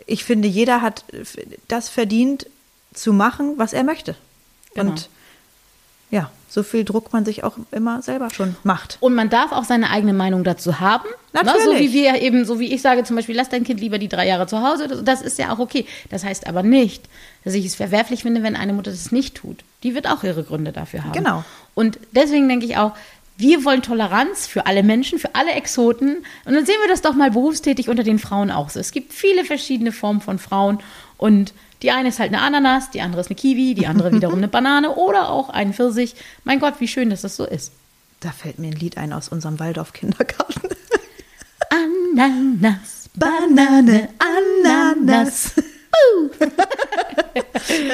ich 0.05 0.23
finde, 0.25 0.47
jeder 0.47 0.81
hat 0.81 1.05
das 1.67 1.87
verdient 1.87 2.47
zu 2.93 3.13
machen, 3.13 3.53
was 3.57 3.73
er 3.73 3.83
möchte. 3.83 4.15
Genau. 4.73 4.91
Und 4.91 5.09
ja, 6.09 6.31
so 6.53 6.61
viel 6.61 6.85
Druck 6.85 7.11
man 7.11 7.25
sich 7.25 7.43
auch 7.43 7.57
immer 7.71 8.03
selber 8.03 8.29
schon 8.29 8.55
macht. 8.63 8.97
Und 8.99 9.15
man 9.15 9.31
darf 9.31 9.51
auch 9.51 9.63
seine 9.63 9.89
eigene 9.89 10.13
Meinung 10.13 10.43
dazu 10.43 10.79
haben. 10.79 11.09
Natürlich. 11.31 11.65
Ne? 11.65 11.71
So 11.71 11.79
wie 11.79 11.93
wir 11.93 12.21
eben, 12.21 12.45
so 12.45 12.59
wie 12.59 12.71
ich 12.71 12.83
sage 12.83 13.03
zum 13.03 13.15
Beispiel, 13.15 13.35
lass 13.35 13.49
dein 13.49 13.63
Kind 13.63 13.79
lieber 13.79 13.97
die 13.97 14.07
drei 14.07 14.27
Jahre 14.27 14.45
zu 14.45 14.61
Hause. 14.61 14.87
Das, 14.87 15.03
das 15.03 15.21
ist 15.23 15.39
ja 15.39 15.51
auch 15.51 15.57
okay. 15.57 15.87
Das 16.11 16.23
heißt 16.23 16.45
aber 16.45 16.61
nicht, 16.61 17.05
dass 17.43 17.55
ich 17.55 17.65
es 17.65 17.73
verwerflich 17.73 18.21
finde, 18.21 18.43
wenn 18.43 18.55
eine 18.55 18.73
Mutter 18.73 18.91
das 18.91 19.11
nicht 19.11 19.33
tut. 19.33 19.63
Die 19.81 19.95
wird 19.95 20.07
auch 20.07 20.23
ihre 20.23 20.43
Gründe 20.43 20.71
dafür 20.71 21.03
haben. 21.03 21.13
Genau. 21.13 21.43
Und 21.73 21.97
deswegen 22.11 22.47
denke 22.47 22.67
ich 22.67 22.77
auch, 22.77 22.91
wir 23.35 23.65
wollen 23.65 23.81
Toleranz 23.81 24.45
für 24.45 24.67
alle 24.67 24.83
Menschen, 24.83 25.17
für 25.17 25.33
alle 25.33 25.53
Exoten. 25.53 26.17
Und 26.45 26.53
dann 26.53 26.67
sehen 26.67 26.77
wir 26.83 26.87
das 26.87 27.01
doch 27.01 27.15
mal 27.15 27.31
berufstätig 27.31 27.89
unter 27.89 28.03
den 28.03 28.19
Frauen 28.19 28.51
auch 28.51 28.69
so. 28.69 28.79
Es 28.79 28.91
gibt 28.91 29.11
viele 29.11 29.43
verschiedene 29.43 29.91
Formen 29.91 30.21
von 30.21 30.37
Frauen 30.37 30.77
und 31.17 31.51
die 31.83 31.91
eine 31.91 32.09
ist 32.09 32.19
halt 32.19 32.33
eine 32.33 32.41
Ananas, 32.41 32.89
die 32.89 33.01
andere 33.01 33.21
ist 33.21 33.27
eine 33.27 33.35
Kiwi, 33.35 33.75
die 33.75 33.85
andere 33.85 34.11
wiederum 34.15 34.37
eine 34.37 34.47
Banane 34.47 34.95
oder 34.95 35.29
auch 35.29 35.49
ein 35.49 35.73
Pfirsich. 35.73 36.15
Mein 36.43 36.59
Gott, 36.59 36.75
wie 36.79 36.87
schön, 36.87 37.09
dass 37.09 37.21
das 37.21 37.35
so 37.35 37.45
ist. 37.45 37.71
Da 38.21 38.31
fällt 38.31 38.57
mir 38.57 38.67
ein 38.67 38.73
Lied 38.73 38.97
ein 38.97 39.11
aus 39.13 39.27
unserem 39.29 39.59
Waldorf-Kindergarten. 39.59 40.69
Ananas, 41.69 43.09
Banane, 43.15 44.09
Ananas. 44.17 45.53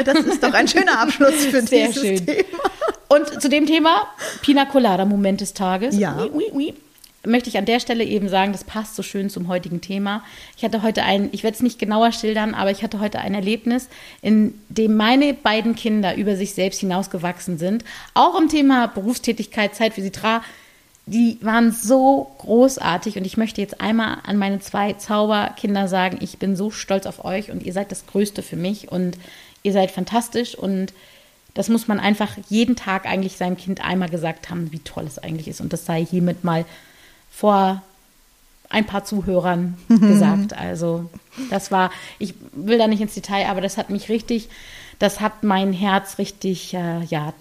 Das 0.06 0.20
ist 0.20 0.42
doch 0.42 0.54
ein 0.54 0.68
schöner 0.68 1.00
Abschluss 1.00 1.46
für 1.46 1.62
Sehr 1.62 1.88
dieses 1.88 2.02
schön. 2.02 2.26
Thema. 2.26 2.60
Und 3.08 3.42
zu 3.42 3.50
dem 3.50 3.66
Thema 3.66 4.08
Pina 4.42 4.66
Colada, 4.66 5.06
Moment 5.06 5.42
des 5.42 5.54
Tages. 5.54 5.98
Ja. 5.98 6.18
Ui, 6.18 6.30
ui, 6.32 6.52
ui. 6.52 6.74
Möchte 7.26 7.50
ich 7.50 7.58
an 7.58 7.66
der 7.66 7.82
Stelle 7.82 8.06
eben 8.06 8.30
sagen, 8.30 8.54
das 8.54 8.64
passt 8.64 8.96
so 8.96 9.04
schön 9.04 9.30
zum 9.30 9.50
heutigen 9.50 9.82
Thema. 9.82 10.24
Ich 10.56 10.64
hatte 10.64 10.84
heute 10.84 11.04
ein, 11.04 11.30
ich 11.34 11.44
werde 11.44 11.56
es 11.56 11.62
nicht 11.62 11.78
genauer 11.78 12.14
schildern, 12.14 12.54
aber 12.54 12.72
ich 12.72 12.82
hatte 12.82 13.02
heute 13.02 13.20
ein 13.20 13.34
Erlebnis, 13.34 13.90
in 14.22 14.54
dem 14.70 14.96
meine 14.96 15.34
beiden 15.34 15.76
Kinder 15.76 16.16
über 16.16 16.38
sich 16.38 16.54
selbst 16.54 16.80
hinausgewachsen 16.80 17.58
sind. 17.58 17.84
Auch 18.14 18.40
im 18.40 18.48
Thema 18.48 18.88
Berufstätigkeit, 18.88 19.76
Zeit 19.76 19.96
für 19.96 20.02
sie 20.02 20.12
tra. 20.12 20.44
Die 21.08 21.38
waren 21.42 21.74
so 21.74 22.32
großartig 22.38 23.18
und 23.18 23.26
ich 23.26 23.36
möchte 23.36 23.60
jetzt 23.60 23.82
einmal 23.82 24.20
an 24.26 24.38
meine 24.38 24.60
zwei 24.60 24.94
Zauberkinder 24.94 25.90
sagen, 25.90 26.20
ich 26.22 26.38
bin 26.38 26.56
so 26.56 26.72
stolz 26.72 27.06
auf 27.06 27.26
euch 27.26 27.52
und 27.52 27.64
ihr 27.64 27.74
seid 27.74 27.92
das 27.92 28.06
Größte 28.06 28.44
für 28.44 28.56
mich 28.56 28.92
und 28.92 29.18
ihr 29.64 29.74
seid 29.74 29.92
fantastisch 29.92 30.56
und 30.56 30.94
das 31.54 31.68
muss 31.68 31.88
man 31.88 32.00
einfach 32.00 32.38
jeden 32.48 32.76
Tag 32.76 33.06
eigentlich 33.06 33.36
seinem 33.36 33.58
Kind 33.58 33.84
einmal 33.84 34.08
gesagt 34.08 34.50
haben, 34.50 34.72
wie 34.72 34.80
toll 34.80 35.06
es 35.06 35.18
eigentlich 35.18 35.48
ist. 35.48 35.62
Und 35.62 35.74
das 35.74 35.86
sei 35.86 36.06
hiermit 36.06 36.44
mal 36.44 36.64
vor 37.32 37.82
ein 38.70 38.86
paar 38.86 39.04
Zuhörern 39.04 39.78
gesagt. 39.88 40.54
Also 40.54 41.10
das 41.50 41.72
war, 41.72 41.92
ich 42.20 42.36
will 42.54 42.78
da 42.78 42.88
nicht 42.88 43.02
ins 43.02 43.14
Detail, 43.14 43.48
aber 43.48 43.62
das 43.62 43.78
hat 43.78 43.90
mich 43.90 44.10
richtig, 44.10 44.50
das 45.00 45.20
hat 45.20 45.44
mein 45.44 45.74
Herz 45.74 46.18
richtig, 46.18 46.74
äh, 46.74 47.02
ja, 47.06 47.34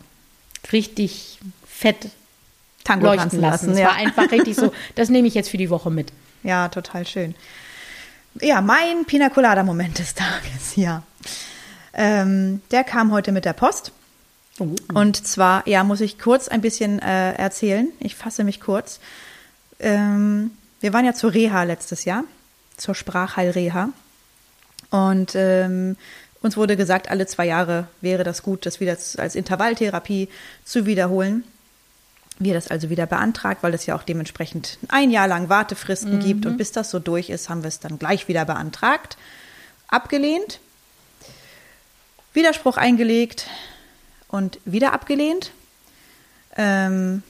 richtig 0.72 1.38
fett 1.66 2.08
Tango 2.84 3.06
leuchten 3.06 3.40
lassen. 3.40 3.68
lassen, 3.68 3.70
Es 3.72 3.78
ja. 3.78 3.88
war 3.88 3.94
einfach 3.96 4.30
richtig 4.30 4.56
so, 4.56 4.72
das 4.94 5.10
nehme 5.10 5.28
ich 5.28 5.34
jetzt 5.34 5.50
für 5.50 5.58
die 5.58 5.70
Woche 5.70 5.90
mit. 5.90 6.12
Ja, 6.42 6.68
total 6.68 7.06
schön. 7.06 7.34
Ja, 8.40 8.60
mein 8.60 9.04
Pina 9.04 9.28
Colada 9.28 9.62
Moment 9.62 9.98
des 9.98 10.14
Tages, 10.14 10.76
ja. 10.76 11.02
Ähm, 11.92 12.62
der 12.70 12.84
kam 12.84 13.12
heute 13.12 13.32
mit 13.32 13.44
der 13.44 13.52
Post. 13.52 13.92
Und 14.92 15.24
zwar, 15.26 15.66
ja, 15.68 15.84
muss 15.84 16.00
ich 16.00 16.18
kurz 16.18 16.48
ein 16.48 16.60
bisschen 16.60 16.98
äh, 16.98 17.34
erzählen. 17.34 17.88
Ich 18.00 18.16
fasse 18.16 18.42
mich 18.42 18.60
kurz. 18.60 18.98
Ähm, 19.80 20.50
wir 20.80 20.92
waren 20.92 21.04
ja 21.04 21.14
zur 21.14 21.34
Reha 21.34 21.62
letztes 21.64 22.04
Jahr, 22.04 22.24
zur 22.76 22.94
Sprachheilreha. 22.94 23.90
Und 24.90 25.34
ähm, 25.34 25.96
uns 26.40 26.56
wurde 26.56 26.76
gesagt, 26.76 27.10
alle 27.10 27.26
zwei 27.26 27.46
Jahre 27.46 27.88
wäre 28.00 28.24
das 28.24 28.42
gut, 28.42 28.64
das 28.64 28.80
wieder 28.80 28.96
als 29.16 29.34
Intervalltherapie 29.34 30.28
zu 30.64 30.86
wiederholen. 30.86 31.44
Wir 32.38 32.54
das 32.54 32.68
also 32.68 32.88
wieder 32.88 33.06
beantragt, 33.06 33.62
weil 33.64 33.74
es 33.74 33.86
ja 33.86 33.96
auch 33.96 34.04
dementsprechend 34.04 34.78
ein 34.88 35.10
Jahr 35.10 35.26
lang 35.26 35.48
Wartefristen 35.48 36.20
gibt. 36.20 36.46
Und 36.46 36.56
bis 36.56 36.70
das 36.70 36.90
so 36.90 37.00
durch 37.00 37.30
ist, 37.30 37.48
haben 37.48 37.64
wir 37.64 37.68
es 37.68 37.80
dann 37.80 37.98
gleich 37.98 38.28
wieder 38.28 38.44
beantragt. 38.44 39.16
Abgelehnt. 39.88 40.60
Widerspruch 42.34 42.76
eingelegt 42.76 43.48
und 44.28 44.60
wieder 44.64 44.92
abgelehnt. 44.92 45.50
Ähm, 46.56 47.24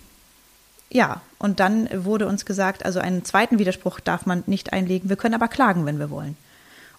ja, 0.91 1.21
und 1.39 1.61
dann 1.61 1.89
wurde 2.05 2.27
uns 2.27 2.45
gesagt, 2.47 2.85
also 2.85 2.99
einen 3.01 3.25
zweiten 3.25 3.59
Widerspruch 3.59 4.01
darf 4.01 4.27
man 4.27 4.43
nicht 4.47 4.73
einlegen. 4.73 5.09
Wir 5.09 5.17
können 5.17 5.35
aber 5.35 5.49
klagen, 5.49 5.85
wenn 5.87 5.99
wir 5.99 6.11
wollen. 6.11 6.37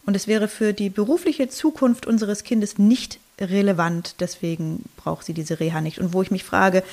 Und 0.06 0.16
es 0.16 0.28
wäre 0.28 0.48
für 0.48 0.74
die 0.74 0.90
berufliche 0.90 1.50
Zukunft 1.50 2.06
unseres 2.08 2.44
Kindes 2.44 2.78
nicht 2.78 3.20
relevant. 3.40 4.16
Deswegen 4.20 4.86
braucht 4.98 5.26
sie 5.26 5.34
diese 5.34 5.60
Reha 5.60 5.82
nicht. 5.82 6.00
Und 6.00 6.14
wo 6.14 6.22
ich 6.22 6.32
mich 6.32 6.44
frage, 6.44 6.84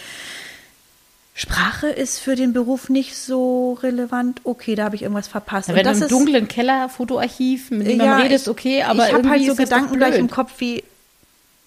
Sprache 1.35 1.89
ist 1.89 2.19
für 2.19 2.35
den 2.35 2.53
Beruf 2.55 2.89
nicht 2.89 3.15
so 3.17 3.75
relevant. 3.83 4.41
Okay, 4.45 4.75
da 4.75 4.85
habe 4.85 4.97
ich 4.97 5.03
irgendwas 5.03 5.29
verpasst. 5.29 5.69
Wenn 5.69 5.77
du 5.77 5.83
das 5.85 5.99
im 5.99 6.03
ist- 6.05 6.11
dunklen 6.11 6.49
Keller 6.49 6.89
Fotoarchiv, 6.89 7.71
mit 7.71 7.87
dem 7.87 8.01
ja, 8.01 8.25
ich- 8.25 8.49
okay, 8.49 8.83
aber 8.83 9.07
ich 9.09 9.13
habe 9.15 9.29
halt 9.29 9.45
so 9.45 9.55
Gedanken 9.55 9.97
gleich 9.99 10.17
im. 10.17 10.31
Kopf 10.31 10.53
wie 10.59 10.83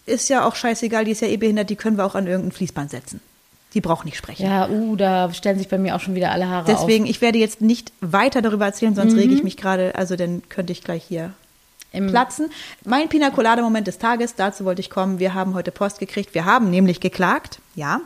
ist 0.07 0.27
ja 0.27 0.43
auch 0.43 0.55
scheißegal, 0.55 1.05
die 1.05 1.11
ist 1.11 1.21
ja 1.21 1.27
eh 1.27 1.37
behindert, 1.37 1.69
die 1.69 1.75
können 1.75 1.97
wir 1.97 2.05
auch 2.05 2.15
an 2.15 2.25
irgendein 2.25 2.51
Fließband 2.51 2.89
setzen. 2.89 3.21
Die 3.73 3.81
braucht 3.81 4.03
nicht 4.05 4.17
sprechen. 4.17 4.45
Ja, 4.45 4.67
uh, 4.67 4.95
da 4.95 5.31
stellen 5.31 5.57
sich 5.59 5.67
bei 5.67 5.77
mir 5.77 5.95
auch 5.95 5.99
schon 5.99 6.15
wieder 6.15 6.31
alle 6.31 6.47
Haare 6.47 6.65
Deswegen, 6.65 7.03
auf. 7.03 7.09
ich 7.09 7.21
werde 7.21 7.37
jetzt 7.37 7.61
nicht 7.61 7.91
weiter 8.01 8.41
darüber 8.41 8.65
erzählen, 8.65 8.95
sonst 8.95 9.13
Mhm. 9.13 9.19
rege 9.19 9.33
ich 9.35 9.43
mich 9.43 9.57
gerade, 9.57 9.93
also 9.95 10.15
dann 10.15 10.41
könnte 10.49 10.73
ich 10.73 10.83
gleich 10.83 11.03
hier 11.07 11.33
Im, 11.91 12.07
platzen. 12.07 12.49
Mein 12.83 13.09
Pina 13.09 13.29
Colada 13.29 13.61
Moment 13.61 13.85
des 13.87 13.99
Tages, 13.99 14.33
dazu 14.35 14.65
wollte 14.65 14.81
ich 14.81 14.89
kommen. 14.89 15.19
Wir 15.19 15.33
haben 15.35 15.53
heute 15.53 15.71
Post 15.71 15.99
gekriegt. 15.99 16.33
Wir 16.33 16.45
haben 16.45 16.69
nämlich 16.71 16.99
geklagt, 16.99 17.59
ja. 17.75 18.01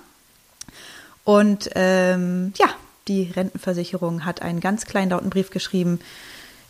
Und 1.24 1.70
ähm, 1.76 2.52
ja, 2.58 2.68
die 3.08 3.32
Rentenversicherung 3.34 4.26
hat 4.26 4.42
einen 4.42 4.60
ganz 4.60 4.86
kleinlauten 4.86 5.30
Brief 5.30 5.50
geschrieben. 5.50 6.00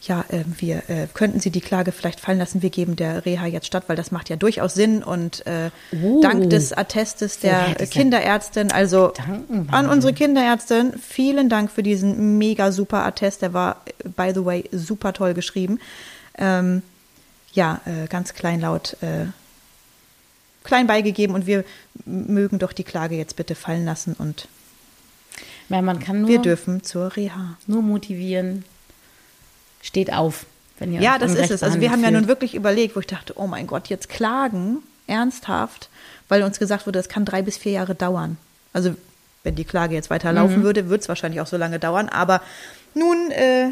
Ja, 0.05 0.25
äh, 0.27 0.43
wir 0.57 0.89
äh, 0.89 1.07
könnten 1.13 1.39
Sie 1.39 1.49
die 1.49 1.61
Klage 1.61 1.93
vielleicht 1.93 2.19
fallen 2.19 2.37
lassen. 2.37 2.61
Wir 2.61 2.69
geben 2.69 2.97
der 2.97 3.25
Reha 3.25 3.45
jetzt 3.45 3.67
statt, 3.67 3.85
weil 3.87 3.95
das 3.95 4.11
macht 4.11 4.29
ja 4.29 4.35
durchaus 4.35 4.73
Sinn. 4.73 5.01
Und 5.01 5.45
äh, 5.47 5.69
Oh. 6.03 6.19
dank 6.21 6.49
des 6.49 6.73
Attestes 6.73 7.39
der 7.39 7.73
Kinderärztin, 7.75 8.71
also 8.71 9.13
Gedankenwahnsinn. 9.15 9.73
an 9.73 9.87
unsere 9.89 10.13
Kinderärztin, 10.13 10.93
vielen 10.99 11.47
Dank 11.47 11.71
für 11.71 11.83
diesen 11.83 12.37
mega 12.37 12.73
super 12.73 13.05
Attest. 13.05 13.41
Der 13.41 13.53
war, 13.53 13.81
äh, 14.03 14.09
by 14.09 14.31
the 14.35 14.43
way, 14.43 14.69
super 14.73 15.13
toll 15.13 15.33
geschrieben. 15.33 15.79
Ähm, 16.37 16.81
ja, 17.53 17.79
äh, 17.85 18.07
ganz 18.07 18.33
kleinlaut 18.33 18.97
äh, 19.01 19.27
klein 20.65 20.87
beigegeben 20.87 21.35
und 21.35 21.45
wir 21.45 21.63
mögen 22.05 22.59
doch 22.59 22.73
die 22.73 22.83
Klage 22.83 23.15
jetzt 23.15 23.35
bitte 23.35 23.53
fallen 23.55 23.85
lassen 23.85 24.15
und 24.17 24.47
ja, 25.69 25.81
man 25.81 25.99
kann 25.99 26.21
nur, 26.21 26.29
wir 26.29 26.39
dürfen 26.39 26.83
zur 26.83 27.15
Reha. 27.15 27.57
nur 27.67 27.81
motivieren. 27.81 28.65
Steht 29.83 30.11
auf, 30.11 30.45
wenn 30.79 30.91
ihr 30.93 31.01
Ja, 31.01 31.19
das 31.19 31.35
ist 31.35 31.51
es. 31.51 31.61
Also 31.61 31.79
wir 31.79 31.91
haben 31.91 31.99
ja 31.99 32.07
behandelt 32.09 32.23
nun 32.23 32.27
wirklich 32.29 32.55
überlegt, 32.55 32.95
wo 32.95 33.01
ich 33.01 33.07
dachte, 33.07 33.33
oh 33.37 33.45
mein 33.45 33.67
Gott, 33.67 33.87
jetzt 33.89 34.09
klagen, 34.09 34.77
ernsthaft, 35.05 35.89
weil 36.29 36.41
uns 36.41 36.57
gesagt 36.57 36.87
wurde, 36.87 36.97
das 36.97 37.09
kann 37.09 37.25
drei 37.25 37.41
bis 37.43 37.57
vier 37.57 37.73
Jahre 37.73 37.93
dauern. 37.93 38.37
Also 38.71 38.95
wenn 39.43 39.55
die 39.55 39.65
Klage 39.65 39.93
jetzt 39.93 40.09
weiter 40.09 40.31
laufen 40.31 40.59
Mhm. 40.59 40.63
würde, 40.63 40.89
wird 40.89 41.01
es 41.01 41.09
wahrscheinlich 41.09 41.41
auch 41.41 41.47
so 41.47 41.57
lange 41.57 41.77
dauern. 41.77 42.07
Aber 42.09 42.41
nun 42.95 43.29
äh, 43.31 43.67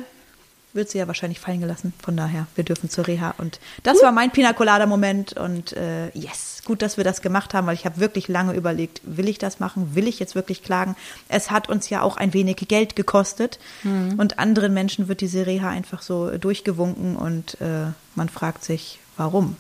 wird 0.73 0.89
sie 0.89 0.97
ja 0.97 1.07
wahrscheinlich 1.07 1.39
fallen 1.39 1.61
gelassen. 1.61 1.93
Von 2.01 2.17
daher, 2.17 2.47
wir 2.55 2.63
dürfen 2.63 2.89
zur 2.89 3.07
Reha. 3.07 3.33
Und 3.37 3.59
das 3.83 4.01
war 4.01 4.11
mein 4.11 4.31
Pina 4.31 4.53
Colada 4.53 4.85
Moment. 4.85 5.33
Und 5.33 5.73
äh, 5.73 6.09
yes, 6.17 6.61
gut, 6.65 6.81
dass 6.81 6.97
wir 6.97 7.03
das 7.03 7.21
gemacht 7.21 7.53
haben, 7.53 7.67
weil 7.67 7.75
ich 7.75 7.85
habe 7.85 7.99
wirklich 7.99 8.27
lange 8.27 8.53
überlegt, 8.53 9.01
will 9.03 9.27
ich 9.27 9.37
das 9.37 9.59
machen? 9.59 9.95
Will 9.95 10.07
ich 10.07 10.19
jetzt 10.19 10.35
wirklich 10.35 10.63
klagen? 10.63 10.95
Es 11.27 11.51
hat 11.51 11.69
uns 11.69 11.89
ja 11.89 12.01
auch 12.01 12.17
ein 12.17 12.33
wenig 12.33 12.57
Geld 12.67 12.95
gekostet. 12.95 13.59
Mhm. 13.83 14.15
Und 14.17 14.39
anderen 14.39 14.73
Menschen 14.73 15.07
wird 15.07 15.21
diese 15.21 15.45
Reha 15.45 15.69
einfach 15.69 16.01
so 16.01 16.37
durchgewunken 16.37 17.15
und 17.15 17.59
äh, 17.61 17.91
man 18.15 18.29
fragt 18.29 18.63
sich, 18.63 18.99
warum? 19.17 19.55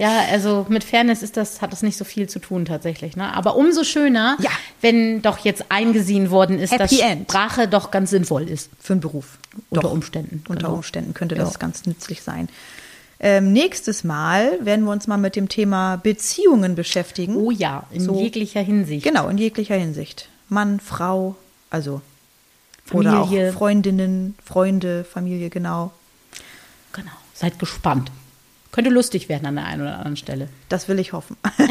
Ja, 0.00 0.24
also 0.30 0.64
mit 0.70 0.82
Fairness 0.82 1.22
ist 1.22 1.36
das, 1.36 1.60
hat 1.60 1.72
das 1.72 1.82
nicht 1.82 1.98
so 1.98 2.04
viel 2.04 2.26
zu 2.28 2.38
tun 2.38 2.64
tatsächlich. 2.64 3.16
Ne? 3.16 3.34
Aber 3.34 3.54
umso 3.56 3.84
schöner, 3.84 4.36
Ja. 4.40 4.50
wenn 4.80 5.20
doch 5.20 5.38
jetzt 5.38 5.66
eingesehen 5.68 6.30
worden 6.30 6.58
ist, 6.58 6.72
dass 6.72 6.90
Happy 6.90 7.02
End. 7.02 7.30
Sprache 7.30 7.68
doch 7.68 7.90
ganz 7.90 8.08
sinnvoll 8.10 8.48
ist. 8.48 8.70
Für 8.80 8.94
einen 8.94 9.00
Beruf. 9.00 9.38
Unter 9.68 9.82
Doch. 9.82 9.92
Umständen. 9.92 10.42
Unter 10.48 10.62
genau. 10.68 10.74
Umständen 10.76 11.12
könnte 11.12 11.34
Ja. 11.34 11.44
das 11.44 11.58
ganz 11.58 11.84
nützlich 11.84 12.22
sein. 12.22 12.48
Ähm, 13.20 13.52
nächstes 13.52 14.02
Mal 14.02 14.64
werden 14.64 14.86
wir 14.86 14.92
uns 14.92 15.06
mal 15.06 15.18
mit 15.18 15.36
dem 15.36 15.50
Thema 15.50 15.96
Beziehungen 15.96 16.74
beschäftigen. 16.74 17.36
Oh 17.36 17.50
ja, 17.50 17.84
in 17.90 18.00
So. 18.00 18.18
jeglicher 18.18 18.62
Hinsicht. 18.62 19.04
Genau, 19.04 19.28
in 19.28 19.36
jeglicher 19.36 19.76
Hinsicht. 19.76 20.30
Mann, 20.48 20.80
Frau, 20.80 21.36
also 21.68 22.00
oder 22.92 23.12
Familie. 23.12 23.50
auch 23.50 23.54
Freundinnen, 23.54 24.34
Freunde, 24.42 25.04
Familie, 25.04 25.50
genau. 25.50 25.90
Genau. 26.94 27.10
Seid 27.34 27.58
gespannt 27.58 28.10
könnte 28.72 28.90
lustig 28.90 29.28
werden 29.28 29.46
an 29.46 29.56
der 29.56 29.64
einen 29.64 29.82
oder 29.82 29.96
anderen 29.96 30.16
Stelle. 30.16 30.48
Das 30.68 30.88
will 30.88 30.98
ich 30.98 31.12
hoffen. 31.12 31.36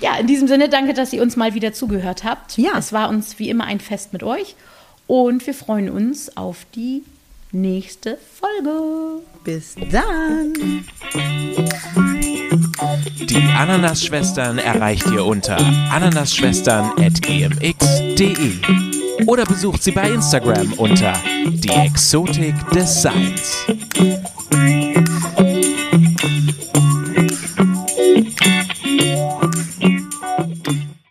ja, 0.00 0.16
in 0.18 0.26
diesem 0.26 0.48
Sinne 0.48 0.68
danke, 0.68 0.94
dass 0.94 1.12
ihr 1.12 1.22
uns 1.22 1.36
mal 1.36 1.54
wieder 1.54 1.72
zugehört 1.72 2.24
habt. 2.24 2.58
Ja. 2.58 2.72
Es 2.78 2.92
war 2.92 3.08
uns 3.08 3.38
wie 3.38 3.48
immer 3.48 3.64
ein 3.64 3.80
Fest 3.80 4.12
mit 4.12 4.22
euch 4.22 4.56
und 5.06 5.46
wir 5.46 5.54
freuen 5.54 5.90
uns 5.90 6.36
auf 6.36 6.66
die 6.74 7.02
nächste 7.52 8.18
Folge. 8.34 9.22
Bis 9.44 9.76
dann. 9.90 10.52
Die 13.20 13.42
Ananas-Schwestern 13.56 14.58
erreicht 14.58 15.06
ihr 15.10 15.24
unter 15.24 15.56
ananasschwestern.gmx.de 15.90 18.52
oder 19.26 19.44
besucht 19.44 19.82
sie 19.82 19.90
bei 19.92 20.10
Instagram 20.10 20.74
unter 20.74 21.14
die 21.46 21.70
Exotik 21.70 22.54
des 22.70 23.02
Seins. 23.02 23.64